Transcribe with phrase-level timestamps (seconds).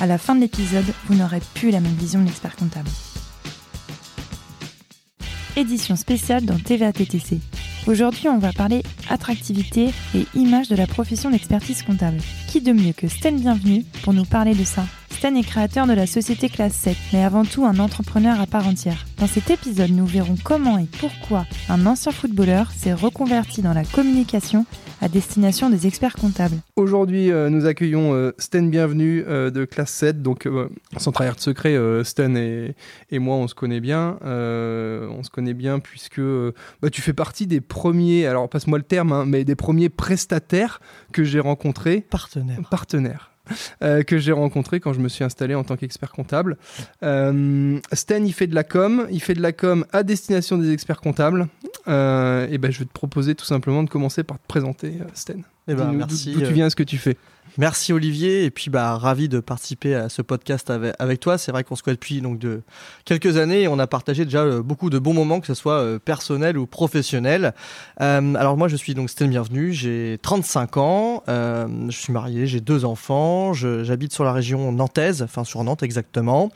[0.00, 2.88] à la fin de l'épisode, vous n'aurez plus la même vision de l'expert comptable.
[5.56, 7.40] Édition spéciale dans TVA TTC.
[7.86, 12.18] Aujourd'hui, on va parler attractivité et image de la profession d'expertise comptable.
[12.48, 14.84] Qui de mieux que Sten Bienvenu pour nous parler de ça?
[15.10, 18.66] Sten est créateur de la société Classe 7, mais avant tout un entrepreneur à part
[18.66, 19.06] entière.
[19.18, 23.84] Dans cet épisode, nous verrons comment et pourquoi un ancien footballeur s'est reconverti dans la
[23.84, 24.66] communication
[25.00, 26.56] à destination des experts comptables.
[26.76, 30.22] Aujourd'hui, euh, nous accueillons euh, Sten Bienvenu euh, de classe 7.
[30.22, 32.74] Donc, euh, sans trahir de secret, euh, Sten et,
[33.10, 34.18] et moi, on se connaît bien.
[34.24, 38.78] Euh, on se connaît bien puisque euh, bah, tu fais partie des premiers, alors passe-moi
[38.78, 40.80] le terme, hein, mais des premiers prestataires
[41.12, 42.06] que j'ai rencontrés.
[42.10, 42.58] Partenaire.
[42.70, 43.32] Partenaires.
[43.82, 46.56] euh, que j'ai rencontré quand je me suis installé en tant qu'expert comptable.
[47.04, 50.72] Euh, Sten, il fait de la com, il fait de la com à destination des
[50.72, 51.46] experts comptables.
[51.88, 55.04] Euh, et ben, je vais te proposer tout simplement de commencer par te présenter, euh,
[55.14, 55.42] Sten.
[55.68, 56.32] Eh ben, merci.
[56.32, 57.16] D'où tu euh, viens, ce que tu fais.
[57.58, 61.38] Merci Olivier et puis bah ravi de participer à ce podcast avec, avec toi.
[61.38, 62.60] C'est vrai qu'on se connaît depuis donc de
[63.06, 65.80] quelques années et on a partagé déjà euh, beaucoup de bons moments que ce soit
[65.80, 67.54] euh, personnel ou professionnel.
[68.02, 72.60] Euh, alors moi je suis donc Stéphane Bienvenu, j'ai 35 ans, je suis marié, j'ai
[72.60, 76.50] deux enfants, j'habite sur la région nantaise, enfin sur Nantes exactement.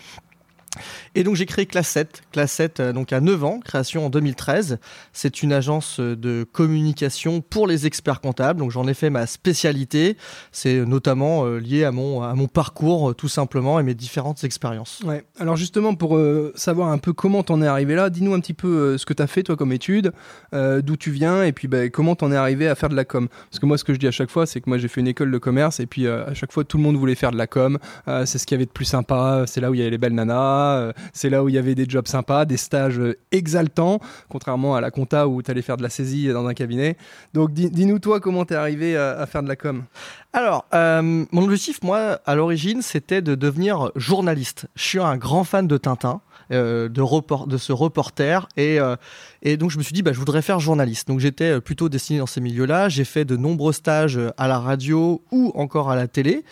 [1.15, 4.11] Et donc j'ai créé Classe 7, Classe 7 euh, donc à 9 ans, création en
[4.11, 4.79] 2013.
[5.13, 8.61] C'est une agence euh, de communication pour les experts comptables.
[8.61, 10.17] Donc j'en ai fait ma spécialité.
[10.53, 15.01] C'est notamment euh, lié à mon, à mon parcours tout simplement et mes différentes expériences.
[15.05, 15.25] Ouais.
[15.39, 16.19] Alors justement, pour
[16.55, 19.27] savoir un peu comment t'en es arrivé là, dis-nous un petit peu ce que t'as
[19.27, 20.13] fait toi comme étude,
[20.53, 23.29] d'où tu viens et puis bah, comment t'en es arrivé à faire de la com.
[23.51, 25.01] Parce que moi, ce que je dis à chaque fois, c'est que moi j'ai fait
[25.01, 27.39] une école de commerce et puis à chaque fois tout le monde voulait faire de
[27.39, 27.79] la com.
[28.07, 29.45] C'est ce qu'il y avait de plus sympa.
[29.47, 30.60] C'est là où il y avait les belles nanas.
[30.61, 34.77] Euh, c'est là où il y avait des jobs sympas, des stages euh, exaltants, contrairement
[34.77, 36.97] à la compta où t'allais faire de la saisie dans un cabinet.
[37.35, 39.85] Donc dis- dis-nous toi comment t'es arrivé à faire de la com?
[40.33, 44.67] Alors, euh, mon objectif, moi, à l'origine, c'était de devenir journaliste.
[44.77, 46.21] Je suis un grand fan de Tintin,
[46.53, 48.95] euh, de, ce reporter, et, euh,
[49.43, 51.09] et donc je me suis dit, bah, je voudrais faire journaliste.
[51.09, 52.89] Donc j'étais plutôt destiné dans ces milieux-là.
[52.89, 56.45] J'ai fait de nombreux stages à la radio ou encore à la télé.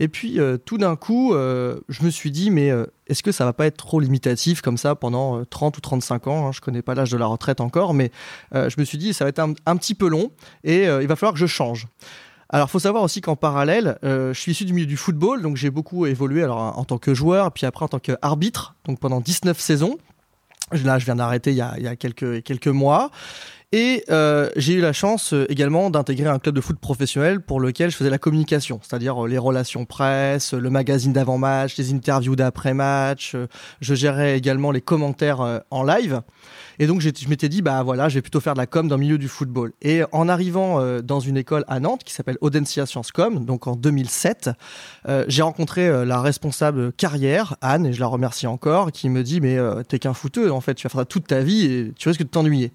[0.00, 2.72] Et puis, tout d'un coup, je me suis dit, mais
[3.06, 6.26] est-ce que ça va pas être trop limitatif comme ça pendant euh, 30 ou 35
[6.26, 8.10] ans hein, Je connais pas l'âge de la retraite encore, mais
[8.54, 10.30] je me suis dit, ça va être un, un petit peu long
[10.64, 11.86] et il va falloir que je change.
[12.50, 15.56] Alors, faut savoir aussi qu'en parallèle, euh, je suis issu du milieu du football, donc
[15.56, 19.20] j'ai beaucoup évolué alors en tant que joueur, puis après en tant qu'arbitre, donc pendant
[19.20, 19.98] 19 saisons.
[20.84, 23.10] Là, je viens d'arrêter il y a, quelques mois.
[23.72, 27.58] Et euh, j'ai eu la chance euh, également d'intégrer un club de foot professionnel pour
[27.58, 32.36] lequel je faisais la communication, c'est-à-dire euh, les relations presse, le magazine d'avant-match, les interviews
[32.36, 33.34] d'après-match.
[33.80, 36.22] je gérais également les commentaires en live.
[36.78, 38.94] Et donc je m'étais dit, bah voilà, je vais plutôt faire de la com dans
[38.96, 39.72] le milieu du football.
[39.82, 43.74] Et en arrivant dans une école à Nantes qui s'appelle Audencia Sciences Com, donc en
[43.74, 44.50] 2007,
[45.08, 49.40] euh, j'ai rencontré la responsable carrière, Anne, et je la remercie encore, qui me dit,
[49.40, 52.08] mais t'es qu'un footeux, en fait, tu vas faire ça toute ta vie et tu
[52.08, 52.72] risques de t'ennuyer.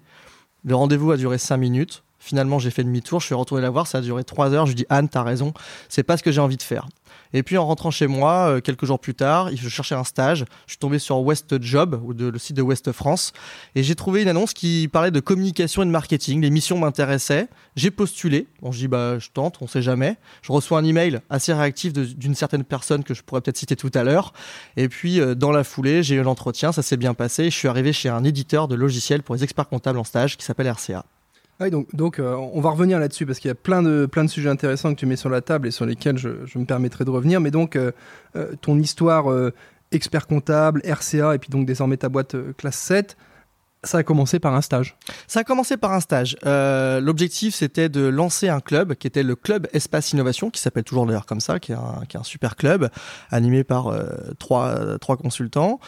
[0.64, 2.04] Le rendez-vous a duré 5 minutes.
[2.24, 4.66] Finalement, j'ai fait demi-tour, je suis retourné la voir, ça a duré 3 heures.
[4.66, 5.52] Je lui dis Anne, t'as raison,
[5.88, 6.86] c'est pas ce que j'ai envie de faire.
[7.32, 10.44] Et puis en rentrant chez moi, euh, quelques jours plus tard, je cherchais un stage.
[10.66, 13.32] Je suis tombé sur West Job, ou le site de West France,
[13.74, 16.40] et j'ai trouvé une annonce qui parlait de communication et de marketing.
[16.42, 17.48] Les missions m'intéressaient.
[17.74, 18.46] J'ai postulé.
[18.60, 20.16] Bon, je dis bah je tente, on sait jamais.
[20.42, 23.90] Je reçois un email assez réactif d'une certaine personne que je pourrais peut-être citer tout
[23.94, 24.32] à l'heure.
[24.76, 27.46] Et puis euh, dans la foulée, j'ai eu l'entretien, ça s'est bien passé.
[27.46, 30.44] Je suis arrivé chez un éditeur de logiciels pour les experts comptables en stage qui
[30.44, 31.04] s'appelle RCA.
[31.60, 34.24] Ouais, donc, donc euh, on va revenir là-dessus parce qu'il y a plein de, plein
[34.24, 37.04] de sujets intéressants que tu mets sur la table et sur lesquels je, me permettrai
[37.04, 37.40] de revenir.
[37.40, 37.92] Mais donc, euh,
[38.36, 39.26] euh, ton histoire
[39.90, 43.16] expert comptable, RCA et puis donc désormais ta boîte classe 7,
[43.84, 44.96] ça a commencé par un stage.
[45.26, 46.36] Ça a commencé par un stage.
[46.44, 51.06] L'objectif, c'était de lancer un club qui était le club Espace Innovation, qui s'appelle toujours
[51.06, 52.88] d'ailleurs comme ça, qui est un, qui est un super club,
[53.30, 53.92] animé par
[54.38, 55.80] trois, trois consultants.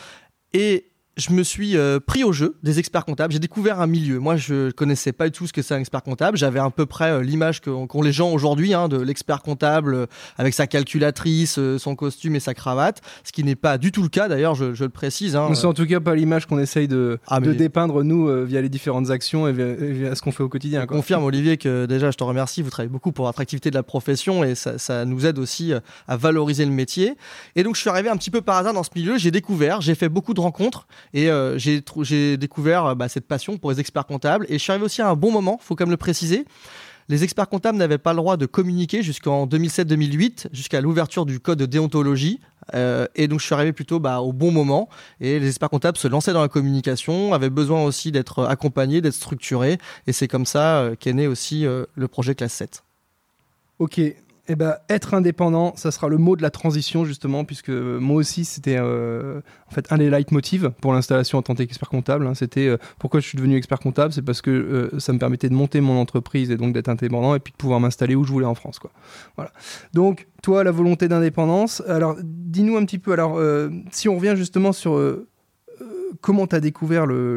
[0.53, 3.33] Et je me suis euh, pris au jeu des experts comptables.
[3.33, 4.19] J'ai découvert un milieu.
[4.19, 6.37] Moi, je connaissais pas du tout ce que c'est un expert comptable.
[6.37, 10.07] J'avais à peu près euh, l'image qu'ont les gens aujourd'hui hein, de l'expert comptable euh,
[10.39, 14.09] avec sa calculatrice, son costume et sa cravate, ce qui n'est pas du tout le
[14.09, 14.29] cas.
[14.29, 15.37] D'ailleurs, je, le précise.
[15.37, 15.55] Hein.
[15.55, 18.69] C'est en tout cas pas l'image qu'on essaye de, ah, de dépeindre nous via les
[18.69, 20.83] différentes actions et via, ce qu'on fait au quotidien.
[20.83, 22.63] Je confirme, Olivier, que déjà, je te remercie.
[22.63, 25.73] Vous travaillez beaucoup pour l'attractivité de la profession et ça, ça nous aide aussi
[26.09, 27.15] à valoriser le métier.
[27.57, 29.17] Et donc, je suis arrivé un petit peu par hasard dans ce milieu.
[29.17, 33.59] J'ai découvert, j'ai fait beaucoup de rencontres et euh, j'ai découvert euh, bah, cette passion
[33.59, 34.47] pour les experts comptables.
[34.49, 36.45] Et je suis arrivé aussi à un bon moment, faut quand même le préciser.
[37.09, 41.59] Les experts comptables n'avaient pas le droit de communiquer jusqu'en 2007-2008, jusqu'à l'ouverture du code
[41.59, 42.41] de déontologie.
[42.75, 44.89] Euh, et donc je suis arrivé plutôt bah, au bon moment.
[45.21, 49.15] Et les experts comptables se lançaient dans la communication, avaient besoin aussi d'être accompagnés, d'être
[49.15, 49.79] structurés.
[50.07, 52.83] Et c'est comme ça qu'est né aussi le projet Classe 7.
[53.81, 54.01] Ok,
[54.47, 58.45] eh ben, être indépendant, ça sera le mot de la transition justement, puisque moi aussi
[58.45, 62.27] c'était euh, en fait un des leitmotivs pour l'installation en tant qu'expert comptable.
[62.27, 62.35] Hein.
[62.35, 65.49] c'était euh, pourquoi je suis devenu expert comptable, c'est parce que euh, ça me permettait
[65.49, 68.33] de monter mon entreprise et donc d'être indépendant et puis de pouvoir m'installer où je
[68.33, 68.81] voulais en France.
[69.37, 69.53] Voilà.
[69.95, 71.83] Donc toi, la volonté d'indépendance.
[71.89, 73.13] Alors, dis-nous un petit peu.
[73.13, 73.41] Alors,
[73.93, 74.99] si on revient justement sur
[76.21, 77.37] comment tu as découvert le,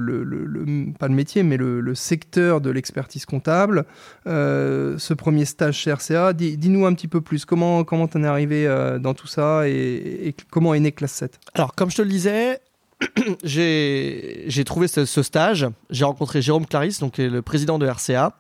[1.00, 3.86] pas le métier, mais le, secteur de l'expertise comptable,
[4.28, 6.34] euh, ce premier stage chez RCA.
[6.34, 10.36] Dis-nous un petit peu plus, comment tu en es arrivé euh, dans tout ça et,
[10.50, 12.60] comment est né Classe 7 Alors, comme je te le disais,
[13.44, 18.34] j'ai trouvé ce, stage, j'ai rencontré Jérôme Clarisse, donc le président de RCA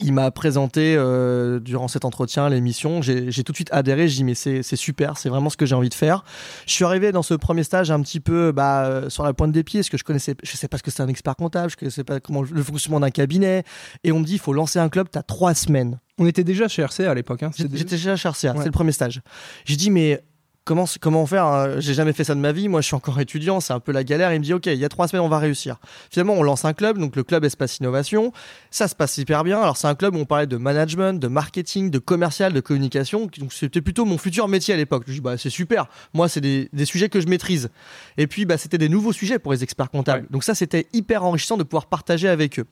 [0.00, 3.00] il m'a présenté euh, durant cet entretien l'émission.
[3.02, 4.08] J'ai tout de suite adhéré.
[4.08, 6.24] J'ai dit mais c'est super, c'est vraiment ce que j'ai envie de faire.
[6.66, 9.52] Je suis arrivé dans ce premier stage un petit peu bah, euh, sur la pointe
[9.52, 11.72] des pieds, parce que je connaissais, je sais pas ce que c'est un expert comptable,
[11.80, 13.64] je sais pas comment le fonctionnement d'un cabinet.
[14.02, 16.00] Et on me dit il faut lancer un club, tu as trois semaines.
[16.18, 17.42] On était déjà chez RCA à l'époque.
[17.42, 17.50] Hein.
[17.56, 19.20] J'étais déjà chez RCA, c'est le premier stage.
[19.64, 20.22] J'ai dit mais
[20.64, 22.68] comment, comment faire hein J'ai jamais fait ça de ma vie.
[22.68, 23.60] Moi, je suis encore étudiant.
[23.60, 24.32] C'est un peu la galère.
[24.32, 25.76] Il me dit, OK, il y a trois semaines, on va réussir.
[26.10, 26.98] Finalement, on lance un club.
[26.98, 28.32] Donc, le club Espace Innovation.
[28.70, 29.60] Ça se passe hyper bien.
[29.60, 33.28] Alors, c'est un club où on parlait de management, de marketing, de commercial, de communication.
[33.38, 35.04] Donc, c'était plutôt mon futur métier à l'époque.
[35.06, 35.86] Je dis, bah, c'est super.
[36.12, 37.70] Moi, c'est des, des, sujets que je maîtrise.
[38.16, 40.26] Et puis, bah, c'était des nouveaux sujets pour les experts comptables.
[40.30, 42.66] Donc, ça, c'était hyper enrichissant de pouvoir partager avec eux.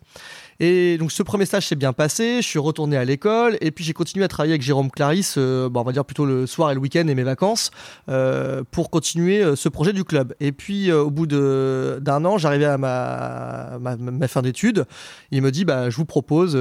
[0.61, 3.85] Et donc ce premier stage s'est bien passé, je suis retourné à l'école et puis
[3.85, 6.71] j'ai continué à travailler avec Jérôme Clarisse, euh, bon, on va dire plutôt le soir
[6.71, 7.71] et le week-end et mes vacances,
[8.09, 10.35] euh, pour continuer euh, ce projet du club.
[10.41, 14.85] Et puis au bout d'un an, j'arrivais à ma, ma, ma fin d'études,
[15.31, 16.57] il me dit bah, je vous propose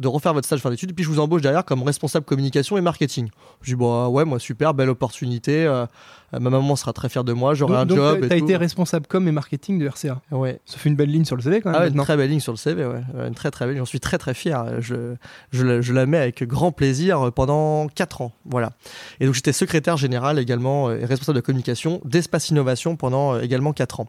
[0.00, 2.80] de refaire votre stage fin d'études, puis je vous embauche derrière comme responsable communication et
[2.80, 3.28] marketing.
[3.62, 5.66] Je dis, bon, ouais, moi, super, belle opportunité.
[5.66, 5.86] Euh,
[6.32, 8.26] ma maman sera très fière de moi, j'aurai un job.
[8.26, 10.20] Tu as été responsable com et marketing de RCA.
[10.30, 10.60] Ouais.
[10.64, 11.80] Ça fait une belle ligne sur le CV quand même.
[11.82, 13.02] Ah, une très belle ligne sur le CV, ouais.
[13.26, 13.76] Une très très belle.
[13.76, 14.80] J'en suis très très fier.
[14.80, 15.14] Je,
[15.52, 18.32] je, la, je, la, mets avec grand plaisir pendant 4 ans.
[18.46, 18.72] Voilà.
[19.20, 23.40] Et donc j'étais secrétaire général également euh, et responsable de communication d'Espace Innovation pendant euh,
[23.42, 24.08] également 4 ans.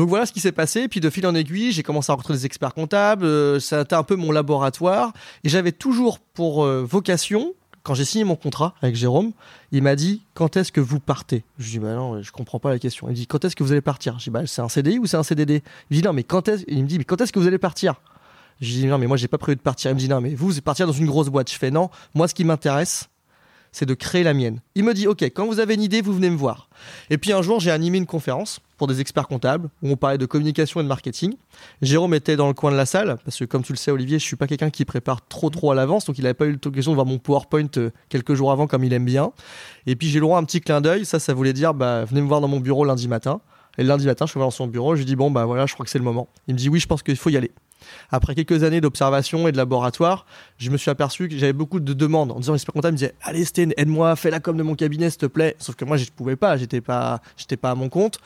[0.00, 0.88] Donc voilà ce qui s'est passé.
[0.88, 3.26] Puis de fil en aiguille, j'ai commencé à rencontrer des experts comptables.
[3.26, 5.12] Euh, ça a été un peu mon laboratoire.
[5.44, 7.52] Et j'avais toujours pour euh, vocation,
[7.82, 9.32] quand j'ai signé mon contrat avec Jérôme,
[9.72, 11.44] il m'a dit quand est-ce que vous partez?
[11.58, 13.08] Je lui dis bah non, je comprends pas la question.
[13.08, 14.18] Il me dit quand est-ce que vous allez partir?
[14.18, 16.24] Je dis bah c'est un CDI ou c'est un CDD Il me dit non mais
[16.24, 16.64] quand est-ce?
[16.66, 17.96] Il me dit mais quand est-ce que vous allez partir?
[18.62, 19.90] Je dis non mais moi j'ai pas prévu de partir.
[19.90, 21.52] Il me dit non mais vous vous partir dans une grosse boîte.
[21.52, 23.10] Je fais non, moi ce qui m'intéresse
[23.72, 24.60] c'est de créer la mienne.
[24.74, 26.68] Il me dit, OK, quand vous avez une idée, vous venez me voir.
[27.08, 30.16] Et puis un jour, j'ai animé une conférence pour des experts comptables où on parlait
[30.16, 31.34] de communication et de marketing.
[31.82, 34.18] Jérôme était dans le coin de la salle parce que, comme tu le sais, Olivier,
[34.18, 36.58] je suis pas quelqu'un qui prépare trop trop à l'avance, donc il n'avait pas eu
[36.64, 39.32] l'occasion de voir mon PowerPoint euh, quelques jours avant comme il aime bien.
[39.86, 41.04] Et puis j'ai le droit à un petit clin d'œil.
[41.04, 43.42] Ça, ça voulait dire, bah, venez me voir dans mon bureau lundi matin.
[43.76, 45.74] Et lundi matin, je suis dans son bureau, je lui dis, bon, bah voilà, je
[45.74, 46.28] crois que c'est le moment.
[46.48, 47.50] Il me dit, oui, je pense qu'il faut y aller.
[48.10, 50.26] Après quelques années d'observation et de laboratoire,
[50.58, 53.14] je me suis aperçu que j'avais beaucoup de demandes en disant l'expert comptable me disait
[53.22, 55.56] allez Sten, aide-moi, fais la com de mon cabinet s'il te plaît.
[55.58, 58.18] Sauf que moi je ne pouvais pas, j'étais pas, j'étais pas à mon compte.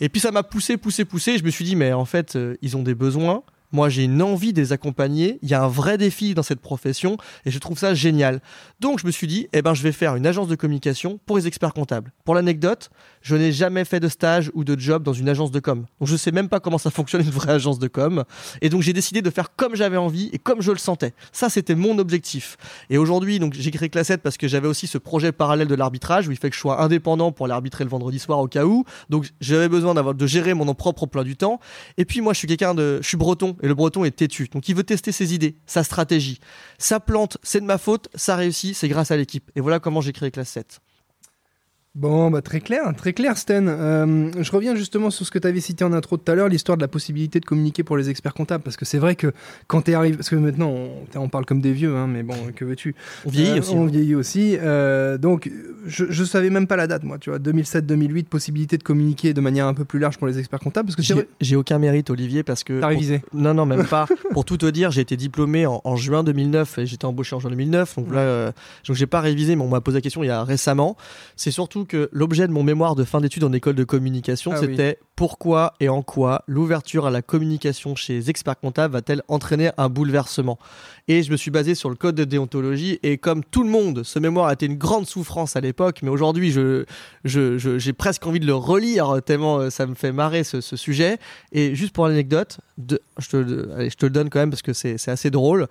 [0.00, 1.38] Et puis ça m'a poussé, poussé, poussé.
[1.38, 3.42] Je me suis dit mais en fait euh, ils ont des besoins.
[3.72, 5.38] Moi, j'ai une envie de les accompagner.
[5.42, 8.40] Il y a un vrai défi dans cette profession et je trouve ça génial.
[8.80, 11.36] Donc, je me suis dit, eh ben, je vais faire une agence de communication pour
[11.36, 12.12] les experts comptables.
[12.24, 12.90] Pour l'anecdote,
[13.22, 15.86] je n'ai jamais fait de stage ou de job dans une agence de com.
[16.00, 18.24] Donc, je sais même pas comment ça fonctionne une vraie agence de com.
[18.60, 21.12] Et donc, j'ai décidé de faire comme j'avais envie et comme je le sentais.
[21.32, 22.56] Ça, c'était mon objectif.
[22.88, 26.28] Et aujourd'hui, donc, j'ai créé Classette parce que j'avais aussi ce projet parallèle de l'arbitrage
[26.28, 28.64] où il fait que je sois indépendant pour aller arbitrer le vendredi soir au cas
[28.64, 28.84] où.
[29.10, 31.60] Donc, j'avais besoin d'avoir, de gérer mon propre emploi du temps.
[31.98, 34.48] Et puis, moi, je suis quelqu'un de, je suis breton et le breton est têtu.
[34.52, 36.40] Donc il veut tester ses idées, sa stratégie.
[36.78, 39.50] Sa plante, c'est de ma faute, ça réussit, c'est grâce à l'équipe.
[39.56, 40.80] Et voilà comment j'ai créé Classe 7.
[41.96, 43.66] Bon, bah très clair, très clair, Sten.
[43.68, 46.48] Euh, je reviens justement sur ce que tu avais cité en intro tout à l'heure,
[46.48, 48.62] l'histoire de la possibilité de communiquer pour les experts comptables.
[48.62, 49.32] Parce que c'est vrai que
[49.66, 52.36] quand tu arrivé, parce que maintenant on, on, parle comme des vieux, hein, mais bon,
[52.54, 52.94] que veux-tu?
[53.26, 53.74] On vieillit euh, aussi.
[53.74, 54.56] On vieillit aussi.
[54.60, 55.50] Euh, donc,
[55.84, 57.40] je, je savais même pas la date, moi, tu vois.
[57.40, 60.86] 2007-2008, possibilité de communiquer de manière un peu plus large pour les experts comptables.
[60.94, 62.78] Parce que j'ai, aucun mérite, Olivier, parce que.
[62.80, 63.40] T'as révisé pour...
[63.40, 64.06] Non, non, même pas.
[64.32, 67.40] pour tout te dire, j'ai été diplômé en, en, juin 2009 et j'étais embauché en
[67.40, 67.96] juin 2009.
[67.96, 68.52] Donc là,
[68.86, 70.96] donc j'ai pas révisé, mais on m'a posé la question il y a récemment.
[71.34, 74.56] C'est surtout que l'objet de mon mémoire de fin d'études en école de communication, ah
[74.58, 75.06] c'était oui.
[75.16, 79.88] pourquoi et en quoi l'ouverture à la communication chez les experts comptables va-t-elle entraîner un
[79.88, 80.58] bouleversement?
[81.08, 84.02] Et je me suis basé sur le code de déontologie et comme tout le monde,
[84.04, 86.84] ce mémoire a été une grande souffrance à l'époque, mais aujourd'hui, je,
[87.24, 90.76] je, je, j'ai presque envie de le relire tellement ça me fait marrer ce, ce
[90.76, 91.18] sujet.
[91.52, 94.62] Et juste pour l'anecdote, de, je, te, allez, je te le donne quand même parce
[94.62, 95.66] que c'est, c'est assez drôle.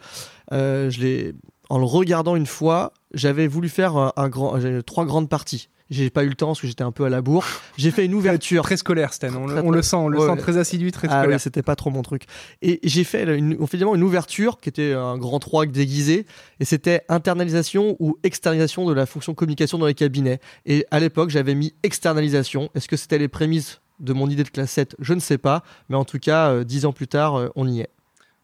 [0.52, 1.34] Euh, je l'ai,
[1.70, 5.70] en le regardant une fois, j'avais voulu faire un, grand, trois grandes parties.
[5.90, 7.46] J'ai pas eu le temps parce que j'étais un peu à la bourre.
[7.78, 8.64] J'ai fait une ouverture.
[8.64, 9.34] Très scolaire, Stan.
[9.36, 11.38] On, le, on le sent, on le ouais, sent très assidu, très ah scolaire.
[11.38, 12.26] Ouais, c'était pas trop mon truc.
[12.62, 16.28] Et j'ai fait une, finalement une ouverture qui était un grand 3 déguisé.
[16.60, 20.40] Et c'était internalisation ou externalisation de la fonction communication dans les cabinets.
[20.68, 22.70] Et à l'époque, j'avais mis externalisation.
[22.76, 25.64] Est-ce que c'était les prémices de mon idée de classe 7 Je ne sais pas.
[25.90, 27.90] Mais en tout cas, euh, dix ans plus tard, euh, on y est.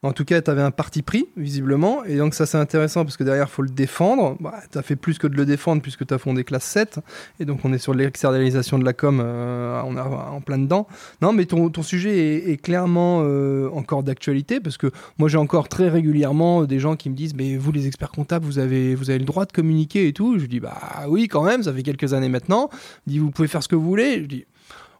[0.05, 3.17] En tout cas, tu avais un parti pris, visiblement, et donc ça c'est intéressant parce
[3.17, 4.37] que derrière, il faut le défendre.
[4.39, 6.99] Bah, tu as fait plus que de le défendre puisque tu as fondé classe 7,
[7.39, 10.87] et donc on est sur l'externalisation de la com, euh, on est en plein dedans.
[11.23, 15.89] Non, mais ton, sujet est, clairement euh, encore d'actualité parce que moi j'ai encore très
[15.89, 19.19] régulièrement des gens qui me disent Mais vous, les experts comptables, vous avez, vous avez
[19.19, 20.37] le droit de communiquer et tout.
[20.37, 22.69] Je dis Bah oui, quand même, ça fait quelques années maintenant.
[23.07, 24.21] Je dis Vous pouvez faire ce que vous voulez.
[24.21, 24.45] Je dis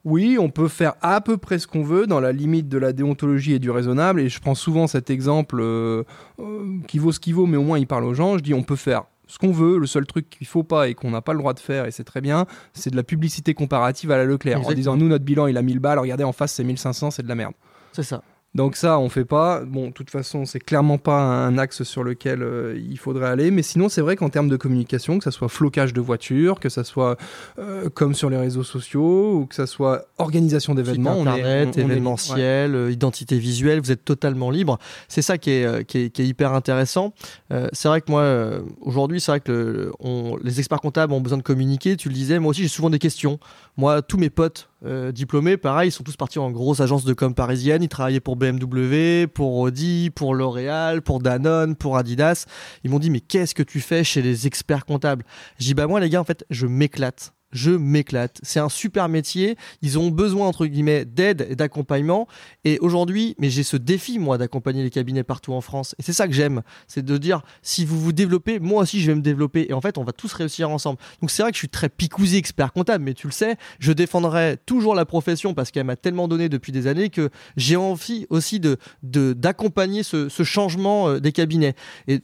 [0.06, 2.94] oui, on peut faire à peu près ce qu'on veut dans la limite de la
[2.94, 4.22] déontologie et du raisonnable.
[4.22, 6.04] Et je prends souvent cet exemple euh,
[6.40, 8.38] euh, qui vaut ce qu'il vaut, mais au moins il parle aux gens.
[8.38, 9.80] Je dis on peut faire ce qu'on veut.
[9.80, 11.92] Le seul truc qu'il faut pas et qu'on n'a pas le droit de faire, et
[11.92, 14.58] c'est très bien, c'est de la publicité comparative à la Leclerc.
[14.58, 14.72] Exactement.
[14.72, 17.24] En disant nous, notre bilan, il a 1000 balles, regardez en face, c'est 1500, c'est
[17.24, 17.54] de la merde.
[17.92, 18.22] C'est ça.
[18.56, 19.64] Donc ça, on fait pas.
[19.66, 23.52] Bon, de toute façon, c'est clairement pas un axe sur lequel euh, il faudrait aller.
[23.52, 26.70] Mais sinon, c'est vrai qu'en termes de communication, que ça soit flocage de voitures, que
[26.70, 27.18] ça soit
[27.60, 31.84] euh, comme sur les réseaux sociaux, ou que ça soit organisation d'événements, internet, on est,
[31.84, 32.94] on, événementiel, on est...
[32.94, 34.80] identité visuelle, vous êtes totalement libre.
[35.10, 37.14] C'est ça qui est, qui est, qui est hyper intéressant.
[37.52, 41.14] Euh, c'est vrai que moi, euh, aujourd'hui, c'est vrai que le, on, les experts comptables
[41.14, 41.98] ont besoin de communiquer.
[41.98, 43.40] Tu le disais, moi aussi, j'ai souvent des questions.
[43.78, 47.14] Moi, tous mes potes euh, diplômés, pareil, ils sont tous partis en grosse agence de
[47.14, 47.84] com parisienne.
[47.84, 52.46] Ils travaillaient pour BMW, pour Audi, pour L'Oréal, pour Danone, pour Adidas.
[52.84, 55.26] Ils m'ont dit, mais qu'est-ce que tu fais chez les experts comptables?
[55.58, 58.40] J'ai dit, bah moi, les gars, en fait, je m'éclate je m'éclate.
[58.44, 59.56] C'est un super métier.
[59.82, 62.28] Ils ont besoin, entre guillemets, d'aide et d'accompagnement.
[62.66, 65.96] Et aujourd'hui, mais j'ai ce défi, moi, d'accompagner les cabinets partout en France.
[65.98, 66.62] Et c'est ça que j'aime.
[66.88, 69.68] C'est de dire, si vous vous développez, moi aussi, je vais me développer.
[69.70, 71.00] Et en fait, on va tous réussir ensemble.
[71.22, 73.94] Donc, c'est vrai que je suis très picousé expert comptable, mais tu le sais, je
[73.94, 78.28] défendrai toujours la profession parce qu'elle m'a tellement donné depuis des années que j'ai envie
[78.30, 81.76] aussi de, d'accompagner ce, ce changement euh, des cabinets.
[82.08, 82.20] Et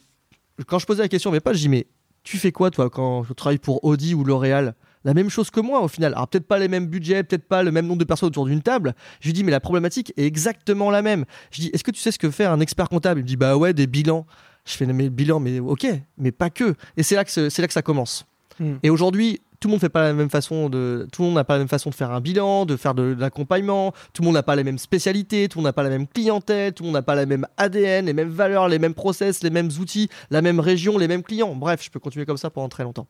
[0.68, 1.88] quand je posais la question, mais pas, je dis, mais
[2.24, 4.76] tu fais quoi, toi, quand tu travailles pour Audi ou L'Oréal?
[5.04, 6.14] La même chose que moi au final.
[6.14, 8.62] Alors peut-être pas les mêmes budgets, peut-être pas le même nombre de personnes autour d'une
[8.62, 8.94] table.
[9.20, 11.26] Je lui dis mais la problématique est exactement la même.
[11.52, 13.20] Je dis est-ce que tu sais ce que fait un expert comptable?
[13.20, 14.26] Il me dit bah ouais des bilans.
[14.66, 16.76] Je fais mais bilans mais ok mais pas que.
[16.98, 18.26] Et c'est là que c'est là que ça commence.
[18.60, 18.74] Mm.
[18.84, 21.44] Et aujourd'hui tout le monde fait pas la même façon de tout le monde n'a
[21.44, 24.26] pas la même façon de faire un bilan, de faire de, de l'accompagnement, tout le
[24.26, 26.82] monde n'a pas les mêmes spécialités, tout le monde n'a pas la même clientèle, tout
[26.82, 29.70] le monde n'a pas la même ADN, les mêmes valeurs, les mêmes process, les mêmes
[29.80, 31.54] outils, la même région, les mêmes clients.
[31.56, 33.08] Bref, je peux continuer comme ça pendant très longtemps.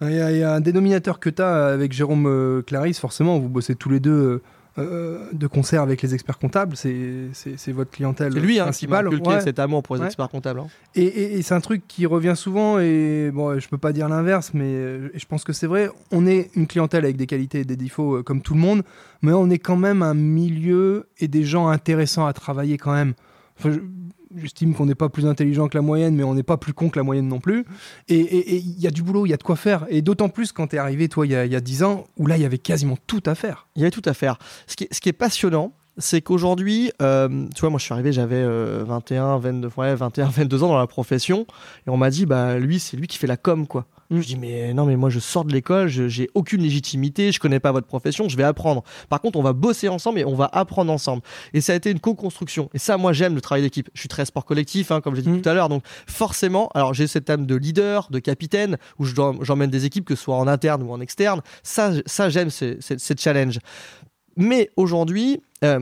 [0.00, 3.00] Il y, a, il y, a un dénominateur que tu as avec Jérôme euh, Clarisse,
[3.00, 4.42] forcément, vous bossez tous les deux
[4.78, 9.08] euh, de concert avec les experts comptables, c'est votre clientèle C'est lui hein, principale.
[9.08, 9.40] qui m'a ouais.
[9.40, 10.06] cet amour pour les ouais.
[10.06, 10.60] experts comptables.
[10.60, 10.68] Hein.
[10.94, 14.08] Et, et, et c'est un truc qui revient souvent, et bon, je peux pas dire
[14.08, 17.60] l'inverse, mais euh, je pense que c'est vrai, on est une clientèle avec des qualités
[17.60, 18.82] et des défauts euh, comme tout le monde,
[19.20, 23.14] mais on est quand même un milieu et des gens intéressants à travailler quand même.
[23.58, 23.80] Enfin, je,
[24.36, 26.88] j'estime qu'on n'est pas plus intelligent que la moyenne, mais on n'est pas plus con
[26.88, 27.64] que la moyenne non plus.
[28.08, 29.86] Et il y a du boulot, il y a de quoi faire.
[29.88, 32.06] Et d'autant plus quand tu es arrivé, toi, il y, a, y a 10 ans,
[32.16, 33.68] où là, il y avait quasiment tout à faire.
[33.76, 34.38] Il y avait tout à faire.
[34.66, 37.92] Ce qui est, ce qui est passionnant, c'est qu'aujourd'hui, euh, tu vois, moi je suis
[37.92, 41.46] arrivé, j'avais euh, 21, 22, ouais, 21, 22 ans dans la profession,
[41.86, 43.86] et on m'a dit, bah lui, c'est lui qui fait la com, quoi.
[44.10, 47.60] Je dis mais non mais moi je sors de l'école, j'ai aucune légitimité, je connais
[47.60, 48.82] pas votre profession, je vais apprendre.
[49.10, 51.22] Par contre on va bosser ensemble et on va apprendre ensemble.
[51.52, 52.70] Et ça a été une co-construction.
[52.72, 53.90] Et ça moi j'aime le travail d'équipe.
[53.92, 55.42] Je suis très sport collectif hein, comme j'ai dit mmh.
[55.42, 59.70] tout à l'heure, donc forcément alors j'ai cette âme de leader, de capitaine où j'emmène
[59.70, 61.42] des équipes que ce soit en interne ou en externe.
[61.62, 63.58] Ça ça j'aime ces, ces, ces challenges.
[64.36, 65.80] Mais aujourd'hui euh,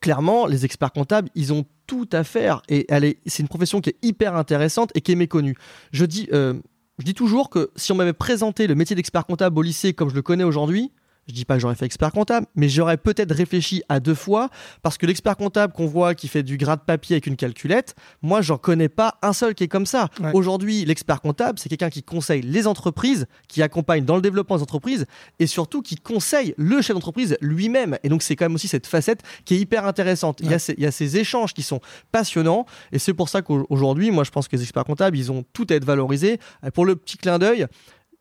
[0.00, 2.86] clairement les experts comptables ils ont tout à faire et
[3.26, 5.56] c'est une profession qui est hyper intéressante et qui est méconnue.
[5.92, 6.54] Je dis euh,
[6.98, 10.10] je dis toujours que si on m'avait présenté le métier d'expert comptable au lycée comme
[10.10, 10.92] je le connais aujourd'hui,
[11.28, 14.50] je dis pas que j'aurais fait expert comptable, mais j'aurais peut-être réfléchi à deux fois
[14.82, 17.94] parce que l'expert comptable qu'on voit qui fait du gras de papier avec une calculette,
[18.22, 20.08] moi j'en connais pas un seul qui est comme ça.
[20.20, 20.30] Ouais.
[20.34, 24.62] Aujourd'hui, l'expert comptable, c'est quelqu'un qui conseille les entreprises, qui accompagne dans le développement des
[24.62, 25.06] entreprises
[25.38, 27.98] et surtout qui conseille le chef d'entreprise lui-même.
[28.02, 30.40] Et donc c'est quand même aussi cette facette qui est hyper intéressante.
[30.42, 31.80] Il, y a ces, il y a ces échanges qui sont
[32.12, 35.44] passionnants et c'est pour ça qu'aujourd'hui, moi je pense que les experts comptables, ils ont
[35.52, 36.38] tout à être valorisés.
[36.74, 37.66] Pour le petit clin d'œil,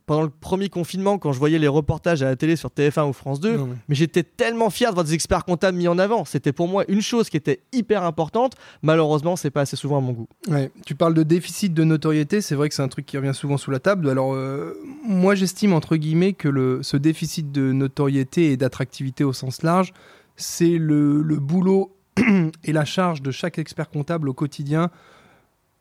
[0.05, 3.13] pendant le premier confinement, quand je voyais les reportages à la télé sur TF1 ou
[3.13, 5.97] France 2, Non, mais- mais j'étais tellement fier de voir des experts comptables mis en
[5.97, 6.25] avant.
[6.25, 8.53] C'était pour moi une chose qui était hyper importante.
[8.81, 10.27] Malheureusement, c'est pas assez souvent à mon goût.
[10.49, 13.33] Ouais, tu parles de déficit de notoriété, c'est vrai que c'est un truc qui revient
[13.33, 14.09] souvent sous la table.
[14.09, 14.73] Alors, euh,
[15.07, 19.93] moi, j'estime entre guillemets que le, ce déficit de notoriété et d'attractivité au sens large,
[20.35, 21.95] c'est le, le boulot
[22.65, 24.89] et la charge de chaque expert comptable au quotidien.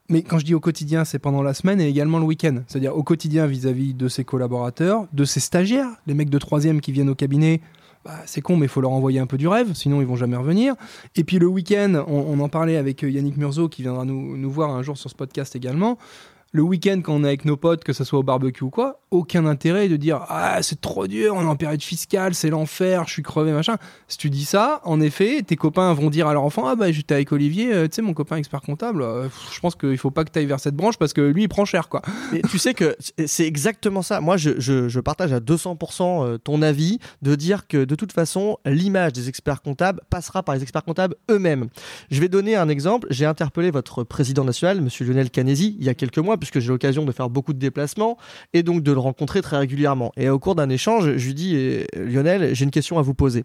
[0.08, 2.62] Mais quand je dis au quotidien, c'est pendant la semaine et également le week-end.
[2.66, 6.92] C'est-à-dire au quotidien vis-à-vis de ses collaborateurs, de ses stagiaires, les mecs de troisième qui
[6.92, 7.60] viennent au cabinet.
[8.04, 10.16] bah, c'est con, mais il faut leur envoyer un peu du rêve, sinon ils vont
[10.16, 10.74] jamais revenir.
[11.14, 14.70] Et puis le week-end, on, en parlait avec euh, Yannick Murzo qui viendra nous voir
[14.70, 15.98] un jour sur ce podcast également.
[16.54, 19.00] Le week-end, quand on est avec nos potes, que ce soit au barbecue ou quoi,
[19.10, 23.04] aucun intérêt de dire Ah, c'est trop dur, on est en période fiscale, c'est l'enfer,
[23.06, 23.76] je suis crevé, machin.
[24.06, 26.92] Si tu dis ça, en effet, tes copains vont dire à leur enfant Ah, bah
[26.92, 30.10] j'étais avec Olivier, euh, tu sais, mon copain expert comptable, euh, je pense qu'il faut
[30.10, 32.02] pas que tu ailles vers cette branche parce que lui, il prend cher, quoi.
[32.50, 34.20] Tu sais que c'est exactement ça.
[34.20, 38.12] Moi, je, je- je partage à 200% euh, ton avis de dire que de toute
[38.12, 41.68] façon, l'image des experts comptables passera par les experts comptables eux-mêmes.
[42.10, 43.06] Je vais donner un exemple.
[43.08, 46.70] J'ai interpellé votre président national, monsieur Lionel Canesi, il y a quelques mois, puisque j'ai
[46.70, 48.16] l'occasion de faire beaucoup de déplacements
[48.52, 50.10] et donc de le rencontrer très régulièrement.
[50.16, 53.44] Et au cours d'un échange, je lui dis Lionel, j'ai une question à vous poser.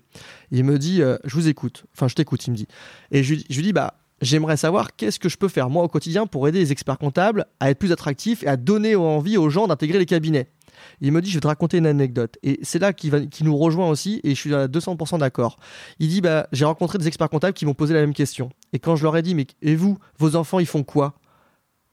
[0.49, 1.85] Il me dit euh, Je vous écoute.
[1.95, 2.67] Enfin, je t'écoute, il me dit.
[3.11, 3.93] Et je, lui- dis Bah.
[4.19, 7.45] J'aimerais savoir qu'est-ce que je peux faire moi au quotidien pour aider les experts comptables
[7.59, 10.49] à être plus attractifs et à donner envie aux gens d'intégrer les cabinets.
[11.01, 12.39] Il me dit, je vais te raconter une anecdote.
[12.41, 15.59] Et c'est là qu'il nous rejoint aussi, et je suis à 200% d'accord.
[15.99, 18.49] Il dit, bah, j'ai rencontré des experts comptables qui m'ont posé la même question.
[18.73, 21.13] Et quand je leur ai dit, mais et vous, vos enfants, ils font quoi?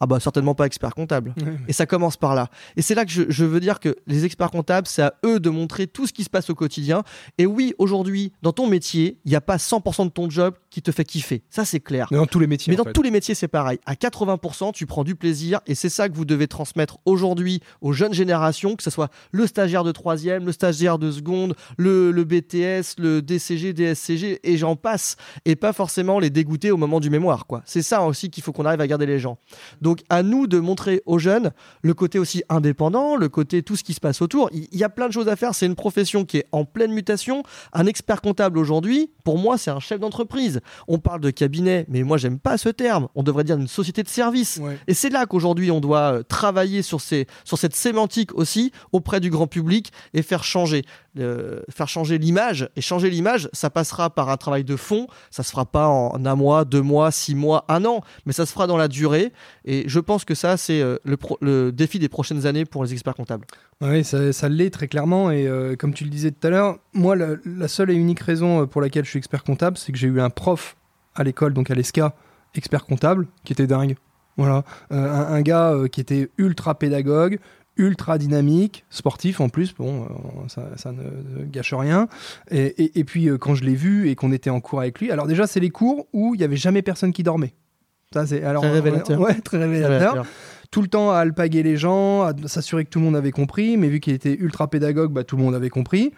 [0.00, 1.34] Ah bah certainement pas experts comptables.
[1.68, 2.48] Et ça commence par là.
[2.76, 5.40] Et c'est là que je, je veux dire que les experts comptables, c'est à eux
[5.40, 7.02] de montrer tout ce qui se passe au quotidien.
[7.38, 10.82] Et oui, aujourd'hui, dans ton métier, il n'y a pas 100% de ton job qui
[10.82, 11.42] te fait kiffer.
[11.50, 12.08] Ça, c'est clair.
[12.10, 12.70] Mais dans tous les métiers.
[12.70, 12.92] Mais dans fait.
[12.92, 13.78] tous les métiers, c'est pareil.
[13.86, 17.92] À 80%, tu prends du plaisir et c'est ça que vous devez transmettre aujourd'hui aux
[17.92, 22.24] jeunes générations, que ce soit le stagiaire de troisième, le stagiaire de seconde, le, le
[22.24, 25.16] BTS, le DCG, DSCG et j'en passe.
[25.44, 27.62] Et pas forcément les dégoûter au moment du mémoire, quoi.
[27.64, 29.38] C'est ça aussi qu'il faut qu'on arrive à garder les gens.
[29.84, 33.84] Donc, à nous de montrer aux jeunes le côté aussi indépendant, le côté tout ce
[33.84, 34.48] qui se passe autour.
[34.50, 35.54] Il y a plein de choses à faire.
[35.54, 37.42] C'est une profession qui est en pleine mutation.
[37.74, 40.62] Un expert comptable aujourd'hui, pour moi, c'est un chef d'entreprise.
[40.88, 43.08] On parle de cabinet, mais moi, j'aime pas ce terme.
[43.14, 44.56] On devrait dire une société de service.
[44.56, 44.78] Ouais.
[44.88, 49.20] Et c'est là qu'aujourd'hui, on doit euh, travailler sur, ces, sur cette sémantique aussi auprès
[49.20, 52.68] du grand public et faire changer, faire changer l'image.
[52.76, 55.06] Et changer l'image, ça passera par un travail de fond.
[55.30, 58.46] Ça se fera pas en un mois, deux mois, six mois, un an, mais ça
[58.46, 59.32] se fera dans la durée.
[59.64, 62.92] Et je pense que ça, c'est euh, le, le défi des prochaines années pour les
[62.92, 63.46] experts comptables.
[63.80, 65.30] Oui, ça, l'est très clairement.
[65.30, 68.62] Et euh, comme tu le disais tout à l'heure, moi, la, seule et unique raison
[68.62, 70.76] euh, pour laquelle je suis expert comptable, c'est que j'ai eu un prof
[71.14, 72.14] à l'école, donc à l'ESCA,
[72.54, 73.96] expert comptable, qui était dingue.
[74.36, 74.64] Voilà.
[74.90, 77.38] Un, gars qui était ultra pédagogue,
[77.76, 80.08] ultra dynamique, sportif en plus, bon, euh,
[80.48, 82.08] ça, ça ne, gâche rien.
[82.50, 85.00] Et, et- et puis, euh, quand je l'ai vu et qu'on était en cours avec
[85.00, 87.54] lui, alors déjà, c'est les cours où il n'y avait jamais personne qui dormait.
[88.12, 89.18] Ça, c'est alors Très révélateur.
[89.20, 90.24] Ouais, très révélateur
[90.74, 93.76] tout le temps à alpaguer les gens, à s'assurer que tout le monde avait compris,
[93.76, 96.10] mais vu qu'il était ultra pédagogue, bah, tout le monde avait compris.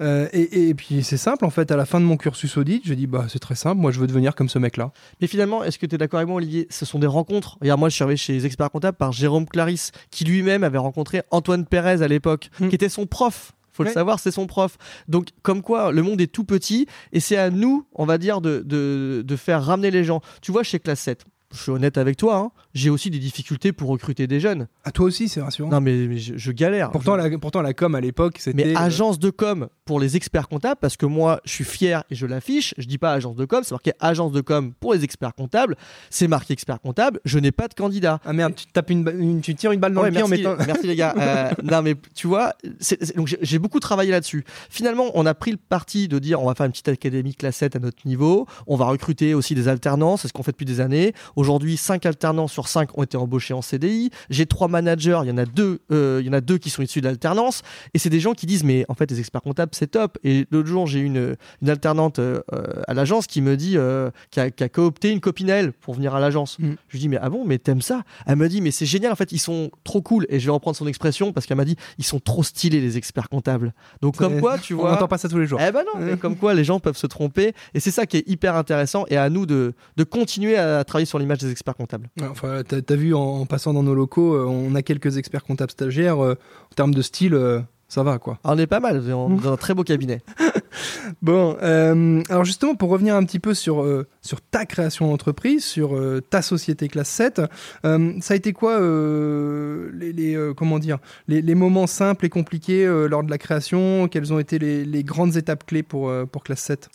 [0.00, 2.80] Euh, et, et puis c'est simple, en fait, à la fin de mon cursus audit,
[2.84, 4.92] j'ai dit, bah, c'est très simple, moi je veux devenir comme ce mec-là.
[5.20, 6.68] Mais finalement, est-ce que tu es d'accord avec moi, Olivier?
[6.70, 7.58] Ce sont des rencontres.
[7.60, 10.78] Regarde, moi, je suis arrivé chez les experts comptables par Jérôme Clarisse, qui lui-même avait
[10.78, 12.68] rencontré Antoine Pérez à l'époque, Hmm.
[12.68, 13.50] qui était son prof.
[13.72, 14.76] Faut le savoir, c'est son prof.
[15.08, 18.40] Donc, comme quoi, le monde est tout petit et c'est à nous, on va dire,
[18.40, 20.20] de, de, de faire ramener les gens.
[20.40, 21.24] Tu vois, chez Classe 7,
[21.54, 24.66] je suis honnête avec toi, hein, j'ai aussi des difficultés pour recruter des jeunes.
[24.84, 25.70] À toi aussi, c'est rassurant.
[25.70, 26.90] Non, mais, mais je, je galère.
[26.90, 28.64] Pourtant, Je- la, pourtant, la com à l'époque, c'était.
[28.64, 32.04] mais euh, agence de com pour les experts comptables, parce que moi, je suis fier
[32.10, 32.74] et je l'affiche.
[32.78, 35.76] Je dis pas agence de com, c'est marqué agence de com pour les experts comptables.
[36.10, 37.20] C'est marqué expert comptable.
[37.24, 38.20] Je n'ai pas de candidat.
[38.24, 40.22] Ah merde, tu, tapes une, ba- une- tu tires une balle dans Ouais, le pied
[40.22, 40.56] en merci, mettant.
[40.66, 41.14] merci les gars.
[41.18, 42.54] Euh, non mais tu vois,
[43.16, 44.44] donc j'ai- beaucoup travaillé là-dessus.
[44.70, 47.56] Finalement, on a pris le parti de dire on va faire une petite académie classe
[47.56, 48.46] 7 à notre niveau.
[48.66, 51.12] On va recruter aussi des alternants, c'est ce qu'on fait depuis des années.
[51.36, 54.10] Aujourd'hui, 5 alternants sur 5 ont été embauchés en CDI.
[54.30, 56.70] J'ai trois managers, il y en a deux, euh, il y en a deux qui
[56.70, 57.62] sont issus de l'alternance.
[57.94, 60.18] Et c'est des gens qui disent mais en fait les experts comptables c'est top.
[60.24, 62.40] Et l'autre jour, j'ai une, une alternante euh,
[62.88, 65.72] à l'agence qui me dit, euh, qui, a, qui, a, coopté une copine à elle
[65.72, 66.58] pour venir à l'agence.
[66.58, 66.72] Mm.
[66.88, 68.02] Je lui dis, mais ah bon, mais t'aimes ça?
[68.26, 70.26] Elle me dit, mais c'est génial, en fait, ils sont trop cool.
[70.28, 72.96] Et je vais reprendre son expression parce qu'elle m'a dit, ils sont trop stylés, les
[72.96, 73.74] experts comptables.
[74.00, 74.88] Donc, comme quoi, tu vois.
[74.88, 75.60] On n'entend pas ça tous les jours.
[75.60, 77.54] Eh ben non, comme quoi, les gens peuvent se tromper.
[77.74, 79.04] Et c'est ça qui est hyper intéressant.
[79.08, 82.08] Et à nous de, de continuer à travailler sur l'image des experts comptables.
[82.22, 86.18] Enfin, t'as as vu en, passant dans nos locaux, on a quelques experts comptables stagiaires.
[86.18, 86.36] en
[86.76, 88.38] termes de style, ça va quoi.
[88.44, 90.22] Ah, on est pas mal, on est dans un très beau cabinet.
[91.22, 95.64] bon, euh, alors justement, pour revenir un petit peu sur, euh, sur ta création d'entreprise,
[95.64, 97.42] sur euh, ta société classe 7,
[97.82, 103.22] ça a été quoi les, les comment dire, les, les, moments simples et compliqués lors
[103.22, 104.08] de la création?
[104.08, 106.88] Quelles ont été les, les grandes étapes clés pour, pour classe 7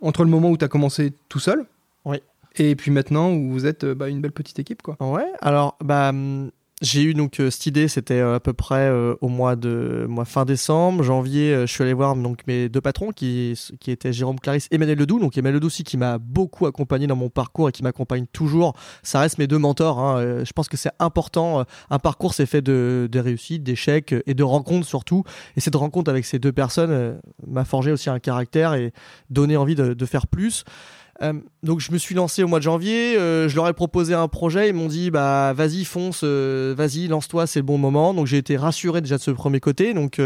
[0.00, 1.66] Entre le moment où tu as commencé tout seul
[2.04, 2.18] oui.
[2.56, 4.96] et puis maintenant où vous êtes bah, une belle petite équipe quoi.
[5.00, 6.50] Ouais, alors bah hum,
[6.82, 10.04] j'ai eu donc euh, cette idée, c'était euh, à peu près euh, au mois de
[10.08, 11.54] mois fin décembre, janvier.
[11.60, 14.98] je suis allé voir donc mes deux patrons qui qui étaient Jérôme Clarisse et Emmanuel
[14.98, 15.20] Ledoux.
[15.20, 18.74] Donc Emmanuel Ledoux aussi qui m'a beaucoup accompagné dans mon parcours et qui m'accompagne toujours.
[19.04, 20.00] Ça reste mes deux mentors.
[20.00, 20.44] Hein.
[20.44, 21.64] Je pense que c'est important.
[21.88, 25.22] Un parcours c'est fait de, de réussites, d'échecs et de rencontres surtout.
[25.56, 28.92] Et cette rencontre avec ces deux personnes m'a forgé aussi un caractère et
[29.30, 30.64] donné envie de, de faire plus.
[31.22, 34.14] Euh, donc je me suis lancé au mois de janvier, euh, je leur ai proposé
[34.14, 38.12] un projet, ils m'ont dit bah vas-y fonce, euh, vas-y lance-toi, c'est le bon moment.
[38.12, 39.94] Donc j'ai été rassuré déjà de ce premier côté.
[39.94, 40.20] Donc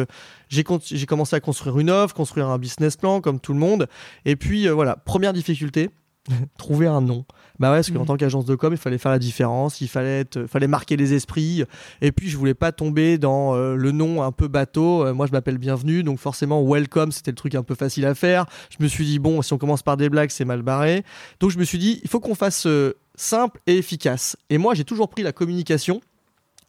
[0.49, 3.89] j'ai commencé à construire une offre, construire un business plan comme tout le monde.
[4.25, 5.91] Et puis voilà, première difficulté,
[6.59, 7.25] trouver un nom.
[7.59, 8.07] Bah ouais, parce qu'en mm.
[8.07, 11.15] tant qu'agence de com, il fallait faire la différence, il fallait, être, fallait marquer les
[11.15, 11.65] esprits.
[12.03, 15.07] Et puis, je voulais pas tomber dans euh, le nom un peu bateau.
[15.07, 18.15] Euh, moi, je m'appelle Bienvenue, donc forcément, Welcome, c'était le truc un peu facile à
[18.15, 18.47] faire.
[18.71, 21.05] Je me suis dit, bon, si on commence par des blagues, c'est mal barré.
[21.41, 24.37] Donc, je me suis dit, il faut qu'on fasse euh, simple et efficace.
[24.51, 26.01] Et moi, j'ai toujours pris la communication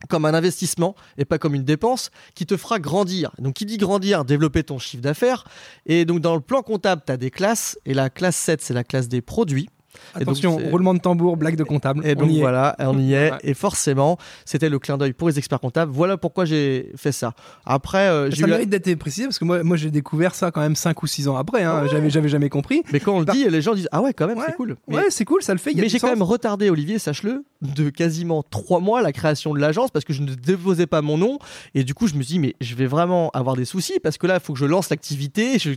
[0.09, 3.31] comme un investissement et pas comme une dépense qui te fera grandir.
[3.39, 5.45] Donc qui dit grandir, développer ton chiffre d'affaires.
[5.85, 8.73] Et donc dans le plan comptable, tu as des classes et la classe 7, c'est
[8.73, 9.69] la classe des produits.
[10.15, 12.05] Attention, roulement de tambour, blague de comptable.
[12.05, 13.31] Et donc voilà, on y est.
[13.43, 15.91] Et forcément, c'était le clin d'œil pour les experts comptables.
[15.91, 17.33] Voilà pourquoi j'ai fait ça.
[17.65, 20.75] Après, euh, ça mérite d'être précisé parce que moi, moi j'ai découvert ça quand même
[20.75, 21.63] 5 ou 6 ans après.
[21.63, 21.85] Hein.
[21.89, 22.83] J'avais, j'avais jamais compris.
[22.91, 24.75] Mais quand on le dit, les gens disent Ah ouais, quand même, c'est cool.
[24.87, 25.73] ouais, c'est cool, ça le fait.
[25.73, 29.91] mais j'ai quand même retardé, Olivier, sache-le, de quasiment 3 mois la création de l'agence
[29.91, 31.39] parce que je ne déposais pas mon nom.
[31.75, 34.17] Et du coup, je me suis dit Mais je vais vraiment avoir des soucis parce
[34.17, 35.59] que là, il faut que je lance l'activité.
[35.59, 35.71] Je,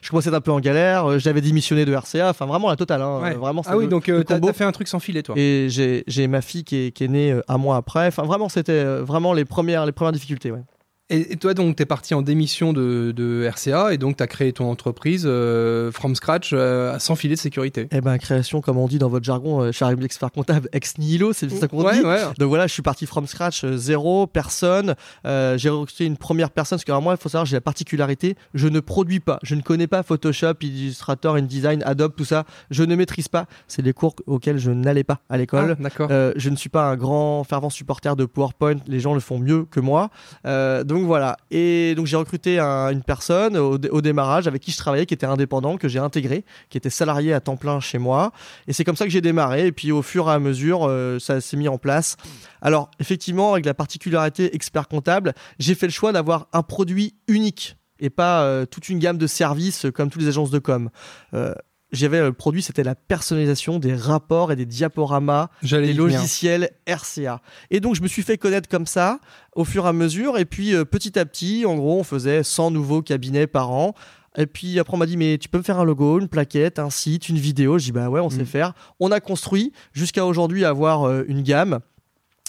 [0.00, 1.06] je commençais un peu en galère.
[1.06, 2.30] Euh, j'avais démissionné de RCA.
[2.30, 3.02] Enfin, vraiment la totale.
[3.02, 3.34] Hein.
[3.34, 5.34] Vraiment, ah oui, donc euh, t'as fait un truc sans filet, toi.
[5.38, 8.06] Et j'ai ma fille qui est, qui est née euh, un mois après.
[8.06, 10.50] Enfin, vraiment, c'était euh, vraiment les premières, les premières difficultés.
[10.50, 10.62] Ouais.
[11.08, 14.26] Et, toi, donc, tu es parti en démission de, de RCA et donc tu as
[14.26, 17.86] créé ton entreprise euh, from scratch euh, sans filet de sécurité.
[17.92, 21.48] Eh ben, création, comme on dit dans votre jargon, euh, l'expert comptable ex nihilo, c'est
[21.48, 22.00] ça qu'on dit.
[22.00, 22.22] Ouais.
[22.38, 24.96] Donc voilà, je suis parti from scratch, euh, zéro, personne.
[25.24, 28.66] j'ai recruté une première personne parce que moi, il faut savoir, j'ai la particularité, je
[28.66, 32.44] ne produis pas, je ne connais pas Photoshop, Illustrator, InDesign, Adobe, tout ça.
[32.70, 33.46] Je ne maîtrise pas.
[33.68, 35.76] C'est des cours auxquels je n'allais pas à l'école.
[35.78, 36.10] Ah, d'accord.
[36.10, 38.76] je ne suis pas un grand fervent supporter de PowerPoint.
[38.88, 40.10] Les gens le font mieux que moi.
[40.44, 41.36] donc donc voilà.
[41.50, 45.76] Et donc j'ai recruté une personne au, démarrage avec qui je travaillais, qui était indépendant,
[45.76, 48.32] que j'ai intégré, qui était salarié à temps plein chez moi.
[48.66, 49.66] Et c'est comme ça que j'ai démarré.
[49.66, 52.16] Et puis au fur et à mesure, euh, ça s'est mis en place.
[52.62, 57.76] Alors effectivement, avec la particularité expert comptable, j'ai fait le choix d'avoir un produit unique
[58.00, 60.88] et pas euh, toute une gamme de services comme toutes les agences de com.
[61.34, 61.52] Euh,
[61.92, 67.40] j'avais le produit, c'était la personnalisation des rapports et des diaporamas des logiciels RCA.
[67.70, 69.20] Et donc je me suis fait connaître comme ça
[69.54, 70.38] au fur et à mesure.
[70.38, 73.94] Et puis euh, petit à petit, en gros, on faisait 100 nouveaux cabinets par an.
[74.36, 76.78] Et puis après, on m'a dit, mais tu peux me faire un logo, une plaquette,
[76.78, 77.78] un site, une vidéo?
[77.78, 78.46] Je dis, bah ouais, on sait mm.
[78.46, 78.72] faire.
[79.00, 81.80] On a construit jusqu'à aujourd'hui avoir euh, une gamme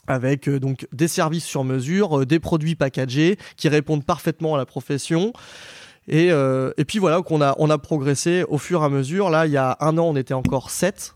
[0.07, 4.65] avec euh, donc des services sur mesure, des produits packagés qui répondent parfaitement à la
[4.65, 5.31] profession.
[6.07, 9.29] Et, euh, et puis voilà, qu'on a, on a progressé au fur et à mesure.
[9.29, 11.15] Là, il y a un an, on était encore 7.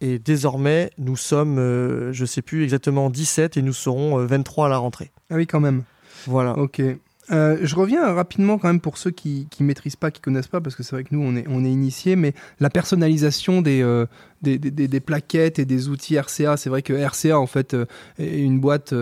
[0.00, 4.66] Et désormais, nous sommes, euh, je sais plus exactement, 17 et nous serons 23 euh,
[4.66, 5.12] à la rentrée.
[5.30, 5.84] Ah oui, quand même.
[6.26, 6.58] Voilà.
[6.58, 6.82] Ok.
[7.30, 10.60] Euh, je reviens rapidement quand même pour ceux qui ne maîtrisent pas, qui connaissent pas,
[10.60, 13.80] parce que c'est vrai que nous on est, on est initiés, mais la personnalisation des,
[13.82, 14.06] euh,
[14.42, 17.86] des, des, des, plaquettes et des outils RCA, c'est vrai que RCA en fait euh,
[18.18, 18.94] est une boîte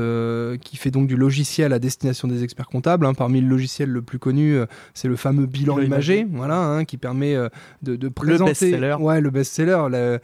[0.62, 3.06] qui fait donc du logiciel à destination des experts comptables.
[3.06, 3.14] Hein.
[3.14, 4.58] Parmi le logiciel le plus connu,
[4.94, 7.36] c'est le fameux bilan imagé, voilà, hein, qui permet
[7.82, 8.70] de, de, présenter.
[8.70, 8.96] Le best-seller.
[9.00, 10.18] Ouais, le best-seller.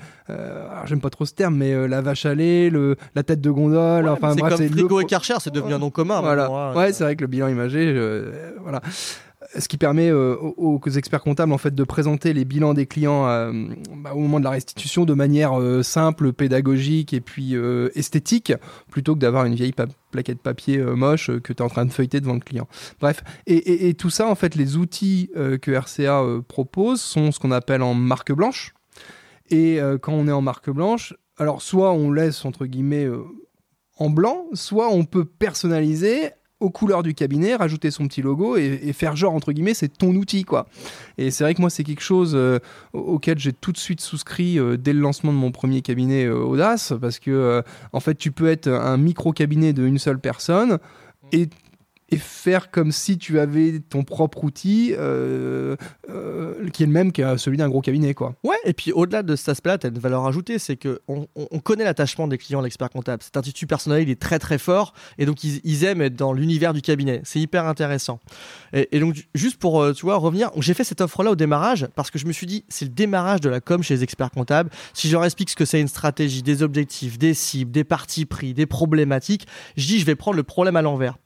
[0.87, 4.09] J'aime pas trop ce terme, mais la vache à lait, le, la tête de gondole.
[4.09, 6.21] enfin, c'est comme Frigo et Karcher, c'est devenu un nom commun.
[6.21, 6.75] Voilà.
[6.75, 8.81] ouais, c'est vrai que le bilan imagé euh, voilà.
[9.59, 13.27] Ce qui permet euh, aux, experts comptables en fait de présenter les bilans des clients
[13.27, 13.53] euh,
[13.97, 17.55] bah, au moment de la restitution de manière euh, simple, pédagogique et puis
[17.95, 18.53] esthétique,
[18.91, 19.75] plutôt que d'avoir une vieille
[20.11, 22.69] plaquette papier moche que tu es en train de feuilleter devant le client.
[23.01, 27.51] Bref, et, et- tout ça, en fait, les outils que RCA propose sont ce qu'on
[27.51, 28.75] appelle en marque blanche.
[29.51, 33.09] Et quand on est en marque blanche, alors soit on laisse entre guillemets
[33.99, 38.93] en blanc, soit on peut personnaliser aux couleurs du cabinet, rajouter son petit logo et,
[38.95, 40.67] faire genre entre guillemets c'est ton outil quoi.
[41.19, 42.59] Et c'est vrai que moi c'est quelque chose euh,
[42.95, 46.25] au- auquel j'ai tout de suite souscrit euh, dès le lancement de mon premier cabinet
[46.25, 50.79] euh, Audace parce que en fait tu peux être un micro cabinet d'une seule personne
[51.33, 51.49] et
[52.11, 55.77] et faire comme si tu avais ton propre outil euh,
[56.09, 58.35] euh, qui est le même que celui d'un gros cabinet quoi.
[58.45, 61.49] Ouais, et puis au-delà de cet aspect-là, as une valeur ajoutée, c'est que on, on-
[61.51, 63.23] on connaît l'attachement des clients à l'expert comptable.
[63.23, 66.73] Cet institut personnel, il est très très fort, et donc ils, aiment être dans l'univers
[66.73, 67.21] du cabinet.
[67.25, 68.21] C'est hyper intéressant.
[68.73, 72.11] Et, donc, juste pour, euh, tu vois, revenir, j'ai fait cette offre-là au démarrage, parce
[72.11, 74.71] que je me suis dit, c'est le démarrage de la com chez les experts comptables.
[74.95, 78.27] Si je leur explique ce que c'est une stratégie, des objectifs, des cibles, des partis
[78.27, 81.17] pris, des problématiques, je dis, je vais prendre le problème à l'envers.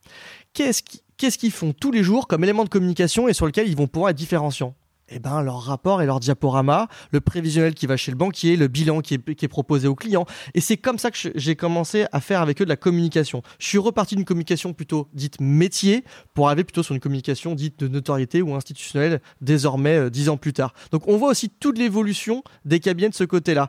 [0.53, 3.69] Qu'est-ce qui- qu'est-ce qu'ils font tous les jours comme élément de communication et sur lequel
[3.69, 4.75] ils vont pouvoir être différenciants?
[5.13, 8.69] Eh ben, leur rapport et leur diaporama, le prévisionnel qui va chez le banquier, le
[8.69, 10.25] bilan qui est, proposé au client.
[10.55, 13.43] Et c'est comme ça que j'ai commencé à faire avec eux de la communication.
[13.59, 17.81] Je suis reparti d'une communication plutôt dite métier pour arriver plutôt sur une communication dite
[17.81, 20.75] de notoriété ou institutionnelle désormais euh, dix ans plus tard.
[20.93, 23.69] Donc on voit aussi toute l'évolution des cabinets de ce côté-là.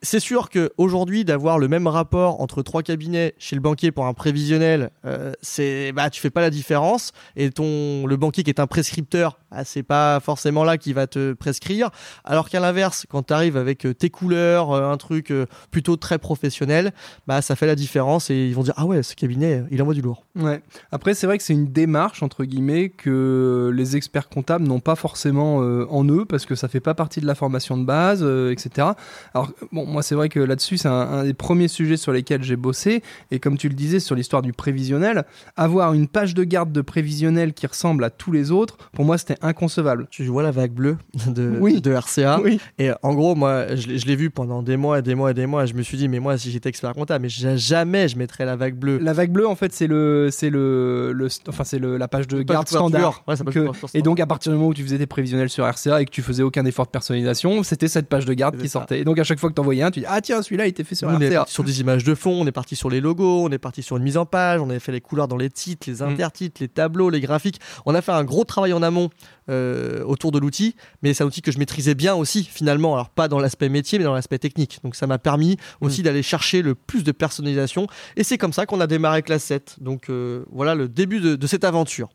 [0.00, 4.14] C'est sûr qu'aujourd'hui, d'avoir le même rapport entre trois cabinets chez le banquier pour un
[4.14, 7.12] prévisionnel, euh, c'est bah, tu fais pas la différence.
[7.34, 11.06] Et ton, le banquier qui est un prescripteur, ah, c'est pas forcément là qui va
[11.06, 11.90] te prescrire.
[12.24, 15.96] Alors qu'à l'inverse, quand tu arrives avec euh, tes couleurs, euh, un truc euh, plutôt
[15.96, 16.92] très professionnel,
[17.26, 19.94] bah, ça fait la différence et ils vont dire Ah ouais, ce cabinet, il envoie
[19.94, 20.24] du lourd.
[20.36, 20.60] Ouais.
[20.92, 24.96] Après, c'est vrai que c'est une démarche, entre guillemets, que les experts comptables n'ont pas
[24.96, 28.88] forcément en eux, parce que ça fait pas partie de la formation de base, etc.
[29.34, 32.56] Alors, bon, moi, c'est vrai que là-dessus, c'est un des premiers sujets sur lesquels j'ai
[32.56, 33.02] bossé.
[33.30, 35.24] Et comme tu le disais, sur l'histoire du prévisionnel,
[35.56, 39.18] avoir une page de garde de prévisionnel qui ressemble à tous les autres, pour moi,
[39.18, 40.06] c'était inconcevable.
[40.10, 40.96] Tu vois la vague bleue
[41.26, 41.80] de, Oui.
[41.80, 42.40] de RCA.
[42.42, 42.60] Oui.
[42.78, 45.30] Et en gros, moi, je, l'ai- je l'ai vu pendant des mois et des mois
[45.30, 45.66] et des mois.
[45.66, 48.44] Je me suis dit, mais moi, si j'étais expert comptable, mais ja- jamais je mettrais
[48.44, 48.98] la vague bleue.
[48.98, 52.42] La vague bleue, en fait, c'est le, c'est le, le- enfin, c'est la page de
[52.42, 53.22] garde standard.
[53.26, 56.02] Ouais, Que- Et donc, à partir du moment où tu faisais tes prévisionnels sur RCA
[56.02, 58.80] et que tu faisais aucun effort de personnalisation, c'était cette page de garde qui ça.
[58.80, 59.00] sortait.
[59.00, 60.70] Et donc, à chaque fois que tu envoyais un, tu dis Ah, tiens, celui-là, il
[60.70, 61.44] était fait sur on RCA.
[61.48, 63.96] sur des images de fond, on est parti sur les logos, on est parti sur
[63.96, 66.68] une mise en page, on avait fait les couleurs dans les titres, les intertitres, les
[66.68, 67.60] tableaux, les graphiques.
[67.86, 69.10] On a fait un gros travail en amont
[69.48, 72.94] euh, autour de l'outil, mais c'est un outil que je maîtrisais bien aussi finalement.
[72.94, 74.80] Alors pas dans l'aspect métier, mais dans l'aspect technique.
[74.84, 77.86] Donc ça m'a permis aussi d'aller chercher le plus de personnalisation.
[78.16, 79.76] Et c'est comme ça qu'on a démarré Classe 7.
[79.80, 82.08] Donc euh, voilà le début de, de cette aventure.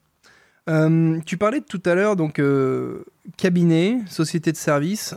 [0.70, 2.42] Euh, tu parlais tout à l'heure, donc
[3.38, 5.16] cabinet, société de service.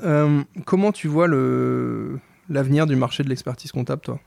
[0.64, 1.28] Comment tu vois
[2.48, 4.20] l'avenir du marché de l'expertise comptable, toi?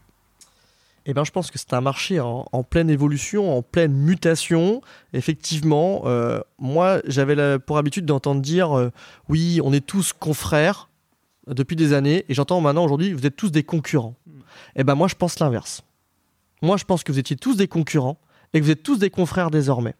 [1.06, 4.82] Eh ben, je pense que c'est un marché en, en pleine évolution, en pleine mutation.
[5.14, 8.92] Effectivement, euh, moi, j'avais pour habitude d'entendre dire euh,
[9.28, 10.90] oui, on est tous confrères
[11.48, 14.16] depuis des années, et j'entends maintenant aujourd'hui, vous êtes tous des concurrents.
[14.76, 15.82] Eh ben, moi, je pense l'inverse.
[16.62, 18.20] Moi, je pense que vous étiez tous des concurrents
[18.54, 19.96] et que vous êtes tous des confrères désormais.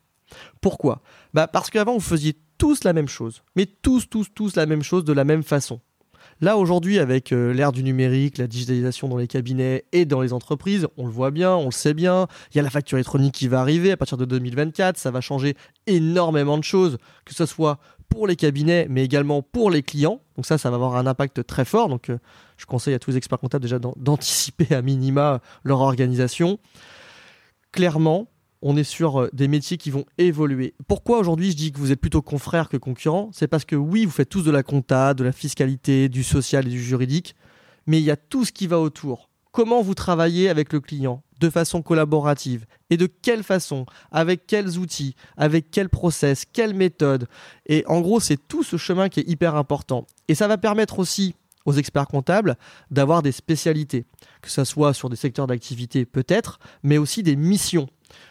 [0.62, 1.02] Pourquoi?
[1.34, 4.84] Bah Parce qu'avant, vous faisiez tous la même chose, mais tous, tous, tous la même
[4.84, 5.80] chose de la même façon.
[6.42, 10.32] Là, aujourd'hui, avec euh, l'ère du numérique, la digitalisation dans les cabinets et dans les
[10.32, 13.34] entreprises, on le voit bien, on le sait bien, il y a la facture électronique
[13.34, 17.46] qui va arriver à partir de 2024, ça va changer énormément de choses, que ce
[17.46, 20.22] soit pour les cabinets, mais également pour les clients.
[20.38, 21.90] Donc ça, ça va avoir un impact très fort.
[21.90, 22.18] Donc euh,
[22.58, 26.58] je conseille à tous les experts comptables déjà d'an- d'anticiper à minima leur organisation.
[27.72, 28.28] Clairement,
[28.62, 30.74] on est sur euh, des métiers qui vont évoluer.
[30.88, 33.30] Pourquoi aujourd'hui je dis que vous êtes plutôt confrères que concurrents?
[33.34, 36.68] C'est parce que oui, vous faites tous de la compta, de la fiscalité, du social
[36.68, 37.36] et du juridique,
[37.88, 39.30] mais il y a tout ce qui va autour.
[39.52, 41.24] Comment vous travaillez avec le client?
[41.40, 47.28] De façon collaborative et de quelle façon, avec quels outils, avec quel process, quelle méthode?
[47.66, 50.06] Et en gros, c'est tout ce chemin qui est hyper important.
[50.28, 52.58] Et ça va permettre aussi aux experts comptables
[52.92, 54.06] d'avoir des spécialités,
[54.42, 57.88] que ce soit sur des secteurs d'activité peut-être, mais aussi des missions.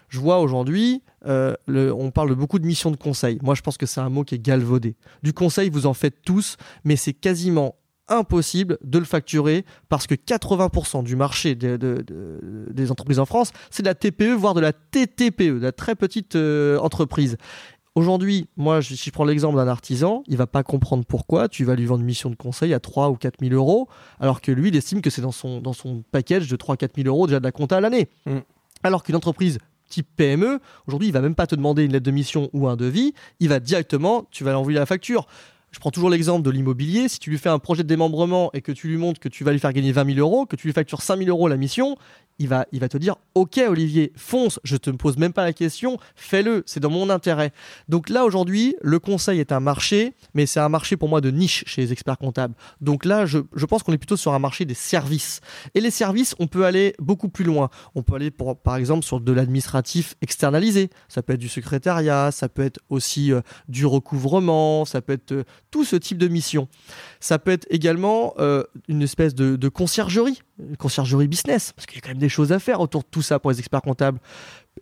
[0.09, 3.38] Je vois aujourd'hui, euh, on parle de beaucoup de missions de conseil.
[3.42, 4.97] Moi, je pense que c'est un mot qui est galvaudé.
[5.23, 7.75] Du conseil, vous en faites tous, mais c'est quasiment
[8.11, 13.27] impossible de le facturer parce que 80% du marché de- de- de- des entreprises en
[13.27, 17.37] France, c'est de la TPE, voire de la TTPE, de la très petite euh, entreprise.
[17.94, 21.75] Aujourd'hui, moi, si je prends l'exemple d'un artisan, il va pas comprendre pourquoi tu vas
[21.75, 23.88] lui vendre une mission de conseil à 3 ou 4 000 euros,
[24.21, 26.94] alors que lui, il estime que c'est dans son, dans son package de 3 4
[26.97, 28.09] 000 euros déjà de la compta à l'année.
[28.25, 28.38] Mm.
[28.85, 32.11] Alors qu'une entreprise type PME, aujourd'hui, il va même pas te demander une lettre de
[32.11, 35.27] mission ou un devis, il va directement, tu vas lui envoyer la facture.
[35.70, 37.09] Je prends toujours l'exemple de l'immobilier.
[37.09, 39.44] Si tu lui fais un projet de démembrement et que tu lui montres que tu
[39.44, 41.57] vas lui faire gagner 20 000 euros, que tu lui factures 5 000 euros la
[41.57, 41.96] mission,
[42.38, 45.52] il va, il va te dire Ok, Olivier, fonce, je te pose même pas la
[45.52, 47.52] question, fais-le, c'est dans mon intérêt.
[47.88, 51.31] Donc là, aujourd'hui, le conseil est un marché, mais c'est un marché pour moi de
[51.31, 52.54] niche chez les experts comptables.
[52.81, 55.40] Donc là, je, je pense qu'on est plutôt sur un marché des services.
[55.74, 57.70] Et les services, on peut aller beaucoup plus loin.
[57.94, 60.90] On peut aller, pour, par exemple, sur de l'administratif externalisé.
[61.09, 65.33] Ça peut être du secrétariat, ça peut être aussi euh, du recouvrement, ça peut être
[65.33, 66.68] euh, tout ce type de mission.
[67.20, 71.96] Ça peut être également euh, une espèce de, de conciergerie, une conciergerie business, parce qu'il
[71.96, 73.83] y a quand même des choses à faire autour de tout ça pour les experts
[73.83, 74.18] comptables.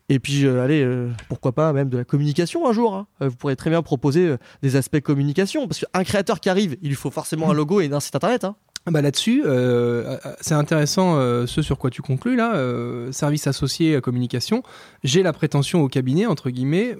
[0.08, 2.94] Et puis, euh, allez, euh, pourquoi pas même de la communication un jour.
[2.94, 3.06] hein.
[3.20, 6.96] Vous pourrez très bien proposer des aspects communication, parce qu'un créateur qui arrive, il lui
[6.96, 8.44] faut forcément un logo et un site internet.
[8.44, 8.56] hein.
[8.88, 13.96] Bah là-dessus, euh, c'est intéressant euh, ce sur quoi tu conclus là, euh, service associé
[13.96, 14.62] à communication.
[15.02, 16.96] J'ai la prétention au cabinet, entre guillemets,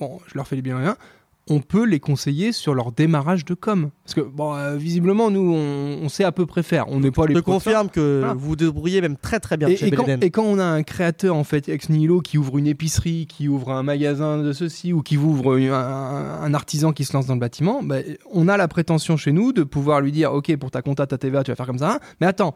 [0.00, 0.96] bon, je leur fais les bien rien,
[1.48, 3.90] on peut les conseiller sur leur démarrage de com.
[4.04, 6.84] Parce que, bon, euh, visiblement, nous, on, on sait à peu près faire.
[6.88, 8.34] On n'est pas les Je confirme que Voilà.
[8.34, 10.64] vous vous débrouillez même très très bien Et, chez et quand, et quand on a
[10.64, 14.52] un créateur en fait ex nihilo qui ouvre une épicerie, qui ouvre un magasin de
[14.52, 17.96] ceci ou qui ouvre un, un- un artisan qui se lance dans le bâtiment, bah,
[18.32, 21.18] on a la prétention chez nous de pouvoir lui dire ok pour ta compta, ta
[21.18, 22.54] TVA, tu vas faire comme ça, hein, mais attends.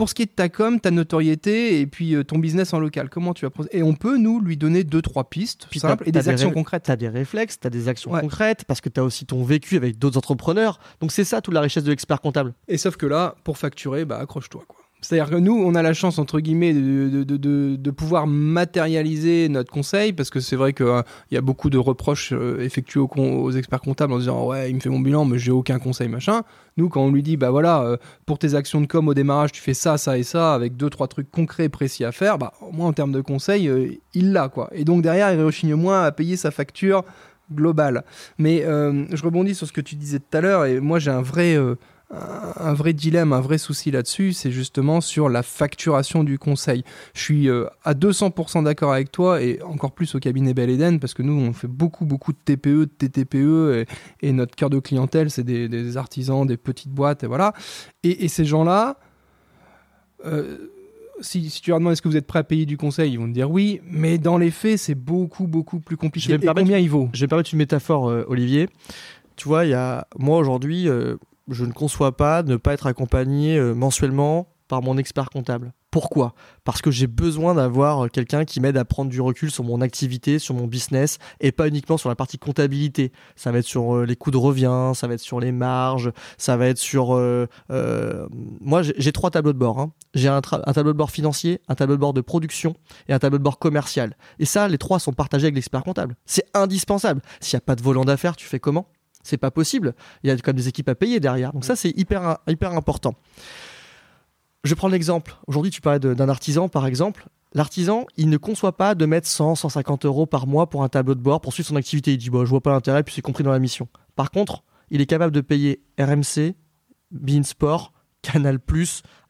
[0.00, 2.80] Pour ce qui est de ta com, ta notoriété et puis euh, ton business en
[2.80, 6.04] local, comment tu vas Et on peut nous lui donner deux trois pistes Puis simples
[6.08, 6.84] et des des actions ré- concrètes.
[6.84, 8.22] Tu as des réflexes, tu as des actions Ouais.
[8.22, 10.80] concrètes, parce que tu as aussi ton vécu avec d'autres entrepreneurs.
[11.02, 12.54] Donc c'est ça toute la richesse de l'expert comptable.
[12.66, 14.79] Et sauf que là, pour facturer, bah accroche-toi quoi.
[15.00, 19.70] C'est-à-dire que nous, on a la chance, entre guillemets, de, de, de- pouvoir matérialiser notre
[19.70, 23.80] conseil, parce que c'est vrai qu'il y a beaucoup de reproches euh, effectués aux, experts
[23.80, 26.42] comptables en disant Ouais, il me fait mon bilan, mais j'ai aucun conseil, machin.
[26.76, 29.52] Nous, quand on lui dit Bah voilà, euh, pour tes actions de com au démarrage,
[29.52, 32.38] tu fais ça, ça et ça, avec deux, trois trucs concrets et précis à faire,
[32.38, 34.70] bah moins en termes de conseil, euh, il l'a quoi.
[34.72, 37.04] Et donc derrière, il rechigne moins à payer sa facture
[37.52, 38.04] globale.
[38.38, 41.10] Mais euh, je rebondis sur ce que tu disais tout à l'heure, et moi j'ai
[41.10, 41.56] un vrai.
[42.12, 46.82] Un vrai dilemme, un vrai souci là-dessus, c'est justement sur la facturation du conseil.
[47.14, 50.98] Je suis euh, à 200% d'accord avec toi et encore plus au cabinet Bel Eden
[50.98, 53.86] parce que nous, on fait beaucoup, beaucoup de TPE, de TTPE
[54.22, 57.52] et, et notre cœur de clientèle, c'est des, des artisans, des petites boîtes et voilà.
[58.02, 58.96] Et, et ces gens-là,
[60.26, 60.56] euh,
[61.20, 63.18] si, si tu leur demandes est-ce que vous êtes prêt à payer du conseil, ils
[63.18, 66.32] vont te dire oui, mais dans les faits, c'est beaucoup, beaucoup plus compliqué.
[66.32, 67.08] Je vais Et combien il vaut?
[67.12, 68.68] Je vais me permettre une métaphore, euh, Olivier.
[69.36, 70.88] Tu vois, il y a moi aujourd'hui,
[71.50, 75.72] je ne conçois pas ne pas être accompagné euh, mensuellement par mon expert comptable.
[75.90, 76.34] Pourquoi?
[76.62, 79.80] Parce que j'ai besoin d'avoir euh, quelqu'un qui m'aide à prendre du recul sur mon
[79.80, 83.10] activité, sur mon business, et pas uniquement sur la partie comptabilité.
[83.34, 86.12] Ça va être sur euh, les coûts de revient, ça va être sur les marges,
[86.38, 87.18] ça va être sur...
[88.60, 89.80] moi, j'ai trois tableaux de bord.
[89.80, 89.92] hein.
[90.14, 92.76] J'ai un tableau de bord financier, un tableau de bord de production
[93.08, 94.16] et un tableau de bord commercial.
[94.38, 96.14] Et ça, les trois sont partagés avec l'expert comptable.
[96.26, 97.22] C'est indispensable.
[97.40, 98.86] S'il n'y a pas de volant d'affaires, tu fais comment?
[99.22, 99.94] C'est pas possible.
[100.22, 101.52] Il y a quand même des équipes à payer derrière.
[101.52, 103.14] Donc ça, c'est hyper, hyper important.
[104.64, 105.36] Je prends l'exemple.
[105.46, 107.26] Aujourd'hui, tu parlais d'un artisan, par exemple.
[107.52, 111.14] L'artisan, il ne conçoit pas de mettre 100, 150 euros par mois pour un tableau
[111.14, 112.12] de bord pour suivre son activité.
[112.12, 113.88] Il dit, bah, je vois pas l'intérêt, puis c'est compris dans la mission.
[114.14, 116.54] Par contre, il est capable de payer RMC,
[117.10, 118.58] Beansport, Canal+,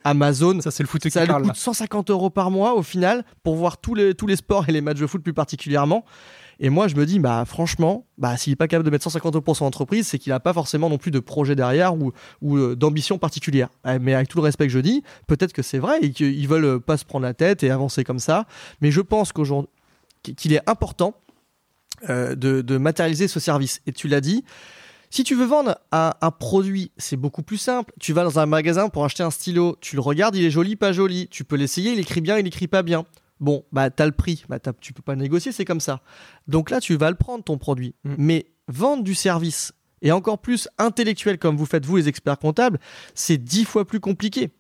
[0.05, 3.25] Amazon, Ça, c'est le foot qui ça lui coûte 150 euros par mois au final
[3.43, 6.05] pour voir tous les, tous les sports et les matchs de foot plus particulièrement.
[6.63, 9.35] Et moi, je me dis, bah franchement, bah, s'il n'est pas capable de mettre 150
[9.35, 12.13] euros pour son entreprise, c'est qu'il n'a pas forcément non plus de projet derrière ou,
[12.43, 13.71] ou euh, d'ambition particulière.
[13.87, 16.47] Euh, Mais avec tout le respect que je dis, peut-être que c'est vrai et qu'ils
[16.47, 18.47] veulent euh, pas se prendre la tête et avancer comme ça.
[18.83, 19.71] Mais je pense qu'aujourd'hui,
[20.37, 21.15] qu'il est important
[22.09, 23.81] euh, de, de matérialiser ce service.
[23.87, 24.45] Et tu l'as dit,
[25.11, 27.93] si tu veux vendre un, un produit, c'est beaucoup plus simple.
[28.01, 30.77] Tu vas dans un magasin pour acheter un stylo, tu le regardes, il est joli,
[30.77, 31.29] pas joli.
[31.29, 33.05] Tu peux l'essayer, il écrit bien, il écrit pas bien.
[33.41, 36.03] Bon, bah t'as le prix, bah t'as- tu peux pas négocier, c'est comme ça.
[36.47, 37.95] Donc là, tu vas le prendre ton produit.
[38.05, 38.15] Mm.
[38.19, 39.73] Mais vendre du service
[40.03, 42.79] et encore plus intellectuel comme vous faites vous les experts comptables,
[43.15, 44.51] c'est dix fois plus compliqué.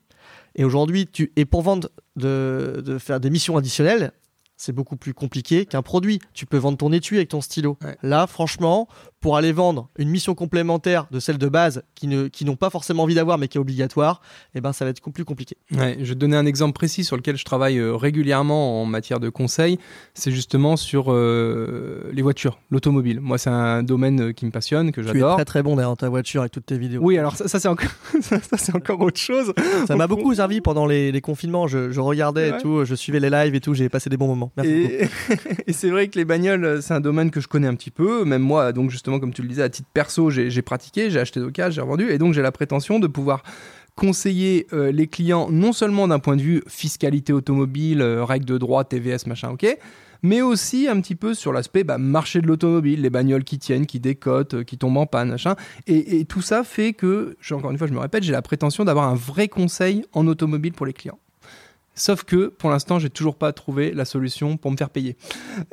[0.57, 4.13] Et aujourd'hui, tu et pour vendre de, de faire des missions additionnelles,
[4.61, 6.19] c'est beaucoup plus compliqué qu'un produit.
[6.35, 7.79] Tu peux vendre ton étui avec ton stylo.
[7.83, 7.97] Ouais.
[8.03, 8.89] Là, franchement,
[9.21, 12.69] pour aller vendre une mission complémentaire de celle de base qui ne qui n'ont pas
[12.69, 14.21] forcément envie d'avoir mais qui est obligatoire,
[14.55, 15.57] eh ben ça va être plus compliqué.
[15.73, 18.85] Ouais, je vais te donner un exemple précis sur lequel je travaille euh, régulièrement en
[18.87, 19.79] matière de conseil.
[20.15, 23.21] C'est justement sur euh, les voitures, l'automobile.
[23.21, 25.37] Moi, c'est un domaine euh, qui me passionne, que Tu es j'adore.
[25.37, 27.01] très très bon dans ta voiture avec toutes tes vidéos.
[27.03, 29.53] Oui, alors ça, ça, c'est encore, ça, encore autre chose.
[29.87, 31.67] Ça m'a beaucoup servi pendant les, les confinements.
[31.67, 32.59] Je, je regardais Ouais.
[32.59, 33.75] et tout, je suivais les lives et tout.
[33.75, 34.50] J'ai passé des bons moments.
[34.65, 35.09] Et,
[35.73, 38.25] c'est vrai que les bagnoles, c'est un domaine que je connais un petit peu.
[38.25, 41.41] Même moi, donc justement, comme tu le disais, à titre perso, j'ai pratiqué, j'ai acheté
[41.41, 42.11] d'occasion, j'ai revendu.
[42.11, 43.43] Et donc, j'ai la prétention de pouvoir
[43.97, 48.57] conseiller euh, les clients non seulement d'un point de vue fiscalité automobile, euh, règles de
[48.57, 49.77] droit, TVS, machin, ok,
[50.23, 53.87] mais aussi un petit peu sur l'aspect bah, marché de l'automobile, les bagnoles qui tiennent,
[53.87, 55.55] qui décotent, euh, qui tombent en panne, machin.
[55.87, 59.09] Et, tout ça fait que, encore une fois, je me répète, j'ai la prétention d'avoir
[59.09, 61.19] un vrai conseil en automobile pour les clients.
[62.01, 65.17] Sauf que pour l'instant, j'ai toujours pas trouvé la solution pour me faire payer.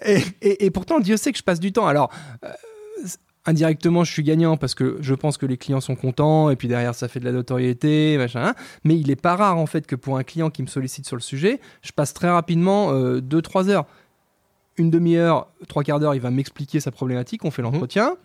[0.05, 1.87] Et, et- et pourtant, Dieu sait que je passe du temps.
[1.87, 2.11] Alors,
[2.43, 2.49] euh,
[3.45, 6.67] indirectement, je suis gagnant parce que je pense que les clients sont contents et puis
[6.67, 8.43] derrière, ça fait de la notoriété, machin.
[8.47, 8.55] hein.
[8.83, 11.15] Mais il est pas rare en fait que pour un client qui me sollicite sur
[11.15, 13.85] le sujet, je passe très rapidement 2-3 heures.
[14.75, 18.17] Une demi-heure, trois quarts d'heure, il va m'expliquer sa problématique, on fait l'entretien.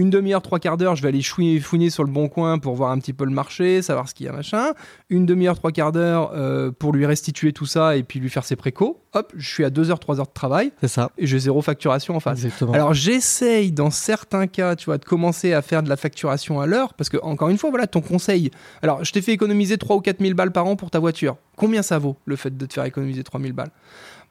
[0.00, 2.74] Une demi-heure, trois quarts d'heure, je vais aller chouiner, fouiner sur le bon coin pour
[2.74, 4.68] voir un petit peu le marché, savoir ce qu'il y a, machin.
[5.10, 8.44] Une demi-heure, trois quarts d'heure euh, pour lui restituer tout ça et puis lui faire
[8.46, 8.98] ses précos.
[9.12, 11.10] Hop, je suis à deux heures, trois heures de travail C'est ça.
[11.18, 12.38] et j'ai zéro facturation en face.
[12.44, 12.72] Exactement.
[12.72, 16.66] Alors j'essaye dans certains cas, tu vois, de commencer à faire de la facturation à
[16.66, 18.50] l'heure parce que encore une fois, voilà ton conseil.
[18.80, 21.36] Alors je t'ai fait économiser 3 ou 4 000 balles par an pour ta voiture.
[21.56, 23.70] Combien ça vaut le fait de te faire économiser 3 000 balles?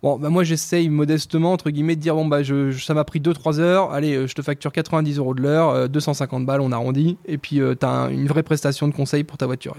[0.02, 3.20] Bon, bah moi j'essaye modestement, entre guillemets, de dire bon, bah je, ça m'a pris
[3.20, 6.72] 2-3 heures, allez, euh, je te facture 90 euros de l'heure, euh, 250 balles, on
[6.72, 9.76] arrondit, et puis euh, t'as un- une vraie prestation de conseil pour ta voiture.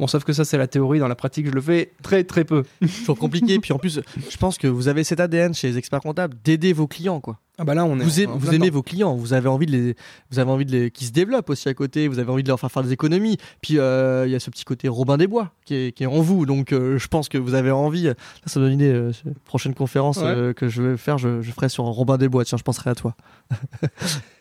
[0.00, 2.44] Bon, sauf que ça c'est la théorie, dans la pratique je le fais très très
[2.44, 2.64] peu.
[3.00, 3.58] toujours compliqué.
[3.58, 6.72] Puis en plus, je pense que vous avez cet ADN chez les experts comptables d'aider
[6.72, 7.38] vos clients, quoi.
[7.58, 8.04] Ah bah là on est.
[8.04, 8.20] Vous,
[8.54, 9.94] aimez, vous vos clients, vous avez envie de les,
[10.30, 12.48] vous avez envie de les, qu'ils se développent aussi à côté, vous avez envie de
[12.48, 13.36] leur faire faire des économies.
[13.60, 16.06] Puis euh, il y a ce petit côté Robin des Bois qui est, qui est
[16.06, 18.04] en vous, donc euh, je pense que vous avez envie.
[18.06, 18.14] Ça,
[18.46, 18.92] ça me donne une idée.
[18.92, 19.12] euh,
[19.44, 20.24] prochaine conférence Ouais.
[20.24, 22.46] euh, que je vais faire, je, je ferai sur Robin des Bois.
[22.46, 23.14] Tiens, je penserai à toi.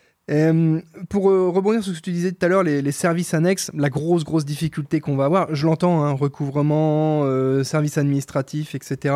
[1.09, 3.71] Pour euh, rebondir sur ce que tu disais tout à l'heure, les, les services annexes,
[3.73, 9.15] la grosse, grosse difficulté qu'on va avoir, je l'entends, hein, recouvrement, euh, services administratifs, etc.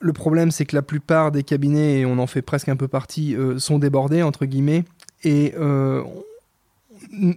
[0.00, 2.88] Le problème, c'est que la plupart des cabinets, et on en fait presque un peu
[2.88, 4.84] partie, euh, sont débordés, entre guillemets,
[5.24, 6.02] et euh,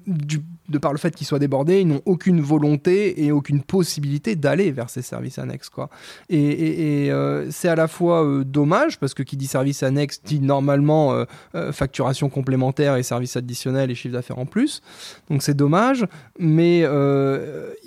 [0.05, 4.35] du- de par le fait qu'ils soient débordés, ils n'ont aucune volonté et aucune possibilité
[4.35, 5.69] d'aller vers ces services annexes.
[5.69, 5.89] Quoi.
[6.29, 10.39] Et, euh, c'est à la fois euh, dommage, parce que qui dit service annexe dit
[10.39, 14.81] normalement euh, facturation complémentaire et services additionnels et chiffre d'affaires en plus.
[15.29, 16.05] Donc c'est dommage,
[16.39, 16.79] mais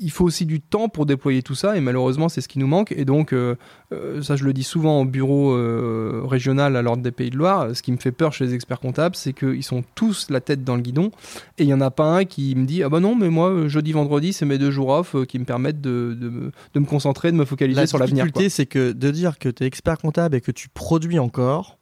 [0.00, 2.66] il faut aussi du temps pour déployer tout ça, et malheureusement c'est ce qui nous
[2.66, 2.92] manque.
[2.92, 3.34] Et donc,
[4.22, 5.56] ça je le dis souvent au bureau
[6.26, 8.80] régional à l'ordre des Pays de Loire, ce qui me fait peur chez les experts
[8.80, 11.10] comptables, c'est qu'ils sont tous la tête dans le guidon,
[11.58, 13.50] et il n'y en a pas un qui me dit, ah bah non, mais moi,
[13.50, 16.50] euh, jeudi, vendredi, c'est mes deux jours off euh, qui me permettent de, de me,
[16.74, 18.24] de me concentrer, de me focaliser La sur l'avenir.
[18.24, 18.28] quoi.
[18.28, 21.78] difficulté, c'est que de dire que tu es expert comptable et que tu produis encore,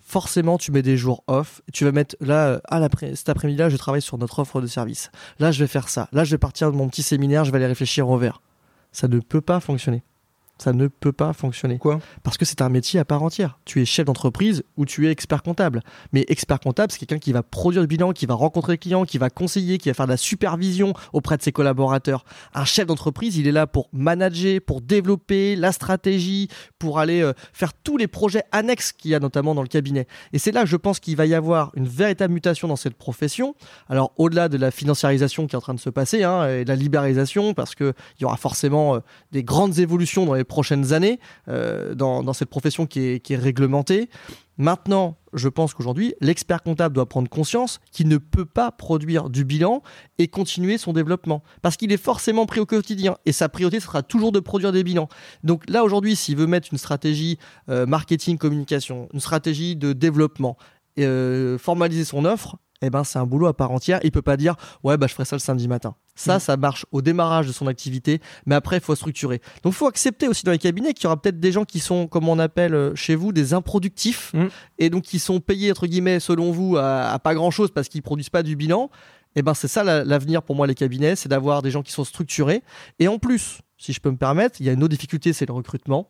[0.00, 1.62] forcément, tu mets des jours off.
[1.72, 5.10] Tu vas mettre là, euh, l'après- cet après-midi-là, je travaille sur notre offre de service.
[5.38, 6.08] Là, je vais faire ça.
[6.12, 8.42] Là, je vais partir de mon petit séminaire, je vais aller réfléchir au vert.
[8.92, 10.02] Ça ne peut pas fonctionner.
[10.58, 11.78] Ça ne peut pas fonctionner.
[11.78, 11.98] Quoi?
[12.22, 13.58] Parce que c'est un métier à part entière.
[13.64, 15.82] Tu es chef d'entreprise ou tu es expert comptable.
[16.12, 19.04] Mais expert comptable, c'est quelqu'un qui va produire le bilan, qui va rencontrer le client,
[19.04, 22.24] qui va conseiller, qui va faire de la supervision auprès de ses collaborateurs.
[22.54, 26.48] Un chef d'entreprise, il est là pour manager, pour développer la stratégie,
[26.78, 30.06] pour aller euh, faire tous les projets annexes qu'il y a notamment dans le cabinet.
[30.32, 33.54] Et c'est là je pense qu'il va y avoir une véritable mutation dans cette profession.
[33.88, 36.68] Alors au-delà de la financiarisation qui est en train de se passer hein, et de
[36.68, 38.98] la libéralisation, parce qu'il y aura forcément euh,
[39.32, 41.18] des grandes évolutions dans les prochaines années
[41.48, 44.08] euh, dans, cette profession qui est, réglementée.
[44.56, 49.44] Maintenant, je pense qu'aujourd'hui, l'expert comptable doit prendre conscience qu'il ne peut pas produire du
[49.44, 49.82] bilan
[50.18, 51.42] et continuer son développement.
[51.60, 53.16] Parce qu'il est forcément pris au quotidien.
[53.26, 55.08] Et sa priorité sera toujours de produire des bilans.
[55.42, 57.38] Donc là, aujourd'hui, s'il veut mettre une stratégie
[57.68, 60.56] euh, marketing, communication, une stratégie de développement,
[61.00, 64.00] euh, formaliser son offre, eh ben, c'est un boulot à part entière.
[64.04, 65.94] Il peut pas dire, ouais, bah, je ferai ça le samedi matin.
[66.14, 66.40] Ça, Mm.
[66.40, 69.40] ça marche au démarrage de son activité, mais après, il faut structurer.
[69.62, 71.80] Donc, il faut accepter aussi dans les cabinets qu'il y aura peut-être des gens qui
[71.80, 74.46] sont, comme on appelle euh, chez vous, des improductifs, Mm.
[74.78, 78.02] et donc qui sont payés, entre guillemets, selon vous, à, à pas grand-chose parce qu'ils
[78.02, 78.90] produisent pas du bilan.
[79.36, 81.90] Et ben, c'est ça la- l'avenir pour moi, les cabinets, c'est d'avoir des gens qui
[81.90, 82.62] sont structurés.
[83.00, 85.46] Et en plus, si je peux me permettre, il y a une autre difficulté, c'est
[85.46, 86.08] le recrutement.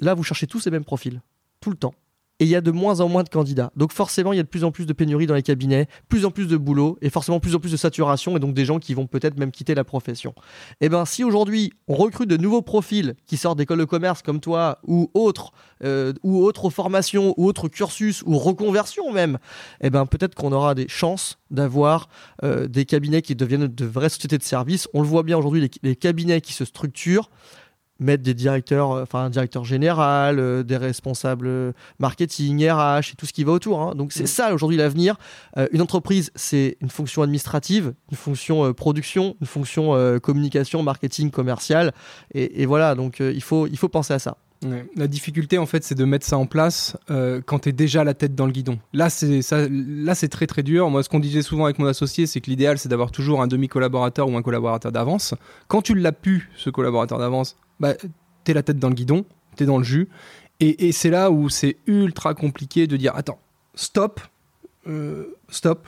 [0.00, 1.20] Là, vous cherchez tous les mêmes profils,
[1.60, 1.94] tout le temps.
[2.40, 3.70] Et il y a de moins en moins de candidats.
[3.76, 6.24] Donc forcément, il y a de plus en plus de pénuries dans les cabinets, plus
[6.24, 8.80] en plus de boulot, et forcément plus en plus de saturation, et donc des gens
[8.80, 10.34] qui vont peut-être même quitter la profession.
[10.80, 14.40] Et ben si aujourd'hui, on recrute de nouveaux profils qui sortent d'écoles de commerce comme
[14.40, 15.52] toi, ou autres,
[15.84, 19.38] euh, ou formations, ou autres cursus, ou reconversions même,
[19.80, 22.08] et ben peut-être qu'on aura des chances d'avoir
[22.42, 24.88] euh, des cabinets qui deviennent de vraies sociétés de services.
[24.92, 27.30] On le voit bien aujourd'hui, les cabinets qui se structurent,
[28.00, 33.16] mettre des directeurs, euh, enfin un directeur général, euh, des responsables euh, marketing, RH et
[33.16, 33.80] tout ce qui va autour.
[33.80, 33.94] hein.
[33.94, 34.26] Donc c'est Mm.
[34.26, 35.16] ça aujourd'hui l'avenir.
[35.56, 41.30] Euh, une entreprise, c'est une fonction administrative, une fonction euh, production, une fonction communication, marketing,
[41.30, 41.92] commercial.
[42.34, 44.36] Et, et voilà, donc il, faut, il faut penser à ça.
[44.64, 44.86] Ouais.
[44.96, 48.02] La difficulté, en fait, c'est de mettre ça en place euh, quand tu es déjà
[48.02, 48.78] la tête dans le guidon.
[48.94, 50.88] Là, c'est ça, là, c'est très très dur.
[50.88, 53.46] Moi, ce qu'on disait souvent avec mon associé, c'est que l'idéal, c'est d'avoir toujours un
[53.46, 55.34] demi-collaborateur ou un collaborateur d'avance.
[55.68, 57.94] Quand tu l'as pu, ce collaborateur d'avance, bah,
[58.44, 59.24] tu es la tête dans le guidon,
[59.56, 60.08] tu es dans le jus.
[60.60, 63.38] Et, et c'est là où c'est ultra compliqué de dire attends,
[63.74, 64.20] stop,
[64.86, 65.86] euh, stop,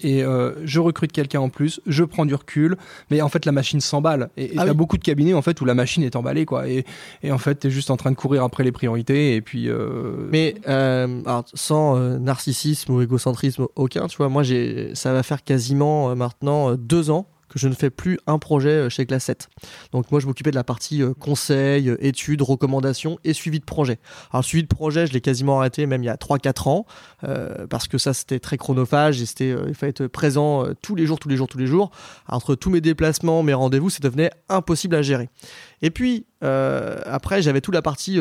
[0.00, 2.76] et euh, je recrute quelqu'un en plus, je prends du recul,
[3.10, 4.28] mais en fait la machine s'emballe.
[4.36, 4.76] Et il Ah y a oui.
[4.76, 6.68] beaucoup de cabinets en fait où la machine est emballée quoi.
[6.68, 6.84] Et,
[7.22, 9.68] et en fait t'es juste en train de courir après les priorités et puis.
[9.70, 15.44] euh, Mais alors, sans narcissisme ou égocentrisme aucun, tu vois, moi, j'ai, ça va faire
[15.44, 19.48] quasiment maintenant deux ans que je ne fais plus un projet euh, chez Class 7.
[19.92, 23.64] Donc moi, je m'occupais de la partie euh, conseil, euh, études, recommandations et suivi de
[23.64, 23.98] projet.
[24.32, 26.86] Alors suivi de projet, je l'ai quasiment arrêté même il y a 3-4 ans,
[27.70, 31.18] parce que ça, c'était très chronophage et c'était, il fallait être présent tous les jours,
[31.18, 31.90] tous les jours, tous les jours.
[32.28, 35.28] Entre tous mes déplacements, mes rendez-vous, ça devenait impossible à gérer.
[35.82, 38.18] Et puis, après, j'avais toute la partie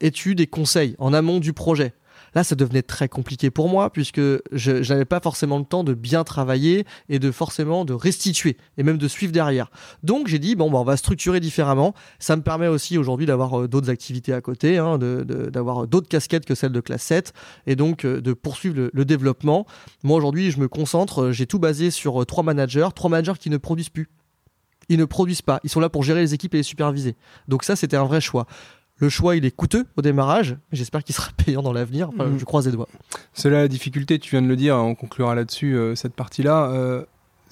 [0.00, 1.94] études et conseils en amont du projet.
[2.34, 4.20] Là, ça devenait très compliqué pour moi puisque
[4.52, 8.82] je, n'avais pas forcément le temps de bien travailler et de forcément de restituer et
[8.82, 9.70] même de suivre derrière.
[10.02, 11.94] Donc, j'ai dit bon, bah, on va structurer différemment.
[12.18, 16.46] Ça me permet aussi aujourd'hui d'avoir euh, d'autres activités à côté, hein, d'avoir d'autres casquettes
[16.46, 17.32] que celles de classe 7
[17.66, 19.66] et donc euh, de poursuivre le, le développement.
[20.02, 21.22] Moi, aujourd'hui, je me concentre.
[21.22, 24.08] euh, J'ai tout basé sur euh, trois managers, trois managers qui ne produisent plus.
[24.88, 25.60] Ils ne produisent pas.
[25.64, 27.16] Ils sont là pour gérer les équipes et les superviser.
[27.48, 28.46] Donc ça, c'était un vrai choix.
[29.02, 30.52] Le choix, il est coûteux au démarrage.
[30.70, 32.08] mais J'espère qu'il sera payant dans l'avenir.
[32.10, 32.38] Enfin, Mhm.
[32.38, 32.88] Je croise les doigts.
[33.34, 36.70] C'est là la difficulté, tu viens de le dire, on conclura là-dessus euh, cette partie-là.
[36.70, 37.04] euh,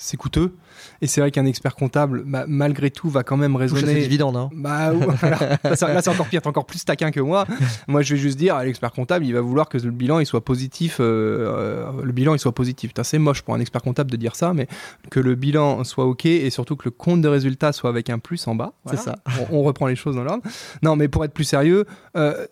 [0.02, 0.54] c'est coûteux.
[1.02, 4.00] Et c'est vrai qu'un expert comptable, bah, malgré tout, va quand même raisonner.
[4.00, 4.36] dividendes.
[4.36, 4.48] hein.
[4.54, 4.92] Bah,
[5.22, 7.46] là, c'est- c'est encore pire, t'es encore plus taquin que moi.
[7.86, 10.26] moi, je vais juste dire, à l'expert comptable, il va vouloir que le bilan il
[10.26, 10.96] soit positif.
[11.00, 12.92] euh, euh, le bilan il soit positif.
[13.02, 14.66] C'est moche pour un expert comptable de dire ça, mais
[15.10, 18.18] que le bilan soit ok et surtout que le compte de résultat soit avec un
[18.18, 18.72] plus en bas.
[18.90, 19.10] C'est.
[19.50, 20.42] On, on reprend les choses dans l'ordre.
[20.82, 21.84] Non, mais pour être plus sérieux.
[22.16, 22.46] euh,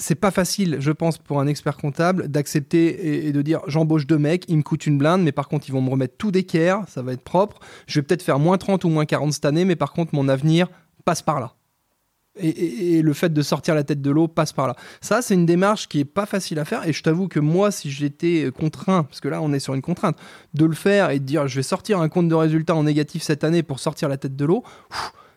[0.00, 4.18] c'est pas facile, je pense, pour un expert comptable d'accepter et, de dire j'embauche deux
[4.18, 6.82] mecs, ils me coûtent une blinde, mais par contre ils vont me remettre tout d'équerre,
[6.88, 7.60] ça va être propre.
[7.86, 10.28] Je vais peut-être faire moins 30 ou moins 40 cette année, mais par contre mon
[10.28, 10.68] avenir
[11.04, 11.54] passe par là.
[12.38, 14.76] Et, et- et le fait de sortir la tête de l'eau passe par là.
[15.00, 16.86] Ça, c'est une démarche qui est pas facile à faire.
[16.88, 19.82] Et je t'avoue que moi, si j'étais contraint, parce que là, on est sur une
[19.82, 20.16] contrainte,
[20.54, 23.22] de le faire et de dire je vais sortir un compte de résultat en négatif
[23.24, 24.62] cette année pour sortir la tête de l'eau,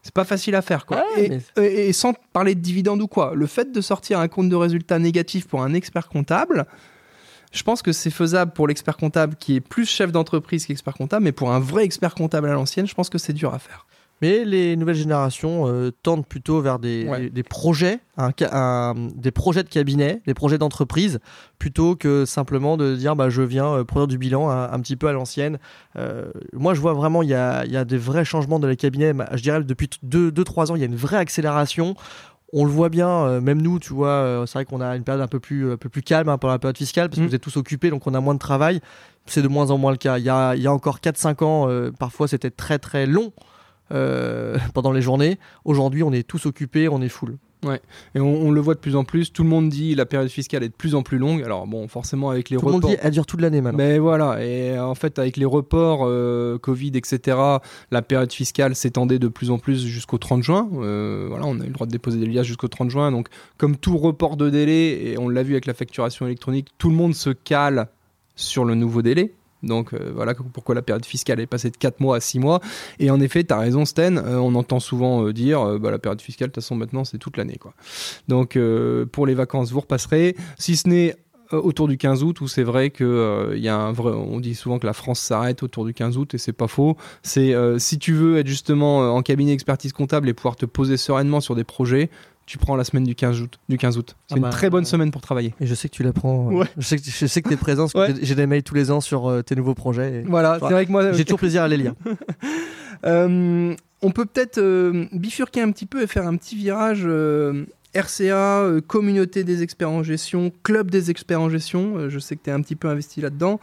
[0.04, 0.86] c'est pas facile à faire.
[0.86, 0.98] Quoi.
[1.16, 4.20] Ouais, et, mais- et- et sans parler de dividendes ou quoi, le fait de sortir
[4.20, 6.66] un compte de résultat négatif pour un expert comptable,
[7.52, 11.24] je pense que c'est faisable pour l'expert comptable qui est plus chef d'entreprise qu'expert comptable,
[11.24, 13.86] mais pour un vrai expert comptable à l'ancienne, je pense que c'est dur à faire.
[14.24, 17.20] Mais les nouvelles générations euh, tendent plutôt vers des, Ouais.
[17.24, 21.20] des, des projets, un ca- un- des projets de cabinet, des projets d'entreprise,
[21.60, 24.96] plutôt que simplement de dire bah, je viens euh, produire du bilan un, un petit
[24.96, 25.58] peu à l'ancienne.
[25.98, 28.68] Euh, moi, je vois vraiment il y a, il y a des vrais changements dans
[28.68, 29.14] les cabinets.
[29.34, 31.96] Je dirais depuis 2-3 ans, il y a une vraie accélération.
[32.56, 35.04] On le voit bien, euh, même nous, tu vois, euh, c'est vrai qu'on a une
[35.04, 37.24] période un peu plus, un peu plus calme hein, pendant la période fiscale, parce que
[37.26, 37.28] Mm.
[37.30, 38.80] vous êtes tous occupés, donc on a moins de travail.
[39.26, 40.20] C'est de moins en moins le cas.
[40.20, 43.34] Il y a, il y a encore 4-5 ans, euh, parfois c'était très très long
[43.94, 45.38] euh, pendant les journées.
[45.66, 47.38] Aujourd'hui, on est tous occupés, on est full.
[48.16, 49.32] Et on, on le voit de plus en plus.
[49.32, 51.44] Tout le monde dit la période fiscale est de plus en plus longue.
[51.44, 52.98] Alors bon, forcément avec les Tout le monde reports.
[52.98, 53.78] dit, elle dure toute l'année maintenant.
[53.78, 57.38] Mais voilà, et en fait avec les reports euh, Covid, etc.,
[57.92, 60.70] la période fiscale s'étendait de plus en plus jusqu'au 30 juin.
[60.74, 63.12] Euh, voilà, on a eu le droit de déposer des liasses jusqu'au 30 juin.
[63.12, 63.28] Donc
[63.58, 66.96] comme tout report de délai, et on l'a vu avec la facturation électronique, tout le
[66.96, 67.88] monde se cale
[68.36, 69.34] sur le nouveau délai.
[69.64, 72.60] Donc euh, voilà pourquoi la période fiscale est passée de 4 mois à 6 mois.
[73.00, 76.00] Et en effet, tu as raison Sten, euh, on entend souvent euh, dire bah, la
[76.00, 77.58] période fiscale, de toute façon maintenant c'est toute l'année.
[78.28, 78.58] Donc
[79.12, 80.36] pour les vacances, vous repasserez.
[80.58, 81.16] Si ce n'est
[81.52, 84.80] autour du 15 août où c'est vrai que y a un vrai on dit souvent
[84.80, 88.14] que la France s'arrête autour du 15 août et c'est pas faux c'est si tu
[88.14, 92.10] veux être justement en cabinet expertise comptable et pouvoir te poser sereinement sur des projets
[92.46, 94.70] tu prends la semaine du 15 août du 15 août c'est Ah une bah, très
[94.70, 96.50] bonne euh, semaine pour travailler Et je sais que tu l'apprends.
[96.52, 96.66] euh, Ouais.
[96.78, 98.20] Je sais que, je sais que tu es présent, parce que Ouais.
[98.22, 100.16] j'ai- des mails tous les ans sur euh, tes nouveaux projets.
[100.16, 101.94] et voilà c'est vrai que moi J'ai toujours plaisir à les lire.
[103.06, 107.66] Euh, on peut peut-être euh, bifurquer un petit peu et faire un petit virage euh,
[107.96, 111.98] RCA, euh, communauté des experts en gestion, club des experts en gestion.
[111.98, 113.60] Euh, je sais que tu es un petit peu investi là-dedans.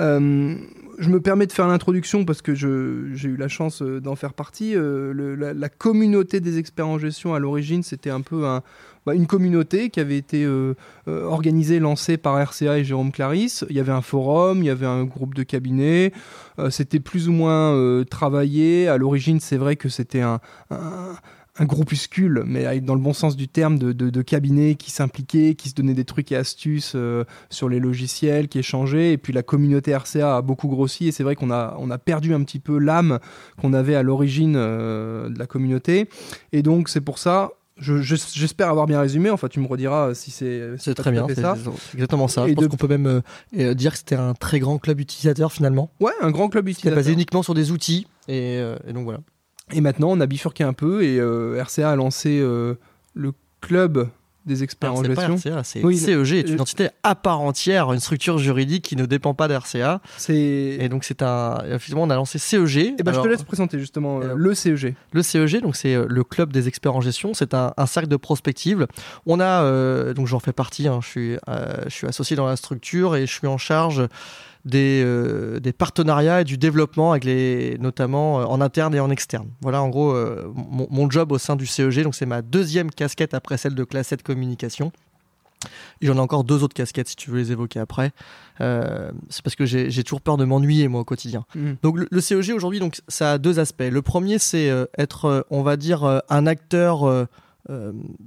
[0.00, 0.56] Euh,
[0.98, 4.76] je me permets de faire l'introduction parce que j'ai eu la chance d'en faire partie.
[4.76, 8.42] La, communauté des experts en gestion, à l'origine, c'était un peu
[9.04, 10.48] bah, une communauté qui avait été
[11.08, 13.64] organisée, lancée par RCA et Jérôme Clarisse.
[13.70, 16.12] Il y avait un forum, il y avait un groupe de cabinets.
[16.70, 18.86] C'était plus ou moins travaillé.
[18.86, 20.38] À l'origine, c'est vrai que c'était un,
[21.56, 25.54] un groupuscule, mais dans le bon sens du terme, de, de- de cabinets qui s'impliquaient,
[25.54, 29.12] qui se donnaient des trucs et astuces euh, sur les logiciels, qui échangeaient.
[29.12, 31.06] Et puis la communauté RCA a beaucoup grossi.
[31.06, 33.20] Et c'est vrai qu'on a, on a perdu un petit peu l'âme
[33.60, 36.08] qu'on avait à l'origine euh, de la communauté.
[36.52, 37.50] Et donc, c'est pour ça.
[37.76, 39.30] je- je- j'espère avoir bien résumé.
[39.30, 40.60] Enfin, tu me rediras si c'est.
[40.78, 41.56] C'est très bien, c'est ça.
[41.56, 42.46] c'est exactement ça.
[42.46, 43.20] Et Je pense de- qu'on peut même
[43.56, 45.90] euh, dire que c'était un très grand club utilisateur finalement.
[46.00, 47.12] Ouais, un grand club C'était basé utilisateur.
[47.14, 49.20] uniquement sur des outils et, euh, et donc voilà.
[49.76, 52.74] Et maintenant, on a bifurqué un peu et euh, RCA a lancé euh,
[53.14, 54.08] le club
[54.46, 55.52] des experts Alors, en c'est pas gestion.
[55.52, 58.94] RCA, c'est Oui, CEG, est le- une entité à part entière, une structure juridique qui
[58.94, 60.02] ne dépend pas d'RCA.
[60.28, 62.94] Et donc c'est un, effectivement, on a lancé CEG.
[62.98, 64.94] Eh ben, je te laisse présenter justement euh, le CEG.
[65.12, 68.10] Le CEG, donc c'est euh, le club des experts en gestion, c'est un, un cercle
[68.10, 68.86] de prospective.
[69.24, 72.46] On a, euh, donc j'en fais partie, hein, je, suis, euh, je suis associé dans
[72.46, 74.02] la structure et je suis en charge
[74.64, 79.10] des, euh, des partenariats et du développement avec les, notamment euh, en interne et en
[79.10, 79.48] externe.
[79.60, 82.90] Voilà en gros euh, mon, mon job au sein du CEG, donc c'est ma deuxième
[82.90, 84.92] casquette après celle de classe 7 communication.
[86.02, 88.12] Et J'en ai encore deux autres casquettes si tu veux les évoquer après.
[88.58, 91.46] C'est parce que j'ai toujours peur de m'ennuyer moi au quotidien.
[91.82, 93.88] Donc le, le CEG aujourd'hui, donc ça a deux aspects.
[93.90, 97.26] Le premier, c'est être, on va dire, un acteur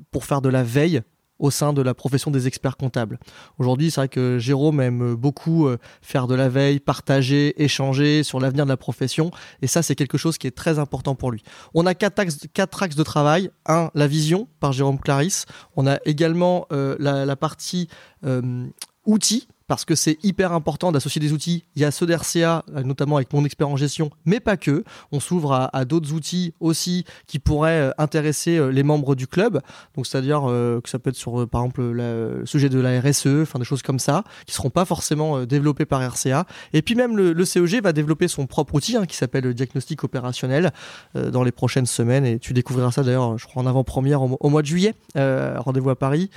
[0.10, 1.04] pour faire de la veille
[1.40, 3.20] au sein de la profession des experts comptables.
[3.58, 8.40] Aujourd'hui, c'est vrai que Jérôme aime beaucoup euh, faire de la veille, partager, échanger sur
[8.40, 9.32] l'avenir de la profession,
[9.62, 11.44] et ça, c'est quelque chose qui est très important pour lui.
[11.74, 13.50] On a quatre axes, de travail.
[13.66, 15.46] Un, la vision par Jérôme Clarisse.
[15.76, 17.88] On a également euh, la, la partie
[18.26, 18.66] euh,
[19.06, 21.66] outils parce que c'est hyper important d'associer des outils.
[21.76, 24.84] Il y a ceux d'RCA, euh, notamment avec mon expert en gestion, mais pas que.
[25.12, 29.62] On s'ouvre à, d'autres outils aussi qui pourraient euh, intéresser euh, les membres du club.
[29.96, 33.60] Donc, c'est-à-dire que ça peut être sur, par exemple, le sujet de la RSE, enfin
[33.60, 36.46] des choses comme ça, qui seront pas forcément développées par RCA.
[36.74, 40.04] Et puis même le, CEG va développer son propre outil hein, qui s'appelle le diagnostic
[40.04, 40.72] opérationnel
[41.16, 42.26] dans les prochaines semaines.
[42.26, 44.94] Et tu découvriras ça d'ailleurs, je crois, en avant-première au, mo- au mois de juillet.
[45.16, 46.30] Rendez-vous à Paris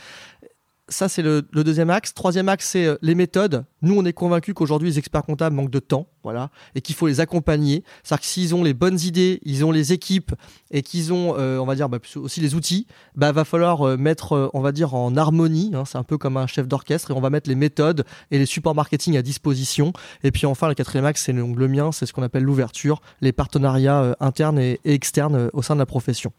[0.90, 2.12] ça, c'est le, le deuxième axe.
[2.12, 3.64] Troisième axe, c'est euh, les méthodes.
[3.82, 7.06] Nous, on est convaincus qu'aujourd'hui, les experts comptables manquent de temps, voilà, et qu'il faut
[7.06, 7.84] les accompagner.
[8.02, 10.32] C'est-à-dire que s'ils ont les bonnes idées, ils ont les équipes,
[10.70, 13.96] et qu'ils ont, euh, on va dire, bah, aussi les outils, bah, va falloir euh,
[13.96, 15.70] mettre, on va dire, en harmonie.
[15.74, 15.84] hein.
[15.86, 18.46] c'est un peu comme un chef d'orchestre, et on va mettre les méthodes et les
[18.46, 19.92] supports marketing à disposition.
[20.24, 23.00] Et puis enfin, le quatrième axe, c'est donc le mien, c'est ce qu'on appelle l'ouverture,
[23.20, 26.32] les partenariats internes et, externes au sein de la profession.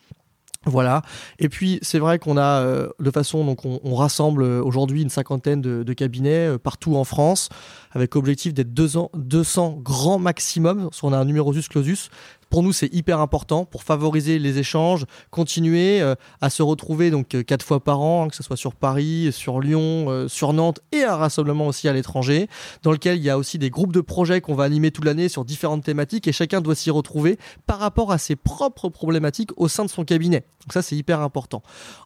[0.66, 1.01] Voilà.
[1.39, 5.09] Et puis c'est vrai qu'on a euh, de façon donc on, rassemble euh, aujourd'hui une
[5.09, 7.49] cinquantaine de, cabinets euh, partout en France
[7.91, 10.91] avec objectif d'être 200, 200 grands maximum.
[11.01, 12.12] On a un numerus clausus.
[12.52, 17.34] Pour nous, c'est hyper important pour favoriser les échanges, continuer euh, à se retrouver donc
[17.34, 20.52] euh, quatre fois par an, hein, que ce soit sur Paris, sur Lyon, euh, sur
[20.52, 22.49] Nantes et un rassemblement aussi à l'étranger,
[22.84, 25.30] dans lequel il y a aussi des groupes de projets qu'on va animer toute l'année
[25.30, 29.70] sur différentes thématiques et chacun doit s'y retrouver par rapport à ses propres problématiques au
[29.70, 30.43] sein de son cabinet.
[30.66, 31.64] Donc ça, c'est hyper important.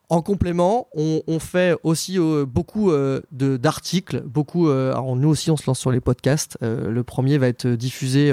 [0.10, 2.91] En complément, on, fait aussi euh, beaucoup
[3.32, 4.70] d'articles, beaucoup.
[4.70, 6.60] alors nous aussi, on se lance sur les podcasts.
[6.62, 8.32] Le premier va être diffusé.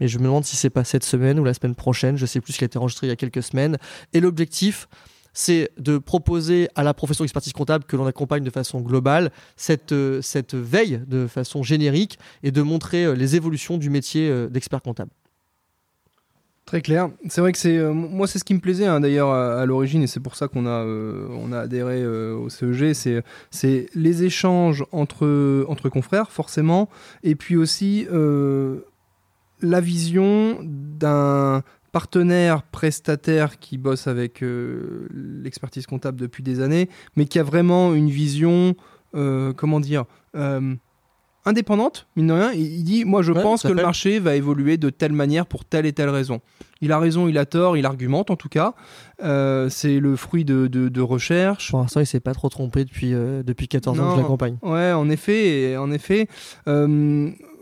[0.00, 2.16] Mais je me demande si c'est pas cette semaine ou la semaine prochaine.
[2.16, 3.76] Je sais plus ce qui a été enregistré il y a quelques semaines.
[4.12, 4.88] Et l'objectif,
[5.36, 9.92] c'est de proposer à la profession d'expertise comptable que l'on accompagne de façon globale cette,
[9.92, 14.48] euh, cette veille de façon générique et de montrer euh, les évolutions du métier euh,
[14.48, 15.10] d'expert comptable.
[16.64, 17.10] Très clair.
[17.28, 20.08] C'est vrai que c'est moi c'est ce qui me plaisait hein, d'ailleurs à, l'origine et
[20.08, 22.92] c'est pour ça qu'on a on a adhéré au CEG.
[22.92, 23.22] C'est
[23.52, 26.88] c'est les échanges entre entre confrères forcément
[27.22, 28.08] et puis aussi
[29.66, 31.62] la vision d'un
[31.92, 37.94] partenaire prestataire qui bosse avec euh, l'expertise comptable depuis des années, mais qui a vraiment
[37.94, 38.74] une vision,
[39.14, 40.04] euh, comment dire,
[40.36, 40.74] euh,
[41.46, 42.52] indépendante, mine de rien.
[42.52, 45.46] Il, il dit, moi je Ouais, pense que le marché va évoluer de telle manière
[45.46, 46.40] pour telle et telle raison.
[46.82, 48.74] Il a raison, il a tort, il argumente en tout cas.
[49.70, 51.70] C'est le fruit de, de, de recherche.
[51.70, 54.58] Pour l'instant, il s'est pas trop trompé depuis, depuis 14 ans que je l'accompagne.
[54.60, 56.28] Ouais, en effet, et en effet.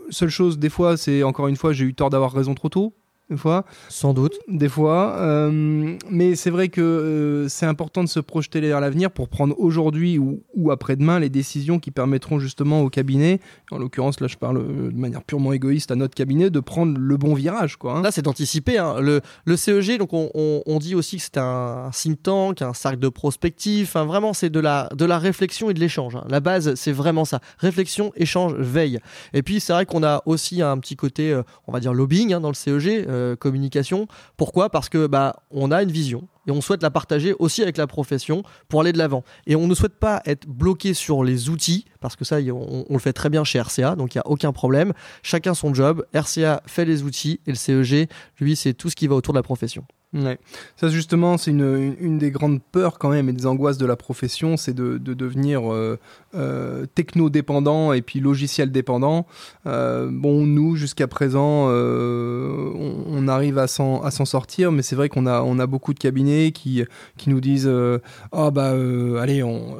[0.09, 2.95] Seule chose, des fois, c'est encore une fois, j'ai eu tort d'avoir raison trop tôt.
[3.29, 4.35] Des fois, Sans doute.
[4.47, 5.15] des fois.
[5.19, 9.55] Euh, mais c'est vrai que euh, c'est important de se projeter vers l'avenir pour prendre
[9.59, 13.39] aujourd'hui ou, ou après-demain les décisions qui permettront justement au cabinet,
[13.71, 16.99] en l'occurrence là je parle euh, de manière purement égoïste à notre cabinet, de prendre
[16.99, 17.77] le bon virage.
[17.77, 18.01] Quoi, hein.
[18.03, 18.77] Là, c'est d'anticiper.
[18.77, 18.99] hein.
[19.01, 22.73] Le, le CEG, donc on, on- on dit aussi que c'est un think tank, un
[22.73, 23.87] cercle de prospective.
[23.89, 26.15] Enfin, vraiment, c'est de la, de la réflexion et de l'échange.
[26.15, 26.25] hein.
[26.29, 27.39] La base, c'est vraiment ça.
[27.57, 28.99] Réflexion, échange, veille.
[29.33, 31.35] Et puis, c'est vrai qu'on a aussi un petit côté,
[31.67, 34.07] on va dire, lobbying hein, dans le CEG, euh, communication.
[34.37, 34.69] Pourquoi?
[34.69, 36.27] Parce que bah, on a une vision.
[36.47, 39.23] Et on souhaite la partager aussi avec la profession pour aller de l'avant.
[39.47, 42.85] Et on ne souhaite pas être bloqué sur les outils, parce que ça, y- on,
[42.87, 44.93] on le fait très bien chez RCA, donc il n'y a aucun problème.
[45.23, 46.05] Chacun son job.
[46.13, 48.07] RCA fait les outils et le CEG,
[48.39, 49.85] lui, c'est tout ce qui va autour de la profession.
[50.15, 50.39] Ouais.
[50.77, 53.97] Ça, justement, c'est une, une, des grandes peurs quand même et des angoisses de la
[53.97, 55.99] profession, c'est de, de devenir euh,
[56.35, 59.25] euh, techno-dépendant et puis logiciel dépendant.
[59.67, 65.41] Euh, bon, nous, jusqu'à présent, on, arrive à s'en sortir, mais c'est vrai qu'on a
[65.41, 66.83] on a beaucoup de cabinets qui
[67.17, 67.97] qui nous disent euh,
[68.31, 68.73] oh bah
[69.19, 69.77] allez on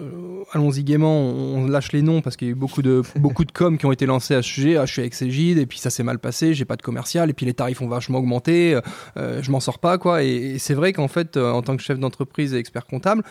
[0.52, 3.46] allons-y gaiement, on, on lâche les noms parce qu'il y a eu beaucoup de beaucoup
[3.46, 4.78] de coms qui ont été lancés à ce sujet.
[4.78, 7.30] Ah, je suis avec Cégide et puis ça s'est mal passé, j'ai pas de commercial
[7.30, 8.80] et puis les tarifs ont vachement augmenté,
[9.16, 10.24] je m'en sors pas quoi.
[10.24, 13.24] Et, et c'est vrai qu'en fait euh, en tant que chef d'entreprise et expert comptable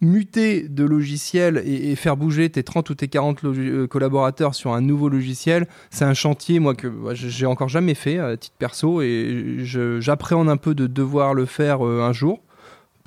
[0.00, 4.72] muter de logiciel et, faire bouger tes 30 ou tes 40 logi- euh, collaborateurs sur
[4.72, 8.54] un nouveau logiciel, c'est un chantier moi que bah, j'ai encore jamais fait à titre
[8.58, 9.56] perso et
[9.98, 12.40] j'appréhende un peu de devoir le faire euh, un jour.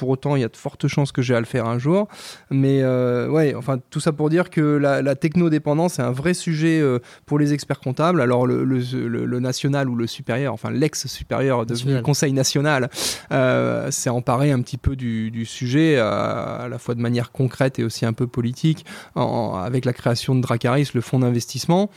[0.01, 2.07] Pour autant, il y a de fortes chances que j'ai à le faire un jour.
[2.49, 6.33] Mais euh, ouais, enfin, tout ça pour dire que la, la technodépendance est un vrai
[6.33, 6.97] sujet euh,
[7.27, 8.19] pour les experts comptables.
[8.19, 12.89] Alors, le, le- le- le national ou le supérieur, enfin, l'ex-supérieur devenu conseil national,
[13.31, 17.31] euh, s'est emparé un petit peu du, du sujet, à, à la fois de manière
[17.31, 18.83] concrète et aussi un peu politique,
[19.13, 21.91] en- avec la création de Dracaris, le fonds d'investissement.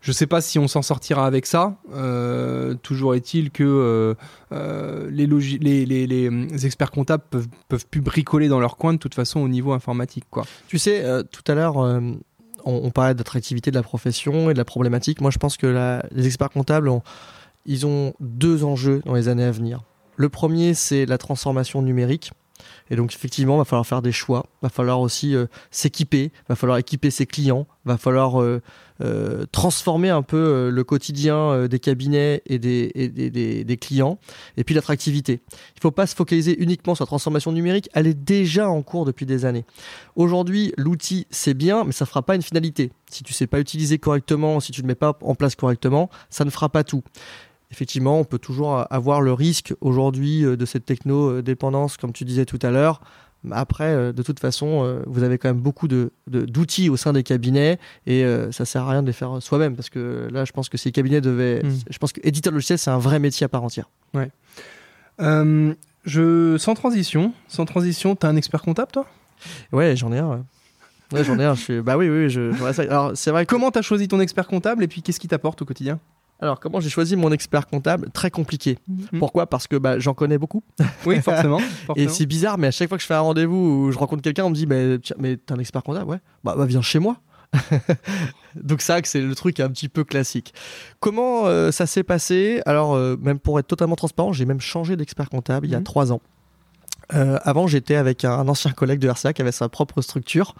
[0.00, 1.74] Je ne sais pas si on s'en sortira avec ça.
[1.92, 4.14] Euh, toujours est-il que
[4.52, 9.40] euh, les, les experts comptables peuvent, peuvent plus bricoler dans leur coin de toute façon
[9.40, 10.24] au niveau informatique.
[10.68, 12.00] Tu sais, euh, tout à l'heure, euh,
[12.64, 15.20] on, on parlait d'attractivité de la profession et de la problématique.
[15.20, 16.90] Moi, je pense que les experts comptables,
[17.66, 19.82] ils ont deux enjeux dans les années à venir.
[20.16, 22.32] Le premier, c'est la transformation numérique.
[22.90, 24.46] Et donc, effectivement, il va falloir faire des choix.
[24.62, 26.32] Il va falloir aussi euh, s'équiper.
[26.48, 27.66] Va falloir équiper ses clients.
[27.84, 28.42] Il va falloir
[29.00, 34.18] euh, transformer un peu euh, le quotidien euh, des cabinets et des, des, clients.
[34.56, 35.40] Et puis, l'attractivité.
[35.50, 37.88] Il ne faut pas se focaliser uniquement sur la transformation numérique.
[37.94, 39.64] Elle est déjà en cours depuis des années.
[40.16, 42.90] Aujourd'hui, l'outil, c'est bien, mais ça ne fera pas une finalité.
[43.08, 46.10] Si tu ne sais pas utiliser correctement, si tu ne mets pas en place correctement,
[46.28, 47.04] ça ne fera pas tout.
[47.70, 52.58] Effectivement, on peut toujours avoir le risque aujourd'hui de cette techno-dépendance, comme tu disais tout
[52.62, 53.00] à l'heure.
[53.52, 57.12] Après, euh, de toute façon, euh, vous avez quand même beaucoup de- d'outils au sein
[57.12, 60.44] des cabinets et euh, ça sert à rien de les faire soi-même parce que là,
[60.44, 61.62] je pense que ces cabinets devaient.
[61.62, 61.70] Mm.
[61.90, 63.88] Je pense que éditeur logiciel, c'est un vrai métier à part entière.
[65.20, 65.74] Euh,
[66.04, 69.06] je, sans transition, sans transition, t'as un expert comptable toi?
[69.72, 70.28] Ouais, j'en ai un.
[70.30, 70.38] ouais.
[71.12, 71.54] Ouais, j'en ai un.
[71.54, 71.80] Je suis...
[71.80, 72.52] Bah oui, oui, je.
[72.88, 75.62] Alors, c'est vrai que Comment t'as choisi ton expert comptable et puis qu'est-ce qui t'apporte
[75.62, 75.98] au quotidien?
[76.40, 78.10] Alors, comment j'ai choisi mon expert comptable?
[78.12, 78.78] Très compliqué.
[78.86, 79.18] Mhm.
[79.18, 79.46] Pourquoi?
[79.48, 80.62] Parce que bah, j'en connais beaucoup.
[81.06, 81.60] Oui, forcément.
[81.96, 84.22] Et c'est bizarre, mais à chaque fois que je fais un rendez-vous où je rencontre
[84.22, 86.08] quelqu'un, on me dit Mais, tiens, mais t'es un expert comptable?
[86.10, 86.20] Ouais.
[86.44, 87.16] Bah, bah, viens chez moi.
[88.54, 90.52] Donc, ça, c'est le truc un petit peu classique.
[91.00, 92.60] Comment euh, ça s'est passé?
[92.66, 95.78] Alors, euh, même pour être totalement transparent, j'ai même changé d'expert comptable il y a
[95.78, 95.84] Mhm.
[95.84, 96.20] trois ans.
[97.14, 100.54] Euh, avant, j'étais avec un, un ancien collègue de RCA qui avait sa propre structure.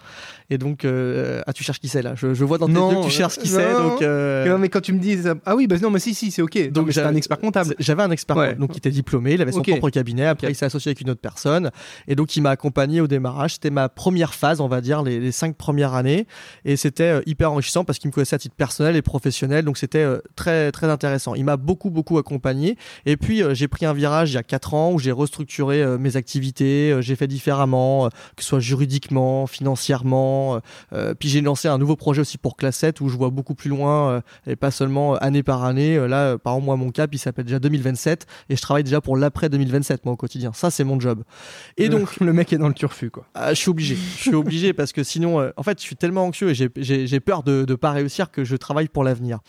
[0.49, 2.13] Et donc, euh, ah, tu cherches qui c'est là?
[2.15, 3.83] Je, je vois dans tes Non, yeux que tu cherches qui euh, c'est.
[3.83, 6.13] Donc, euh, Non, mais quand tu me dis ça- ah oui bah non mais si
[6.15, 8.55] si c'est ok donc c'est un j'avais- expert comptable J'avais un expert Ouais.
[8.55, 10.25] donc il était diplômé, il avait son propre cabinet.
[10.25, 11.69] Après, il s'est associé avec une autre personne,
[12.07, 13.53] et donc il m'a accompagné au démarrage.
[13.53, 16.25] C'était ma première phase, on va dire, les, les cinq premières années,
[16.65, 19.77] et c'était euh, hyper enrichissant parce qu'il me connaissait à titre personnel et professionnel, donc
[19.77, 21.35] c'était euh, très très intéressant.
[21.35, 22.75] Il m'a beaucoup beaucoup accompagné,
[23.05, 25.81] et puis euh, j'ai pris un virage il y a quatre ans où j'ai restructuré
[25.83, 30.59] euh, mes activités, euh, j'ai fait différemment, euh, que ce soit juridiquement, financièrement.
[30.93, 33.55] euh, puis j'ai lancé un nouveau projet aussi pour Class 7 où je vois beaucoup
[33.55, 35.95] plus loin et pas seulement année par année.
[36.07, 39.17] Là, par exemple, moi, mon cap, il s'appelle déjà 2027 et je travaille déjà pour
[39.17, 40.51] l'après 2027, moi, au quotidien.
[40.53, 41.23] Ça, c'est mon job.
[41.77, 43.95] Et donc, le mec est dans le turfu quoi ah, je suis obligé.
[43.95, 47.43] Je suis obligé parce que sinon, en fait, je suis tellement anxieux et j'ai peur
[47.43, 49.39] de ne pas réussir que je travaille pour l'avenir.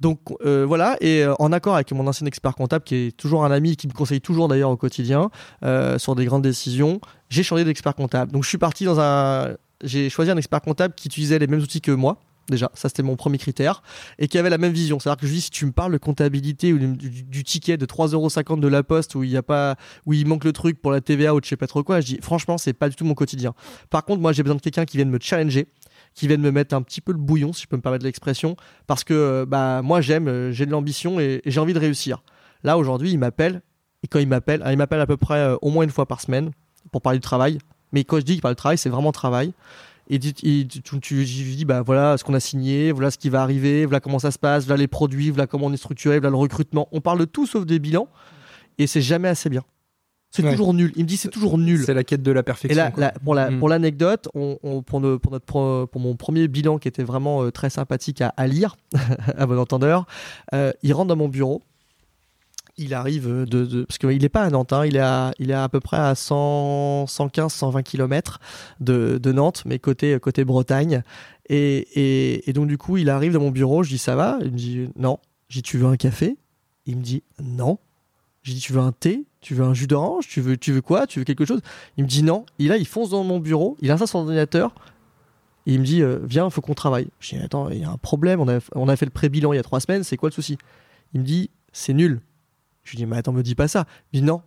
[0.00, 3.44] Donc euh, voilà, et euh, en accord avec mon ancien expert comptable, qui est toujours
[3.44, 5.30] un ami, qui me conseille toujours d'ailleurs au quotidien
[5.64, 8.30] euh, sur des grandes décisions, j'ai changé d'expert comptable.
[8.30, 11.60] Donc je suis parti dans un, j'ai choisi un expert comptable qui utilisait les mêmes
[11.60, 12.18] outils que moi.
[12.48, 13.82] Déjà, ça c'était mon premier critère,
[14.18, 14.98] et qui avait la même vision.
[14.98, 18.60] C'est-à-dire que je dis, si tu me parles de comptabilité ou du, ticket de 3,50€
[18.60, 19.76] de la poste où il y a pas,
[20.06, 22.06] où il manque le truc pour la TVA ou je sais pas trop quoi, je
[22.06, 23.52] dis, franchement, c'est pas du tout mon quotidien.
[23.90, 25.66] Par contre, moi, j'ai besoin de quelqu'un qui vienne me challenger,
[26.18, 28.56] qui vienne me mettre un petit peu le bouillon, si je peux me permettre l'expression,
[28.88, 31.78] parce que euh, bah moi j'aime, euh, j'ai de l'ambition et, et j'ai envie de
[31.78, 32.22] réussir.
[32.64, 33.62] Là aujourd'hui, il m'appelle
[34.02, 36.06] et quand il m'appelle, hein, il m'appelle à peu près euh, au moins une fois
[36.06, 36.50] par semaine
[36.90, 37.58] pour parler du travail.
[37.92, 39.52] Mais quand je dis qu'il parle du travail, c'est vraiment travail.
[40.10, 43.84] Et il- tu, dis bah voilà ce qu'on a signé, voilà ce qui va arriver,
[43.84, 46.36] voilà comment ça se passe, voilà les produits, voilà comment on est structuré, voilà le
[46.36, 46.88] recrutement.
[46.92, 48.08] On parle de tout sauf des bilans
[48.78, 49.62] et c'est jamais assez bien.
[50.30, 50.50] C'est Ouais.
[50.50, 50.92] toujours nul.
[50.94, 51.82] Il me dit c'est toujours nul.
[51.84, 53.00] c'est la quête de la Et perfection là, quoi.
[53.00, 53.58] là, pour la- Mm.
[53.58, 57.50] pour l'anecdote, on, on- pour, notre, pro- pour mon premier bilan qui était vraiment euh,
[57.50, 58.76] très sympathique à, à lire,
[59.38, 60.06] à bon entendeur,
[60.54, 61.62] euh, il rentre dans mon bureau.
[62.80, 65.50] Il arrive de, de- parce qu'il n'est pas à Nantes, hein, il, est à, il
[65.50, 68.38] est à peu près à 100, 115, 120 km
[68.80, 71.02] de, de Nantes, mais côté, côté Bretagne.
[71.48, 74.38] Et, et, et donc du coup, il arrive dans mon bureau, je dis ça va?
[74.42, 75.18] Il me dit non.
[75.48, 76.36] Je dis tu veux un café?
[76.86, 77.78] Il me dit non.
[78.48, 79.26] Je dis tu veux un thé?
[79.42, 80.26] Tu veux un jus d'orange?
[80.26, 81.06] Tu veux, quoi?
[81.06, 81.60] Tu veux quelque chose?
[81.98, 82.46] Il me dit non.
[82.58, 84.74] Et là, il fonce dans mon bureau, il installe son ordinateur.
[85.66, 87.08] Et il me dit euh, Viens, il faut qu'on travaille.
[87.20, 88.40] Je dis Attends, il y a un problème.
[88.40, 88.48] On
[88.88, 90.02] a, fait le pré-bilan il y a trois semaines.
[90.02, 90.56] C'est quoi le souci?
[91.12, 92.22] Il me dit C'est nul.
[92.84, 93.84] Je lui dis, mais attends, me dis pas ça.
[94.14, 94.40] Il dit, non,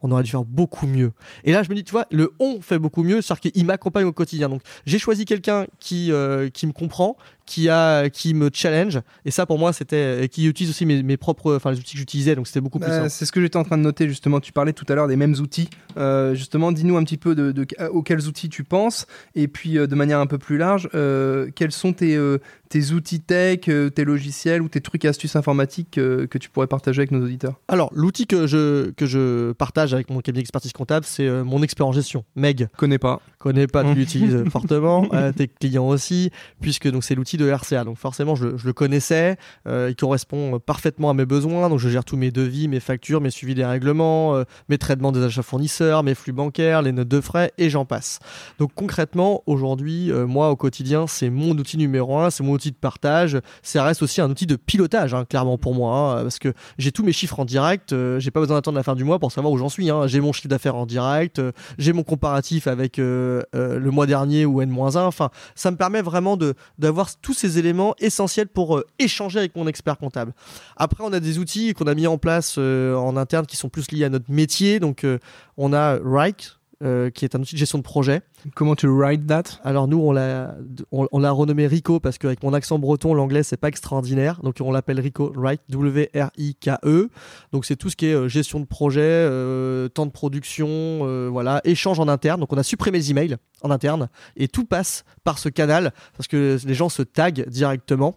[0.00, 1.12] on aurait dû faire beaucoup mieux.
[1.44, 4.06] Et là, je me dis, tu vois, le on fait beaucoup mieux, c'est-à-dire qu'il m'accompagne
[4.06, 4.48] au quotidien.
[4.48, 9.30] Donc, j'ai choisi quelqu'un qui, euh, qui me comprend, qui a qui me challenge et
[9.30, 12.34] ça pour moi c'était qui utilise aussi mes, mes propres enfin les outils que j'utilisais
[12.34, 13.10] donc c'était beaucoup plus Bah, simple.
[13.10, 14.40] c'est ce que j'étais en train de noter justement.
[14.40, 15.68] Tu parlais tout à l'heure des mêmes outils.
[15.96, 19.86] Euh, justement, dis-nous un petit peu de, de- auxquels outils tu penses et puis euh,
[19.86, 22.38] de manière un peu plus large, euh, quels sont tes, euh,
[22.68, 26.48] tes outils tech, euh, tes logiciels ou tes trucs et astuces informatiques euh, que tu
[26.50, 27.60] pourrais partager avec nos auditeurs?
[27.68, 31.62] Alors l'outil que je que je partage avec mon cabinet d'expertise comptable c'est euh, mon
[31.62, 33.20] expert en gestion Meg Connais pas.
[33.44, 36.30] Connais pas, tu l'utilises fortement, euh, tes clients aussi,
[36.62, 37.84] puisque donc c'est l'outil de RCA.
[37.84, 39.36] Donc forcément, je, le- je le connaissais,
[39.68, 41.68] euh, il correspond parfaitement à mes besoins.
[41.68, 45.12] Donc je gère tous mes devis, mes factures, mes suivis des règlements, euh, mes traitements
[45.12, 48.18] des achats fournisseurs, mes flux bancaires, les notes de frais et j'en passe.
[48.58, 52.70] Donc concrètement, aujourd'hui, euh, moi au quotidien, c'est mon outil numéro un, c'est mon outil
[52.70, 53.38] de partage.
[53.62, 56.92] Ça reste aussi un outil de pilotage, hein, clairement pour moi, hein, parce que j'ai
[56.92, 57.92] tous mes chiffres en direct.
[57.92, 59.90] euh, j'ai pas besoin d'attendre la fin du mois pour savoir où j'en suis.
[59.90, 60.06] hein.
[60.06, 64.06] J'ai mon chiffre d'affaires en direct, euh, j'ai mon comparatif avec euh, euh, le mois
[64.06, 64.98] dernier ou N-1.
[64.98, 66.38] Enfin, ça me permet vraiment
[66.78, 70.32] d'avoir tous ces éléments essentiels pour euh, échanger avec mon expert comptable.
[70.76, 73.68] Après, on a des outils qu'on a mis en place euh, en interne qui sont
[73.68, 74.80] plus liés à notre métier.
[74.80, 75.18] Donc, euh,
[75.56, 76.58] on a Rike.
[76.82, 78.22] Euh, qui est un outil de gestion de projet.
[78.54, 79.44] Comment tu write that?
[79.62, 80.56] Alors nous, on l'a,
[80.92, 84.40] on, on l'a renommé Rico parce qu'avec mon accent breton, l'anglais c'est pas extraordinaire.
[84.42, 87.08] Donc on l'appelle Rico, right, W-R-I-K-E.
[87.52, 91.60] Donc c'est tout ce qui est euh, gestion de projet, euh, temps de production, voilà,
[91.64, 92.40] échange en interne.
[92.40, 96.28] Donc on a supprimé les emails en interne et tout passe par ce canal parce
[96.28, 98.16] que les gens se taguent directement.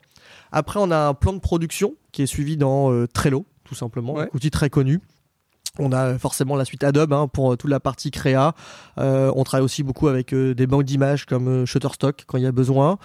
[0.51, 4.23] Après, on a un plan de production qui est suivi dans Trello, tout simplement, Ouais.
[4.23, 4.99] un outil très connu.
[5.79, 8.53] On a forcément la suite Adobe hein, pour euh, toute la partie créa.
[8.97, 12.43] Euh, on travaille aussi beaucoup avec euh, des banques d'images comme euh, Shutterstock quand il
[12.43, 12.97] y a besoin.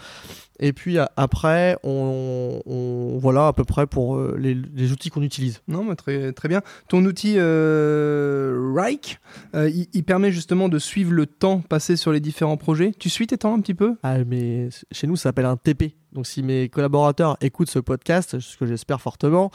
[0.61, 5.23] Et puis a- après, on, on- voilà à peu près pour les, les outils qu'on
[5.23, 5.61] utilise.
[5.67, 6.61] Non, mais très, très bien.
[6.89, 9.19] Ton outil Rike,
[9.55, 12.93] il, il permet justement de suivre le temps passé sur les différents projets.
[12.99, 13.97] Tu suis tes temps un petit peu?
[14.03, 15.95] Ah, mais chez nous, ça s'appelle un TP.
[16.13, 19.51] Donc si mes collaborateurs écoutent ce podcast, ce que j'espère fortement,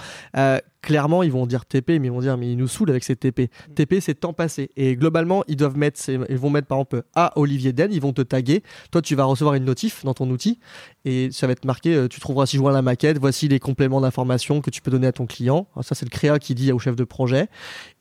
[0.87, 3.17] clairement ils vont dire TP, mais ils vont dire mais ils nous saoulent avec ces
[3.17, 3.51] TP.
[3.75, 4.69] TP c'est temps passé.
[4.77, 8.13] Et globalement ils doivent mettre, ils vont mettre par exemple à Olivier Den, ils vont
[8.13, 8.63] te taguer.
[8.89, 10.59] Toi tu vas recevoir une notif dans ton outil
[11.07, 14.01] et ça va être marqué, euh, tu trouveras si joint la maquette, voici les compléments
[14.01, 15.69] d'information que tu peux donner à ton client.
[15.73, 17.47] Alors ça c'est le créa qui dit au chef de projet.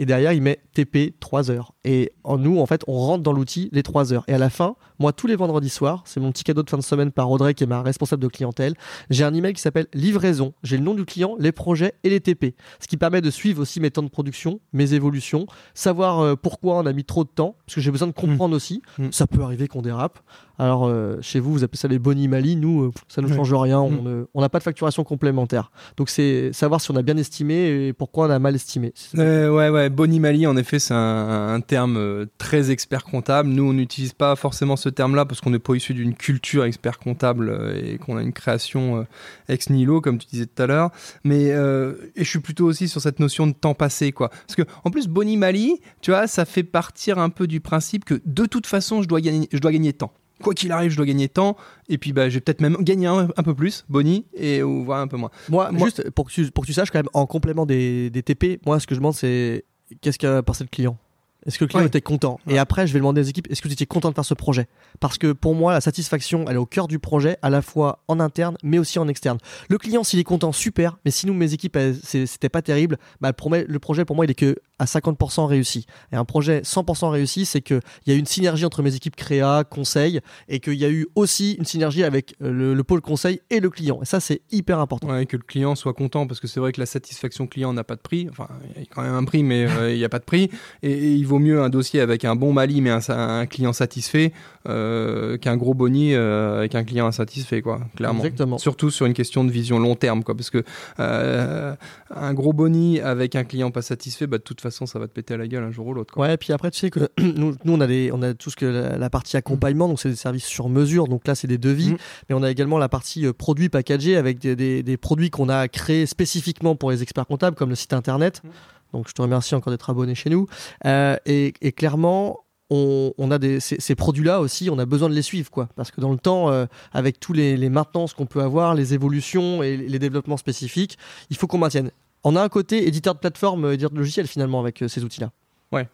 [0.01, 1.73] Et derrière il met TP 3 heures.
[1.85, 4.25] Et en nous en fait on rentre dans l'outil les 3 heures.
[4.27, 6.79] Et à la fin, moi tous les vendredis soirs, c'est mon petit cadeau de fin
[6.79, 8.75] de semaine par Audrey qui est ma responsable de clientèle.
[9.09, 10.53] J'ai un email qui s'appelle livraison.
[10.65, 12.57] J'ai le nom du client, les projets et les TP.
[12.81, 16.79] Ce qui permet de suivre aussi mes temps de production, mes évolutions, savoir euh, pourquoi
[16.79, 18.83] on a mis trop de temps, parce que j'ai besoin de comprendre aussi.
[18.99, 19.13] Mm.
[19.13, 20.19] Ça peut arriver qu'on dérape.
[20.59, 22.57] Alors euh, chez vous, vous appelez ça les boni mali.
[22.57, 23.81] Nous, euh, ça ne change rien.
[23.81, 24.27] On Mm.
[24.35, 25.71] on n'a pas de facturation complémentaire.
[25.97, 28.93] Donc c'est savoir si on a bien estimé et pourquoi on a mal estimé.
[29.17, 33.49] Euh, ouais, ouais, Bonnie Mali, en effet, c'est un, un terme euh, très expert comptable.
[33.49, 36.99] Nous, on n'utilise pas forcément ce terme-là parce qu'on n'est pas issu d'une culture expert
[36.99, 39.07] comptable et qu'on a une création
[39.49, 40.91] ex nihilo, comme tu disais tout à l'heure.
[41.25, 44.29] Mais euh, et je suis plutôt aussi sur cette notion de temps passé, quoi.
[44.29, 48.05] Parce que en plus, Bonnie Mali, tu vois, ça fait partir un peu du principe
[48.05, 50.13] que de toute façon, je dois gagner, je dois gagner temps.
[50.43, 51.57] Quoi qu'il arrive, je dois gagner temps.
[51.89, 54.85] Et puis, bah, je vais peut-être même gagner un, un peu plus, Bonnie, et ou
[54.85, 55.31] voir un peu moins.
[55.49, 58.11] Moi, Moi- juste pour que, tu, pour que tu saches quand même, en complément des,
[58.11, 59.65] des TP, moi ce que je demande c'est
[60.01, 60.99] qu'est-ce qu'a pensé le client?
[61.47, 61.87] Est-ce que le client Ouais.
[61.87, 62.41] était content?
[62.47, 62.55] Ouais.
[62.55, 64.35] Et après, je vais demander aux équipes est-ce que vous étiez content de faire ce
[64.35, 64.67] projet?
[64.99, 68.03] Parce que pour moi, la satisfaction, elle est au cœur du projet, à la fois
[68.09, 69.39] en interne, mais aussi en externe.
[69.69, 70.99] Le client, s'il est content, super.
[71.05, 73.31] Mais si nous, mes équipes, c'était pas terrible, bah,
[73.69, 75.87] le projet pour moi, il est que à 50% réussi.
[76.13, 79.65] Et un projet 100% réussi, c'est qu'il y a une synergie entre mes équipes créa,
[79.65, 83.41] conseil, et qu'il y a eu aussi une synergie avec euh, le, le pôle conseil
[83.51, 84.01] et le client.
[84.03, 85.09] Et ça, c'est hyper important.
[85.09, 87.85] Ouais, que le client soit content parce que c'est vrai que la satisfaction client n'a
[87.85, 88.29] pas de prix.
[88.31, 90.25] Enfin, il y a quand même un prix, mais euh, il n'y a pas de
[90.25, 90.51] prix.
[90.83, 93.73] Et, et il vaut mieux un dossier avec un bon Mali mais un, un client
[93.73, 94.33] satisfait
[94.69, 97.81] euh, qu'un gros boni euh, avec un client insatisfait, quoi.
[97.97, 98.25] Clairement.
[98.25, 98.59] Exactement.
[98.59, 100.37] Surtout sur une question de vision long terme, quoi.
[100.37, 100.65] Parce que
[100.99, 105.13] un gros boni avec un client pas satisfait, bah, de toute façon, ça va te
[105.13, 106.13] péter à la gueule un jour ou l'autre.
[106.15, 106.27] quoi.
[106.27, 108.51] Ouais, et puis après, tu sais que nous, nous, on, a des, on a tout
[108.51, 111.47] ce que la, la partie accompagnement, donc c'est des services sur mesure, donc là, c'est
[111.49, 111.97] des devis, Mhm.
[112.29, 115.49] mais on a également la partie euh, produits packagés avec des, des- des produits qu'on
[115.49, 118.41] a créés spécifiquement pour les experts comptables, comme le site internet.
[118.45, 118.51] Mhm.
[118.93, 120.47] Donc, je te remercie encore d'être abonné chez nous.
[120.87, 122.41] Euh, et, et clairement,
[122.71, 125.69] on, on a des, ces, ces produits-là aussi, on a besoin de les suivre, quoi.
[125.77, 128.95] Parce que dans le temps, euh, avec tous les, les maintenances qu'on peut avoir, les
[128.95, 130.99] évolutions et les développements spécifiques,
[131.31, 131.91] il faut qu'on maintienne.
[132.29, 135.05] On a un côté éditeur de plateforme, euh, éditeur de logiciel finalement avec euh, ces
[135.05, 135.31] outils-là.
[135.71, 135.89] Ouais,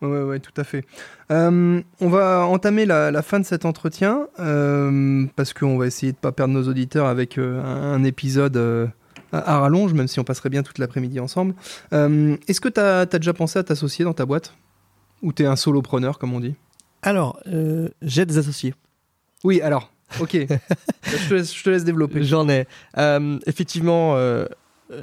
[0.00, 0.86] ouais, ouais, tout à fait.
[1.30, 6.12] Euh, on va entamer la, la fin de cet entretien euh, parce qu'on va essayer
[6.12, 8.86] de pas perdre nos auditeurs avec euh, un, épisode euh,
[9.32, 11.54] à, rallonge, même si on passerait bien toute l'après-midi ensemble.
[11.92, 14.54] Euh, est-ce que tu as, déjà pensé à t'associer dans ta boîte?
[15.20, 16.54] Ou tu es un solopreneur, comme on dit?
[17.02, 18.72] Alors, euh, j'ai des associés.
[19.44, 20.32] Oui, alors, ok.
[21.02, 22.24] je, te laisse, je, te laisse, développer.
[22.24, 22.66] J'en ai.
[23.46, 24.16] effectivement,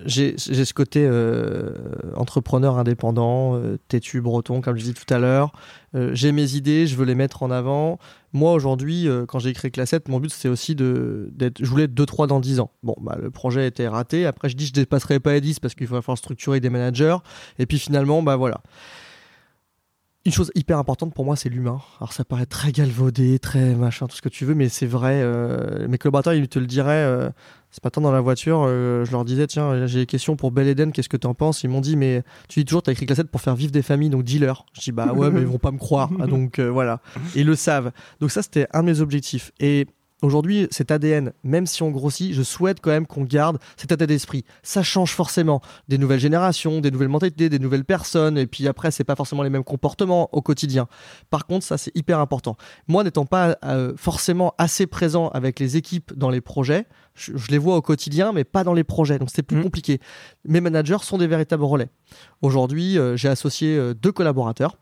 [0.05, 1.73] j'ai ce côté euh,
[2.15, 5.53] entrepreneur indépendant, euh, têtu, breton, comme je disais tout à l'heure.
[5.95, 7.97] Euh, j'ai mes idées, je veux les mettre en avant.
[8.33, 11.63] Moi, aujourd'hui, quand j'ai écrit Classe 7, mon but, c'était aussi d'être.
[11.63, 12.71] Je voulais être 2-3 dans 10 ans.
[12.83, 14.25] Bon, bah, le projet était raté.
[14.25, 17.17] Après, je dis, je dépasserai pas à 10 parce qu'il va falloir structurer des managers.
[17.57, 18.61] Et puis finalement, bah voilà.
[20.25, 21.79] Une chose hyper importante pour moi, c'est l'humain.
[21.99, 25.23] Alors ça paraît très galvaudé, très machin, tout ce que tu veux, mais c'est vrai.
[25.87, 27.31] mes collaborateurs, ils te le diraient
[27.77, 30.67] ce matin dans la voiture, euh, je leur disais tiens, j'ai des questions pour Bel
[30.67, 31.63] Eden, qu'est-ce que tu en penses?
[31.63, 33.83] Ils m'ont dit mais tu dis toujours tu as écrit Classette pour faire vivre des
[33.83, 34.65] familles, donc dealer.
[34.73, 36.09] Je dis bah ouais, mais ils vont pas me croire.
[36.27, 37.01] donc euh, voilà.
[37.35, 37.91] ils le savent.
[38.19, 39.51] Donc ça c'était un de mes objectifs.
[39.59, 39.85] Et
[40.23, 44.07] Aujourd'hui, cet ADN, même si on grossit, je souhaite quand même qu'on garde cet état
[44.07, 44.45] d'esprit.
[44.63, 45.61] Ça change forcément.
[45.89, 49.43] Des nouvelles générations, des nouvelles mentalités, des nouvelles personnes, et puis après, c'est pas forcément
[49.43, 50.87] les mêmes comportements au quotidien.
[51.29, 52.57] Par contre, ça, c'est hyper important.
[52.87, 57.59] Moi, n'étant pas euh, forcément assez présent avec les équipes dans les projets, je, les
[57.59, 59.19] vois au quotidien, mais pas dans les projets.
[59.19, 59.63] Donc, c'est plus mmh.
[59.63, 59.99] compliqué.
[60.45, 61.89] Mes managers sont des véritables relais.
[62.41, 64.77] Aujourd'hui, euh, j'ai associé euh, deux collaborateurs,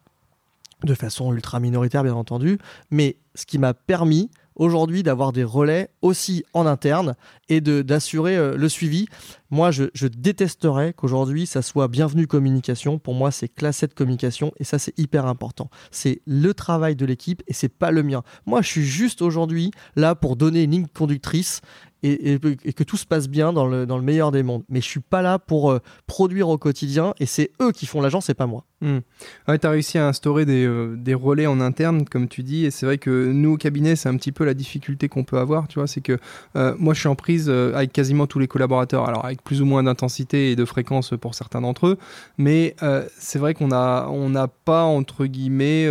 [0.86, 2.58] de façon ultra minoritaire, bien entendu,
[2.90, 7.16] mais ce qui m'a permis aujourd'hui d'avoir des relais aussi en interne
[7.50, 9.08] et d'assurer euh, le suivi.
[9.52, 13.00] Moi, je, détesterais qu'aujourd'hui, ça soit bienvenue communication.
[13.00, 15.70] Pour moi, c'est classe 7 communication et ça, c'est hyper important.
[15.92, 18.24] C'est le travail de l'équipe et c'est pas le mien.
[18.46, 21.62] Moi, je suis juste aujourd'hui là pour donner une ligne conductrice
[22.06, 24.64] et, que tout se passe bien dans le, meilleur des mondes.
[24.70, 28.02] Mais je suis pas là pour euh, produire au quotidien et c'est eux qui font
[28.02, 28.66] l'agence, c'est pas moi.
[28.82, 29.00] Hmm.
[29.48, 32.66] Ouais, tu as réussi à instaurer des, euh, des, relais en interne, comme tu dis,
[32.66, 35.40] et c'est vrai que nous au cabinet, c'est un petit peu la difficulté qu'on peut
[35.40, 36.20] avoir, tu vois, c'est que
[36.56, 39.66] euh, moi je suis en prise avec quasiment tous les collaborateurs, alors avec plus ou
[39.66, 41.98] moins d'intensité et de fréquence pour certains d'entre eux,
[42.38, 42.76] mais
[43.18, 45.88] c'est vrai qu'on n'a on n'a pas, entre guillemets,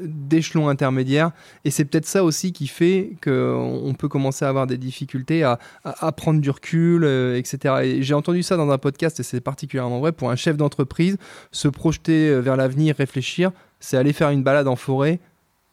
[0.00, 1.30] d'échelons intermédiaires.
[1.64, 5.58] Et c'est peut-être ça aussi qui fait qu'on peut commencer à avoir des difficultés à,
[6.12, 7.74] prendre du recul, euh, etc.
[7.82, 10.12] Et j'ai entendu ça dans un podcast et c'est particulièrement vrai.
[10.12, 11.16] Pour un chef d'entreprise,
[11.52, 15.20] se projeter euh, vers l'avenir, réfléchir, c'est aller faire une balade en forêt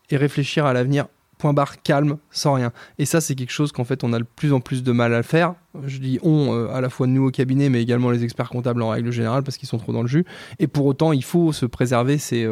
[0.09, 1.07] et réfléchir à l'avenir
[1.39, 4.23] point barre calme sans rien et ça c'est quelque chose qu'en fait on a de
[4.23, 5.55] plus en plus de mal à faire
[5.85, 8.81] je dis on euh, à la fois nous au cabinet mais également les experts comptables
[8.81, 10.25] en règle générale parce qu'ils sont trop dans le jus
[10.59, 12.45] et pour autant il faut se préserver ces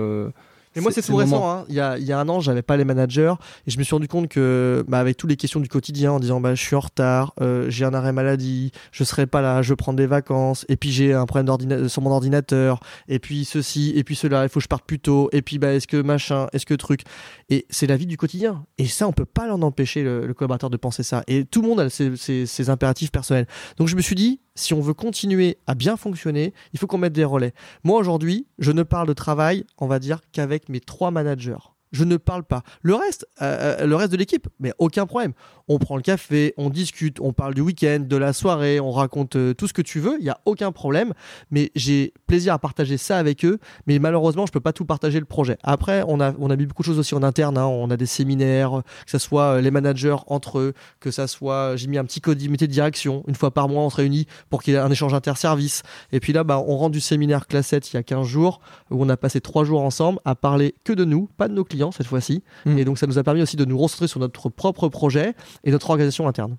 [0.75, 1.49] mais moi, c'est tout récent.
[1.49, 1.65] Hein.
[1.69, 3.33] Il, y a, il, y a, un an, j'avais pas les managers
[3.67, 6.19] et je me suis rendu compte que, bah, avec toutes les questions du quotidien, en
[6.19, 9.61] disant, bah, je suis en retard, euh, j'ai un arrêt maladie, je serai pas là,
[9.61, 13.93] je prends des vacances, et puis j'ai un problème sur mon ordinateur, et puis ceci,
[13.95, 16.01] et puis cela, il faut que je parte plus tôt, et puis, bah, est-ce que
[16.01, 17.01] machin, est-ce que truc.
[17.49, 18.65] Et c'est la vie du quotidien.
[18.77, 21.23] Et ça, on peut pas l'en empêcher, le, collaborateur, de penser ça.
[21.27, 22.15] Et tout le monde a ses,
[22.45, 23.47] ses impératifs personnels.
[23.77, 26.97] Donc, je me suis dit, si on veut continuer à bien fonctionner, il faut qu'on
[26.97, 27.53] mette des relais.
[27.83, 31.57] Moi aujourd'hui, je ne parle de travail, on va dire, qu'avec mes trois managers
[31.91, 32.63] je ne parle pas.
[32.81, 35.33] Le reste, euh, euh, le reste de l'équipe, mais aucun problème.
[35.73, 39.37] On prend le café, on discute, on parle du week-end, de la soirée, on raconte
[39.37, 41.13] euh, tout ce que tu veux, il n'y a aucun problème.
[41.49, 43.57] Mais j'ai plaisir à partager ça avec eux,
[43.87, 45.55] mais malheureusement, je ne peux pas tout partager le projet.
[45.63, 47.67] Après, on a, on a mis beaucoup de choses aussi en interne, hein.
[47.67, 51.87] on a des séminaires, que ce soit les managers entre eux, que ce soit, j'ai
[51.87, 54.73] mis un petit comité de direction, une fois par mois, on se réunit pour qu'il
[54.73, 55.83] y ait un échange interservice.
[56.11, 58.59] Et puis là, bah, on rentre du séminaire classette il y a 15 jours,
[58.89, 61.63] où on a passé 3 jours ensemble à parler que de nous, pas de nos
[61.63, 62.43] clients cette fois-ci.
[62.65, 62.77] Hmm.
[62.77, 65.33] Et donc ça nous a permis aussi de nous recentrer sur notre propre projet
[65.63, 66.57] et notre organisation interne.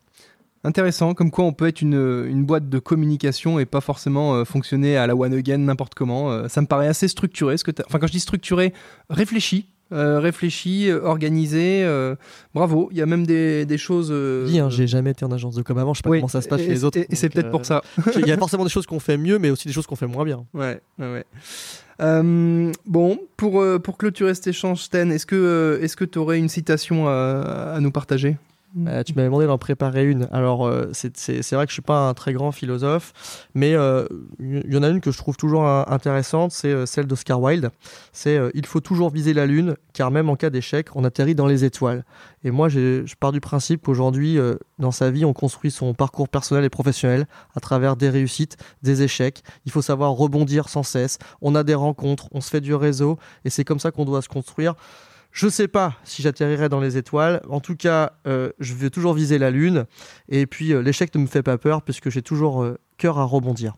[0.65, 4.45] Intéressant, comme quoi on peut être une, une boîte de communication et pas forcément euh,
[4.45, 6.31] fonctionner à la one again n'importe comment.
[6.31, 7.57] Euh, ça me paraît assez structuré.
[7.57, 8.73] Ce que enfin, quand je dis structuré,
[9.11, 9.69] réfléchi.
[9.91, 11.87] Euh, réfléchi, organisé,
[12.55, 12.89] bravo.
[12.93, 14.11] Il y a même des, des choses.
[14.49, 16.41] Dis, hein, j'ai jamais été en agence de com avant, je sais pas comment ça
[16.41, 16.99] se passe chez les autres.
[16.99, 17.83] Et, c'est peut-être pour ça.
[18.17, 20.07] Il y a forcément des choses qu'on fait mieux, mais aussi des choses qu'on fait
[20.07, 20.47] moins bien.
[20.55, 21.27] Ouais, ouais, ouais.
[22.01, 26.19] Euh, bon, pour, euh, pour clôturer cet échange, Sten, est-ce que euh, est-ce que tu
[26.19, 28.37] aurais une citation à, nous partager?
[28.75, 30.29] Tu m'avais demandé d'en préparer une.
[30.33, 33.13] Alors, c'est vrai que je suis pas un très grand philosophe,
[33.55, 37.71] mais il y en a une que je trouve toujours intéressante, c'est celle d'Oscar Wilde.
[38.13, 41.47] C'est Il faut toujours viser la lune, car même en cas d'échec, on atterrit dans
[41.47, 42.05] les étoiles.
[42.45, 46.29] Et moi, je pars du principe qu'aujourd'hui, euh, dans sa vie, on construit son parcours
[46.29, 49.43] personnel et professionnel à travers des réussites, des échecs.
[49.65, 51.19] Il faut savoir rebondir sans cesse.
[51.41, 54.23] On a des rencontres, on se fait du réseau, et c'est comme ça qu'on doit
[54.23, 54.75] se construire.
[55.33, 57.43] Je sais pas si j'atterrirai dans les étoiles.
[57.49, 59.87] En tout cas, euh, je vais toujours viser la lune.
[60.29, 62.67] Et puis, euh, l'échec ne me fait pas peur puisque j'ai toujours
[62.99, 63.77] cœur à rebondir.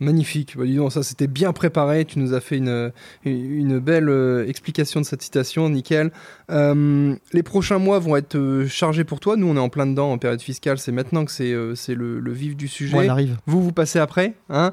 [0.00, 0.56] Magnifique.
[0.56, 2.04] Bah, dis donc, ça c'était bien préparé.
[2.04, 2.92] Tu nous as fait une,
[3.24, 5.68] une belle euh, explication de cette citation.
[5.68, 6.12] Nickel.
[6.52, 9.36] Euh, les prochains mois vont être euh, chargés pour toi.
[9.36, 10.78] Nous, on est en plein dedans en période fiscale.
[10.78, 12.96] C'est maintenant que c'est c'est le, le vif du sujet.
[12.96, 13.38] on arrive.
[13.46, 14.34] Vous, vous passez après.
[14.50, 14.72] Hein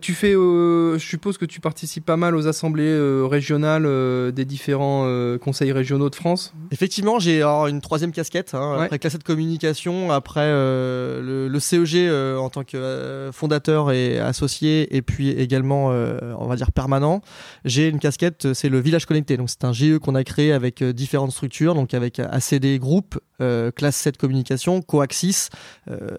[0.00, 3.86] tu fais, je suppose que tu participes pas mal aux assemblées régionales
[4.32, 5.06] des différents
[5.38, 6.54] conseils régionaux de France.
[6.70, 8.54] Effectivement, j'ai une troisième casquette.
[8.54, 14.45] Hein, Après classe de communication, après le, le, CEG en tant que fondateur et associé
[14.90, 17.20] et puis également, euh, on va dire, permanent.
[17.64, 19.36] J'ai une casquette, c'est le Village Connecté.
[19.36, 23.18] Donc, c'est un GE qu'on a créé avec euh, différentes structures, donc avec ACD Group,
[23.40, 25.48] euh, Classe 7 Communication, Coaxis,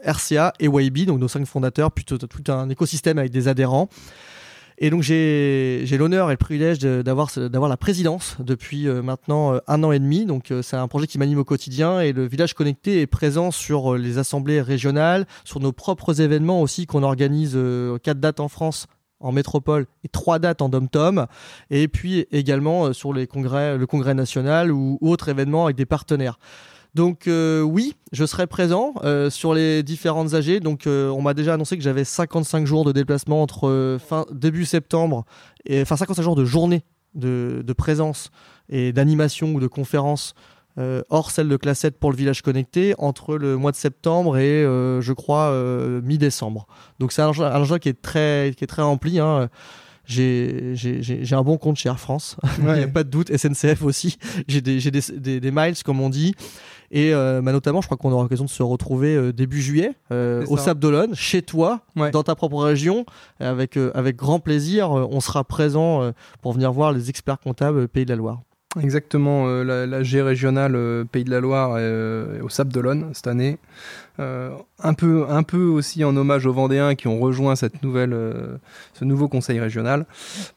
[0.04, 3.90] RCA et YB, donc nos cinq fondateurs, plutôt tout un écosystème avec des adhérents.
[4.80, 7.30] Et donc j'ai l'honneur et le privilège d'avoir
[7.68, 10.26] la présidence depuis euh, maintenant euh, un an et demi.
[10.26, 13.50] Donc euh, c'est un projet qui m'anime au quotidien et le village connecté est présent
[13.50, 17.58] sur les assemblées régionales, sur nos propres événements aussi qu'on organise
[18.04, 18.86] quatre dates en France
[19.20, 21.26] en métropole et trois dates en dom-tom,
[21.72, 26.38] et puis également sur les congrès, le congrès national ou autres événements avec des partenaires.
[26.98, 30.62] Donc euh, oui, je serai présent euh, sur les différentes AG.
[30.62, 34.66] Donc euh, on m'a déjà annoncé que j'avais 55 jours de déplacement entre fin début
[34.66, 35.24] septembre
[35.68, 36.82] et enfin 55 jours de journée
[37.14, 38.32] de, présence
[38.68, 40.34] et d'animation ou de conférence
[41.10, 44.64] hors celle de classe 7 pour le village connecté entre le mois de septembre et
[44.64, 45.52] je crois
[46.02, 46.66] mi-décembre.
[46.98, 49.20] Donc c'est un agenda qui est très qui rempli.
[49.20, 49.50] Hein
[50.08, 54.18] j'ai un bon compte chez Air France, il n'y a pas de doute, SNCF aussi,
[54.48, 56.34] j'ai des, des, des, miles comme on dit,
[56.92, 59.92] et euh, bah, notamment je crois qu'on aura l'occasion de se retrouver euh, début juillet
[60.12, 63.06] euh, au Sable d'Olonne, chez toi, dans ta propre région,
[63.40, 68.10] avec, avec grand plaisir, on sera présent pour venir voir les experts comptables Pays de
[68.12, 68.42] la Loire.
[68.82, 71.80] Exactement, la, la, G régionale Pays de la Loire
[72.44, 73.58] au Sable d'Olonne cette année.
[74.20, 74.50] Euh,
[74.80, 78.58] un, peu, un peu aussi en hommage aux Vendéens qui ont rejoint cette nouvelle, euh,
[78.94, 80.08] ce nouveau conseil régional.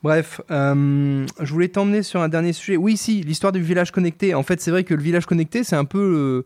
[0.02, 2.78] Bref, euh, je voulais t'emmener sur un dernier sujet.
[2.78, 4.34] Oui, si, l'histoire du village connecté.
[4.34, 6.44] En fait, c'est vrai que le village connecté, c'est un peu,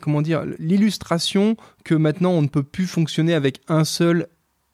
[0.00, 4.28] comment dire, l'illustration que maintenant on ne peut plus fonctionner avec un seul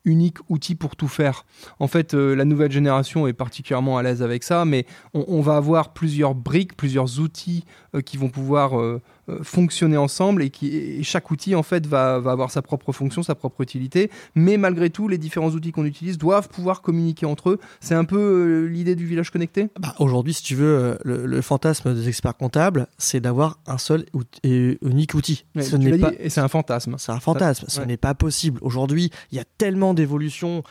[0.05, 1.45] unique outil pour tout faire.
[1.79, 5.93] En fait, la nouvelle génération est particulièrement à l'aise avec ça, mais on, va avoir
[5.93, 7.65] plusieurs briques, plusieurs outils
[8.05, 9.01] qui vont pouvoir euh,
[9.43, 13.35] fonctionner ensemble et, qui, chaque outil en fait va, va, avoir sa propre fonction, sa
[13.35, 14.11] propre utilité.
[14.35, 17.61] Mais malgré tout, les différents outils qu'on utilise doivent pouvoir communiquer entre eux.
[17.81, 19.69] C'est un peu euh, l'idée du village connecté?
[19.79, 24.07] Bah, Aujourd'hui, si tu veux, euh, le, fantasme des experts comptables, c'est d'avoir un seul
[24.43, 25.45] et unique outil.
[25.61, 26.13] Ce n'est pas...
[26.19, 26.97] et c'est un fantasme.
[26.99, 27.67] C'est un fantasme.
[27.69, 28.59] Ce n'est pas possible.
[28.63, 30.63] Aujourd'hui, il y a tellement d'évolutions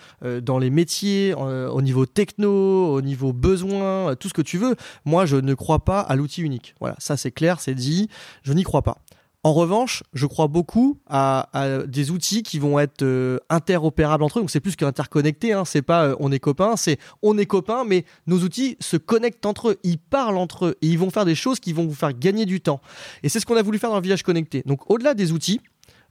[0.41, 4.75] dans les métiers, au niveau techno, au niveau besoin, tout ce que tu veux.
[5.05, 6.75] Moi, je ne crois pas à l'outil unique.
[6.79, 8.09] Voilà, ça c'est clair, c'est dit.
[8.43, 8.99] Je n'y crois pas.
[9.45, 11.49] En revanche, je crois beaucoup à,
[11.85, 14.41] des outils qui vont être euh, interopérables entre eux.
[14.41, 15.51] Donc c'est plus qu'interconnecté.
[15.51, 15.65] Hein.
[15.65, 19.45] C'est pas euh, on est copains, c'est on est copains, mais nos outils se connectent
[19.45, 21.93] entre eux, ils parlent entre eux et ils vont faire des choses qui vont vous
[21.93, 22.79] faire gagner du temps.
[23.21, 24.63] Et c'est ce qu'on a voulu faire dans le village connecté.
[24.65, 25.59] Donc au-delà des outils,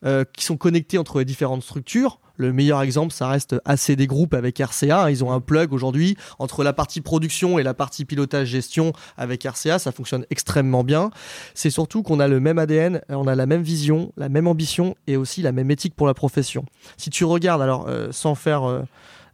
[0.05, 2.18] euh, qui sont connectés entre les différentes structures.
[2.36, 5.11] Le meilleur exemple, ça reste ACD Group avec RCA.
[5.11, 9.44] Ils ont un plug aujourd'hui entre la partie production et la partie pilotage gestion avec
[9.44, 9.78] RCA.
[9.78, 11.11] Ça fonctionne extrêmement bien.
[11.55, 14.96] C'est surtout qu'on a le même ADN, on a la même vision, la même ambition
[15.07, 16.64] et aussi la même éthique pour la profession.
[16.96, 18.64] Si tu regardes, alors euh, sans faire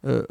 [0.05, 0.25] euh,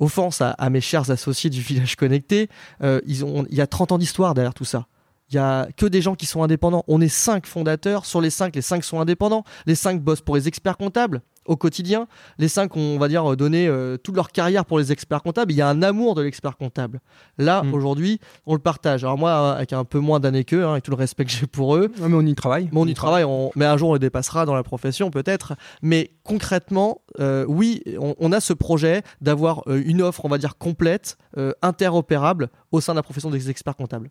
[0.00, 2.48] offense à, mes chers associés du village connecté,
[2.82, 4.86] ils ont, il y a 30 ans d'histoire derrière tout ça.
[5.30, 6.84] Il y a que des gens qui sont indépendants.
[6.86, 8.04] On est cinq fondateurs.
[8.04, 9.44] Sur les cinq, les cinq sont indépendants.
[9.66, 12.06] Les cinq bossent pour les experts comptables au quotidien.
[12.38, 15.52] Les cinq ont, on va dire, donné euh, toute leur carrière pour les experts comptables.
[15.52, 17.00] Il y a un amour de l'expert comptable.
[17.38, 17.74] Là, mm.
[17.74, 19.04] aujourd'hui, on le partage.
[19.04, 21.46] Alors moi, avec un peu moins d'années qu'eux, hein, avec tout le respect que j'ai
[21.46, 21.90] pour eux.
[22.00, 22.68] mais on y travaille.
[22.72, 23.24] on, y travaille.
[23.56, 25.54] Mais un jour, on le dépassera dans la profession, peut-être.
[25.82, 30.56] Mais concrètement, euh, oui, on, a ce projet d'avoir euh, une offre, on va dire,
[30.56, 31.18] complète,
[31.62, 34.10] interopérable au sein de la profession des experts comptables.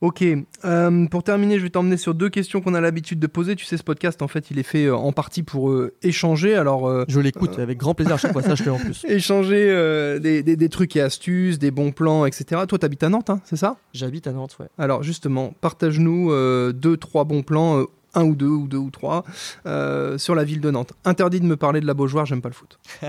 [0.00, 0.24] Ok,
[0.64, 3.56] euh, pour terminer, je vais t'emmener sur deux questions qu'on a l'habitude de poser.
[3.56, 6.54] Tu sais, ce podcast, en fait, il est fait euh, en partie pour euh, échanger.
[6.54, 9.04] Alors, je l'écoute avec grand plaisir à chaque fois, ça je fais en plus.
[9.08, 12.62] échanger des, des, trucs et astuces, des bons plans, etc.
[12.68, 13.76] Toi, t'habites à Nantes, hein, c'est ça?
[13.92, 14.68] J'habite à Nantes, ouais.
[14.78, 16.32] Alors, justement, partage-nous
[16.72, 17.84] deux, trois bons plans
[18.14, 19.24] un ou deux ou deux ou trois
[20.16, 20.92] sur la ville de Nantes.
[21.04, 22.78] Interdit de me parler de la Beaujoire, j'aime pas le foot.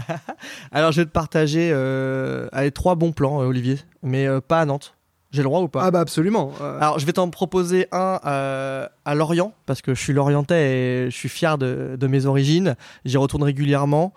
[0.71, 4.95] Alors je vais te partager euh, trois bons plans, Olivier, mais pas à Nantes.
[5.31, 6.51] J'ai le droit ou pas Ah bah absolument.
[6.61, 6.79] Euh.
[6.79, 11.11] Alors je vais t'en proposer un euh, à Lorient parce que je suis lorientais et
[11.11, 12.75] je suis fier de, mes origines.
[13.05, 14.13] J'y retourne régulièrement.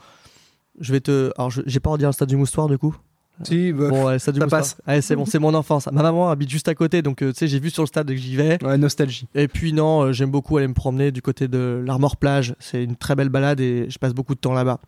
[0.80, 1.30] Je vais te.
[1.36, 2.96] Alors j'ai pas envie de dire le stade du Moustoir du coup.
[3.44, 4.76] Si, bah, bon, ça passe.
[5.00, 5.88] c'est bon, c'est mon enfance.
[5.90, 8.06] Ma maman habite juste à côté, donc euh, tu sais, j'ai vu sur le stade
[8.06, 8.62] que j'y vais.
[8.62, 9.26] Ouais, nostalgie.
[9.34, 12.54] Et puis non, j'aime beaucoup aller me promener du côté de l'Armor Plage.
[12.60, 14.80] C'est une très belle balade et je passe beaucoup de temps là-bas.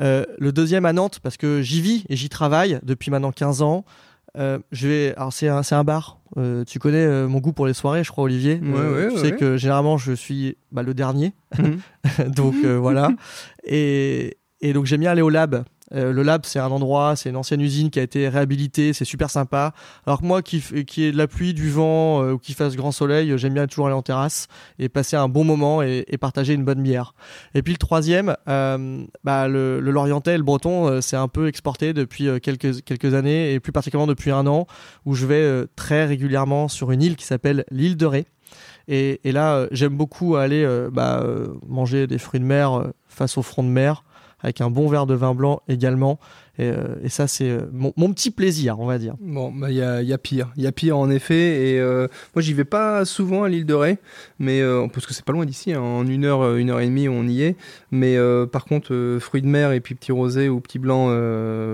[0.00, 3.62] Euh, le deuxième à Nantes, parce que j'y vis et j'y travaille depuis maintenant 15
[3.62, 3.84] ans.
[4.36, 6.18] Euh, je vais, alors c'est un, c'est un bar.
[6.36, 8.60] Euh, tu connais euh, mon goût pour les soirées, je crois, Olivier.
[8.62, 11.78] Ouais, ouais, tu ouais, sais que généralement je suis bah, le dernier, Mhm.
[12.34, 13.10] donc voilà.
[13.64, 15.64] Et, et donc j'aime bien aller au lab.
[15.92, 19.04] Euh, le lab, c'est un endroit, c'est une ancienne usine qui a été réhabilitée, c'est
[19.04, 19.74] super sympa.
[20.06, 22.74] Alors que moi, qui, qui ai de la pluie, du vent euh, ou qui fasse
[22.74, 24.48] grand soleil, euh, j'aime bien toujours aller en terrasse
[24.78, 27.14] et passer un bon moment et, et partager une bonne bière.
[27.54, 31.92] Et puis le troisième, euh, bah, le, le Lorientais, le Breton, c'est un peu exporté
[31.92, 34.66] depuis quelques, quelques années et plus particulièrement depuis un an
[35.04, 38.26] où je vais très régulièrement sur une île qui s'appelle l'île de Ré.
[38.88, 41.24] Et, et là, j'aime beaucoup aller bah,
[41.66, 44.03] manger des fruits de mer face au front de mer
[44.44, 46.18] avec un bon verre de vin blanc également.
[46.58, 49.14] Et, euh, et ça, c'est euh, mon, mon petit plaisir, on va dire.
[49.20, 50.50] Bon, bah, il y, a, y a pire.
[50.56, 51.72] Il y a pire, en effet.
[51.72, 53.98] Et euh, moi, j'y vais pas souvent à l'île de Ré,
[54.38, 54.62] mais,
[54.92, 55.72] parce que c'est pas loin d'ici.
[55.72, 55.80] hein.
[55.80, 57.56] En une heure, une heure et demie, on y est.
[57.90, 58.16] Mais
[58.52, 61.06] par contre, fruits de mer et puis petit rosé ou petit blanc,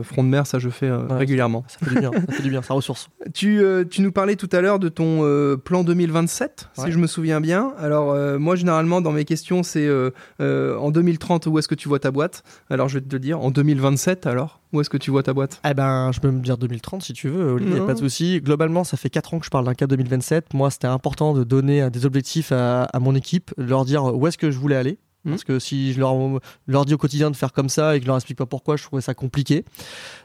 [0.02, 0.96] front de mer, ça, je fais Ouais.
[1.10, 1.64] régulièrement.
[1.68, 3.08] Ça fait du bien, ça fait du bien, ça ressource.
[3.34, 6.84] Tu, tu nous parlais tout à l'heure de ton euh, plan 2027, Ouais.
[6.86, 7.72] si je me souviens bien.
[7.78, 11.88] Alors, euh, moi, généralement, dans mes questions, c'est euh, en 2030, où est-ce que tu
[11.88, 12.42] vois ta boîte?
[12.70, 13.40] Alors, je vais te le dire.
[13.40, 15.60] En 2027, alors, où est-ce que tu vois ta boîte?
[15.68, 18.40] Eh ben, je peux me dire 2030 si tu veux, Olivier, pas de souci.
[18.40, 20.54] Globalement, ça fait 4 ans que je parle d'un cap 2027.
[20.54, 24.04] Moi, c'était important de donner euh, des objectifs à, à mon équipe, de leur dire
[24.04, 24.98] où est-ce que je voulais aller.
[25.26, 25.32] Mhm.
[25.32, 26.14] Parce que si je leur,
[26.66, 28.76] leur dis au quotidien de faire comme ça et que je leur explique pas pourquoi,
[28.76, 29.66] je trouvais ça compliqué.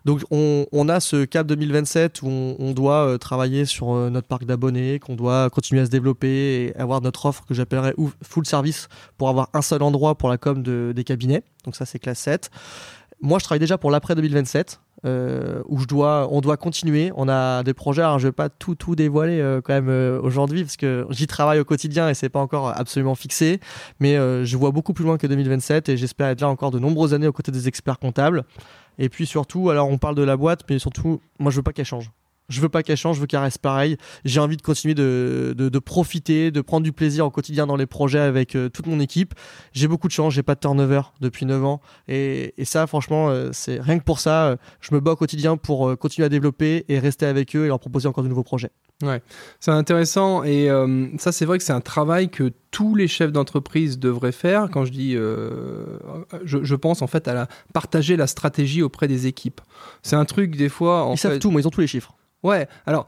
[0.06, 4.10] Donc, on, on a ce cap 2027 où on, on doit euh, travailler sur euh,
[4.10, 7.94] notre parc d'abonnés, qu'on doit continuer à se développer et avoir notre offre que j'appellerais
[8.24, 11.44] full service pour avoir un seul endroit pour la com de- des cabinets.
[11.66, 12.50] Donc, ça, c'est classe 7.
[13.22, 14.80] Moi, je travaille déjà pour l'après 2027.
[15.06, 17.12] euh, où je dois, on doit continuer.
[17.16, 18.02] On a des projets.
[18.02, 21.28] Alors, je vais pas tout tout dévoiler euh, quand même euh, aujourd'hui parce que j'y
[21.28, 23.60] travaille au quotidien et c'est pas encore absolument fixé.
[24.00, 27.14] Mais je vois beaucoup plus loin que 2027 et j'espère être là encore de nombreuses
[27.14, 28.44] années aux côtés des experts comptables.
[28.98, 31.74] Et puis surtout, alors on parle de la boîte, mais surtout, moi je veux pas
[31.74, 32.12] qu'elle change.
[32.50, 33.98] Je veux pas qu'elle change, je veux qu'elle reste pareille.
[34.24, 37.76] J'ai envie de continuer de, de, de profiter, de prendre du plaisir au quotidien dans
[37.76, 39.34] les projets avec euh, toute mon équipe.
[39.74, 41.82] J'ai beaucoup de chance, j'ai pas de turnover depuis 9 ans.
[42.08, 45.16] Et, et ça, franchement, euh, c'est rien que pour ça, euh, je me bats au
[45.16, 48.44] quotidien pour continuer à développer et rester avec eux et leur proposer encore de nouveaux
[48.44, 48.72] projets.
[49.60, 53.32] C'est intéressant et euh, ça c'est vrai que c'est un travail que tous les chefs
[53.32, 54.70] d'entreprise devraient faire.
[54.72, 55.98] Quand je dis, euh,
[56.44, 59.60] je, je pense en fait à la, partager la stratégie auprès des équipes.
[60.02, 61.04] C'est un truc des fois.
[61.04, 62.16] En ils fait, savent tout, moi, ils ont tous les chiffres.
[62.46, 63.08] Ouais, alors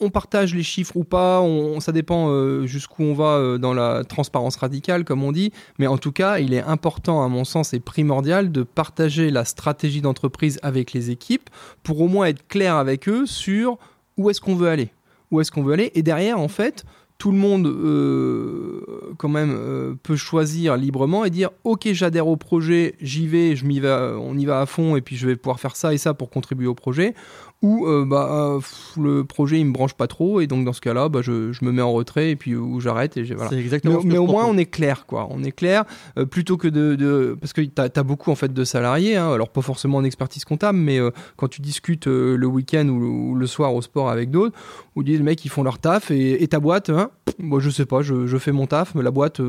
[0.00, 1.42] on partage les chiffres ou pas,
[1.80, 5.86] ça dépend euh, jusqu'où on va euh, dans la transparence radicale, comme on dit, mais
[5.86, 10.00] en tout cas, il est important, à mon sens, et primordial de partager la stratégie
[10.00, 11.50] d'entreprise avec les équipes
[11.82, 13.78] pour au moins être clair avec eux sur
[14.16, 14.90] où est-ce qu'on veut aller.
[15.30, 16.84] Où est-ce qu'on veut aller Et derrière, en fait,
[17.18, 22.94] tout le monde euh, quand même peut choisir librement et dire ok j'adhère au projet
[23.00, 25.98] j'y vais on y va à fond et puis je vais pouvoir faire ça et
[25.98, 27.14] ça pour contribuer au projet
[27.60, 30.72] ou euh, bah euh, pff, le projet il me branche pas trop et donc dans
[30.72, 33.50] ce cas-là bah, je, je me mets en retrait et puis ou j'arrête et voilà.
[33.50, 35.26] Mais, exactement ce que mais je au moins on est clair quoi.
[35.30, 35.84] On est clair
[36.18, 39.32] euh, plutôt que de, de- parce que tu as, beaucoup en fait de salariés hein,
[39.32, 43.06] alors pas forcément en expertise comptable mais euh, quand tu discutes le week-end ou, le-
[43.06, 44.56] ou le soir au sport avec d'autres
[44.94, 47.10] où disent les mecs ils font leur taf et, et ta boîte hein,
[47.40, 49.40] moi je sais pas je, je fais mon taf mais la boîte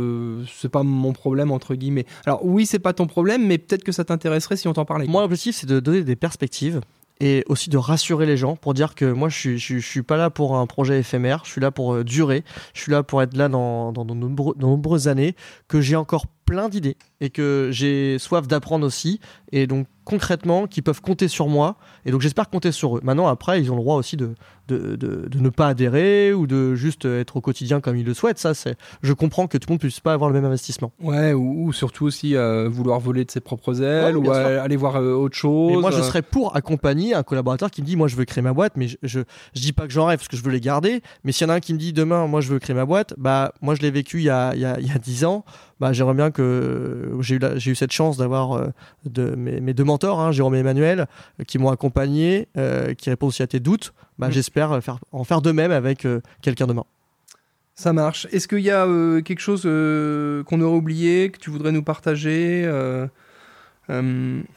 [0.60, 2.06] c'est pas mon problème entre guillemets.
[2.26, 5.06] Alors oui c'est pas ton problème mais peut-être que ça t'intéresserait si on t'en parlait.
[5.08, 6.82] Moi, l'objectif, c'est de donner des perspectives
[7.20, 10.18] et aussi de rassurer les gens pour dire que moi, je suis, je, suis- pas
[10.18, 12.44] là pour un projet éphémère, je suis là pour euh, durer,
[12.74, 15.36] je suis là pour être là dans, dans de nombreuses années,
[15.68, 19.20] que j'ai encore plein d'idées et que j'ai soif d'apprendre aussi,
[19.52, 23.00] et donc concrètement, qui peuvent compter sur moi, et donc j'espère compter sur eux.
[23.04, 24.34] Maintenant, après, ils ont le droit aussi de,
[24.68, 28.16] de, de, de ne pas adhérer ou de juste être au quotidien comme ils le
[28.16, 28.40] souhaitent.
[28.40, 30.92] Ça, c'est, je comprends que tout le monde puisse pas avoir le même investissement.
[31.00, 34.76] Ouais, ou, ou surtout aussi euh, vouloir voler de ses propres ailes, Ouais, ou aller
[34.78, 35.74] voir euh, autre chose.
[35.74, 36.04] Et moi, je euh.
[36.04, 38.88] serais pour accompagner un collaborateur qui me dit, moi, je veux créer ma boîte, mais
[38.88, 39.20] je, je,
[39.54, 41.02] je dis pas que j'en rêve parce que je veux les garder.
[41.24, 42.86] Mais s'il y en a un qui me dit demain, moi, je veux créer ma
[42.86, 44.98] boîte, bah, moi, je l'ai vécu il y a, il y a, il y a
[44.98, 45.46] 10 ans.
[45.80, 48.68] Bah, j'aimerais bien que j'ai eu, la- j'ai eu cette chance d'avoir euh,
[49.06, 51.08] de, mes, mes deux mentors, hein, Jérôme et Emmanuel,
[51.40, 53.94] euh, qui m'ont accompagné, euh, qui répondent aussi à tes doutes.
[54.18, 54.32] Bah, Mm.
[54.32, 56.06] J'espère faire, en faire de même avec
[56.42, 56.84] quelqu'un demain.
[57.76, 58.28] Ça marche.
[58.34, 61.84] Est-ce qu'il y a euh, quelque chose euh, qu'on aurait oublié, que tu voudrais nous
[61.84, 63.08] partager euh,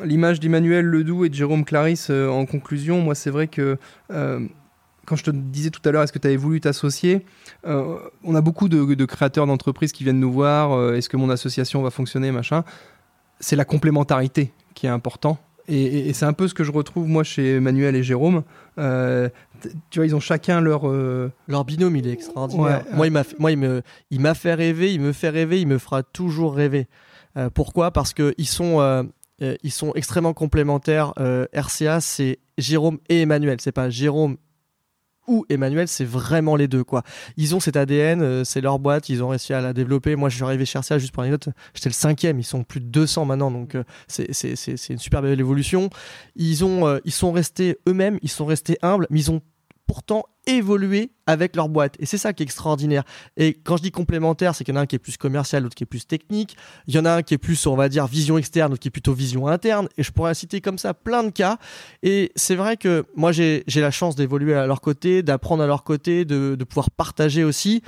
[0.05, 3.79] L'image d'Emmanuel Ledoux et de Jérôme Clarisse en conclusion, moi c'est vrai que
[5.07, 7.25] quand je te disais tout à l'heure, est-ce que tu avais voulu t'associer
[7.67, 11.17] Euh, On a beaucoup de, de créateurs d'entreprises qui viennent nous voir, euh, est-ce que
[11.17, 12.65] mon association va fonctionner, machin.
[13.41, 15.39] C'est la complémentarité qui est important.
[15.69, 18.43] Et, et- et c'est un peu ce que je retrouve moi chez Emmanuel et Jérôme.
[18.79, 19.29] Euh,
[19.91, 20.83] tu vois, ils ont chacun leur...
[21.49, 22.85] Leur binôme, il est extraordinaire.
[22.91, 25.29] Ouais, moi, il m'a, fait- moi, il me, il m'a fait rêver, il me fait
[25.31, 26.87] rêver, il me fera toujours rêver.
[27.55, 27.91] Pourquoi?
[27.93, 29.07] Parce que ils sont,
[29.41, 31.13] ils sont extrêmement complémentaires.
[31.55, 33.59] RCA, c'est Jérôme et Emmanuel.
[33.61, 34.37] C'est pas Jérôme
[35.49, 37.03] Emmanuel, c'est vraiment les deux quoi.
[37.37, 40.17] Ils ont cet ADN, euh, c'est leur boîte, ils ont réussi à la développer.
[40.17, 42.81] Moi, je suis arrivé chez RCA juste pour note, j'étais le cinquième, ils sont plus
[42.81, 45.91] de 200 maintenant, donc euh, c'est une super belle évolution.
[46.37, 49.41] Ils ont euh, ils sont restés eux-mêmes, ils sont restés humbles, mais ils ont
[49.87, 51.97] pourtant évolué avec leur boîte.
[51.99, 53.05] Et c'est ça qui est extraordinaire.
[53.37, 55.63] Et quand je dis complémentaire, c'est qu'il y en a un qui est plus commercial,
[55.63, 56.57] l'autre qui est plus technique.
[56.87, 58.89] Il y en a un qui est plus, on va dire, vision externe, l'autre qui
[58.89, 59.89] est plutôt vision interne.
[59.97, 61.59] Et je pourrais citer comme ça plein de cas.
[62.03, 65.67] Et c'est vrai que moi, j'ai j'ai la chance d'évoluer à leur côté, d'apprendre à
[65.67, 67.83] leur côté, de, de pouvoir partager aussi.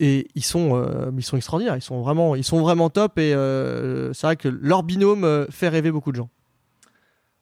[0.00, 1.76] Et ils sont, euh, ils sont extraordinaires.
[1.76, 3.18] Ils sont vraiment, ils sont vraiment top.
[3.18, 6.30] Et euh, c'est vrai que leur binôme euh, fait rêver beaucoup de gens.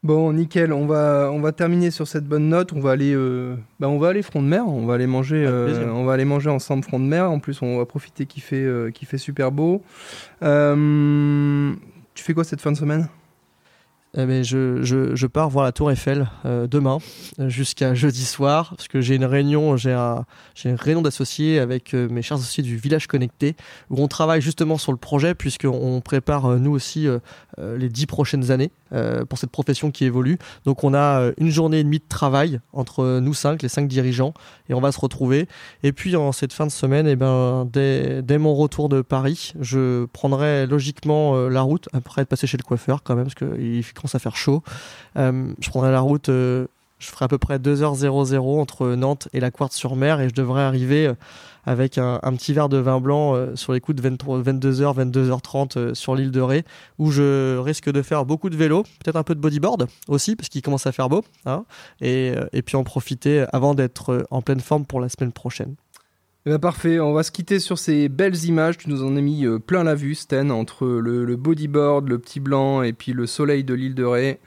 [0.02, 0.72] Bon, nickel.
[0.72, 2.72] On va, on va terminer sur cette bonne note.
[2.72, 4.66] On va aller, euh, bah, on va aller front de mer.
[4.68, 7.30] On va aller manger, euh, on va aller manger ensemble front de mer.
[7.30, 9.82] En plus, on va profiter qu'il fait, euh, qu'il fait super beau.
[10.42, 11.74] Euh,
[12.14, 13.08] tu fais quoi cette fin de semaine?
[14.18, 16.98] Eh ben, je, je, je pars voir la Tour Eiffel euh, demain
[17.48, 20.24] jusqu'à jeudi soir parce que j'ai une réunion, j'ai un,
[20.54, 23.56] j'ai une réunion d'associés avec euh, mes chers associés du village connecté
[23.90, 27.06] où on travaille justement sur le projet puisqu'on prépare euh, nous aussi
[27.58, 30.38] les dix prochaines années euh, pour cette profession qui évolue.
[30.64, 33.68] Donc on a euh, une journée et demie de travail entre euh, nous cinq, les
[33.68, 34.34] cinq dirigeants,
[34.68, 35.48] et on va se retrouver.
[35.82, 39.52] Et puis en cette fin de semaine, eh ben, dès, dès mon retour de Paris,
[39.60, 43.34] je prendrai logiquement euh, la route après être passé chez le coiffeur quand même parce
[43.34, 44.62] qu'il commence à faire chaud.
[45.16, 46.30] Euh, je prendrai la route.
[46.98, 51.06] Je ferai à peu près 2h00 entre Nantes et la Quartz-sur-Mer et je devrais arriver
[51.06, 51.14] euh,
[51.66, 55.78] avec un, petit verre de vin blanc euh, sur les coups de 23, 22h, 22h30
[55.78, 56.64] euh, sur l'île de Ré
[56.98, 60.48] où je risque de faire beaucoup de vélo, peut-être un peu de bodyboard aussi parce
[60.48, 61.64] qu'il commence à faire beau hein,
[62.00, 65.74] et, euh, et puis en profiter avant d'être en pleine forme pour la semaine prochaine.
[66.48, 68.78] Eh ben, parfait, on va se quitter sur ces belles images.
[68.78, 72.82] Tu nous en as mis plein la vue, Sten, entre le bodyboard, le petit blanc
[72.82, 74.38] et puis le soleil de l'île de Ré.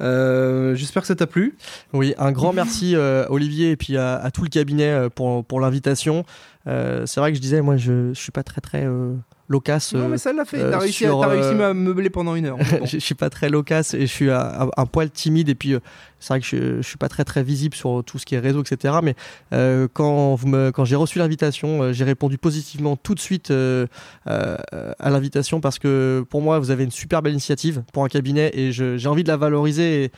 [0.00, 1.56] Euh, J'espère que ça t'a plu.
[1.92, 5.44] Oui, un grand merci euh, Olivier et puis à, à tout le cabinet euh, pour,
[5.44, 6.24] pour l'invitation.
[6.66, 9.14] Euh, c'est vrai que je disais, moi je, je suis pas très très euh,
[9.48, 9.94] loquace.
[9.94, 10.58] non, mais ça l'a fait.
[10.70, 12.58] T'as réussi, à- sur, t'as réussi euh, à meubler pendant une heure.
[12.80, 12.84] Bon.
[12.86, 15.54] je, je suis pas très loquace et je suis un, un- un poil timide et
[15.54, 15.80] puis euh,
[16.20, 18.38] c'est vrai que je, je suis pas très très visible sur tout ce qui est
[18.38, 19.14] réseau etc mais
[19.52, 23.50] euh, quand vous me quand j'ai reçu l'invitation euh, j'ai répondu positivement tout de suite
[23.50, 23.86] euh,
[24.26, 28.50] à l'invitation parce que pour moi vous avez une super belle initiative pour un cabinet
[28.54, 30.10] et j'ai envie de la valoriser et,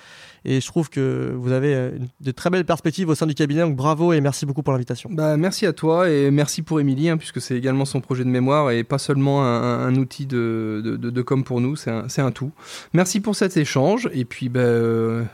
[0.47, 4.15] je trouve que vous avez de très belles perspectives au sein du cabinet donc bravo
[4.15, 7.43] et merci beaucoup pour l'invitation Bah, merci à toi et merci pour Émilie, hein, puisque
[7.43, 11.61] c'est également son projet de mémoire et pas seulement un, outil de, de, com pour
[11.61, 12.53] nous, c'est un, un tout.
[12.95, 14.63] Merci pour cet échange et puis bah,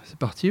[0.03, 0.51] c'est parti,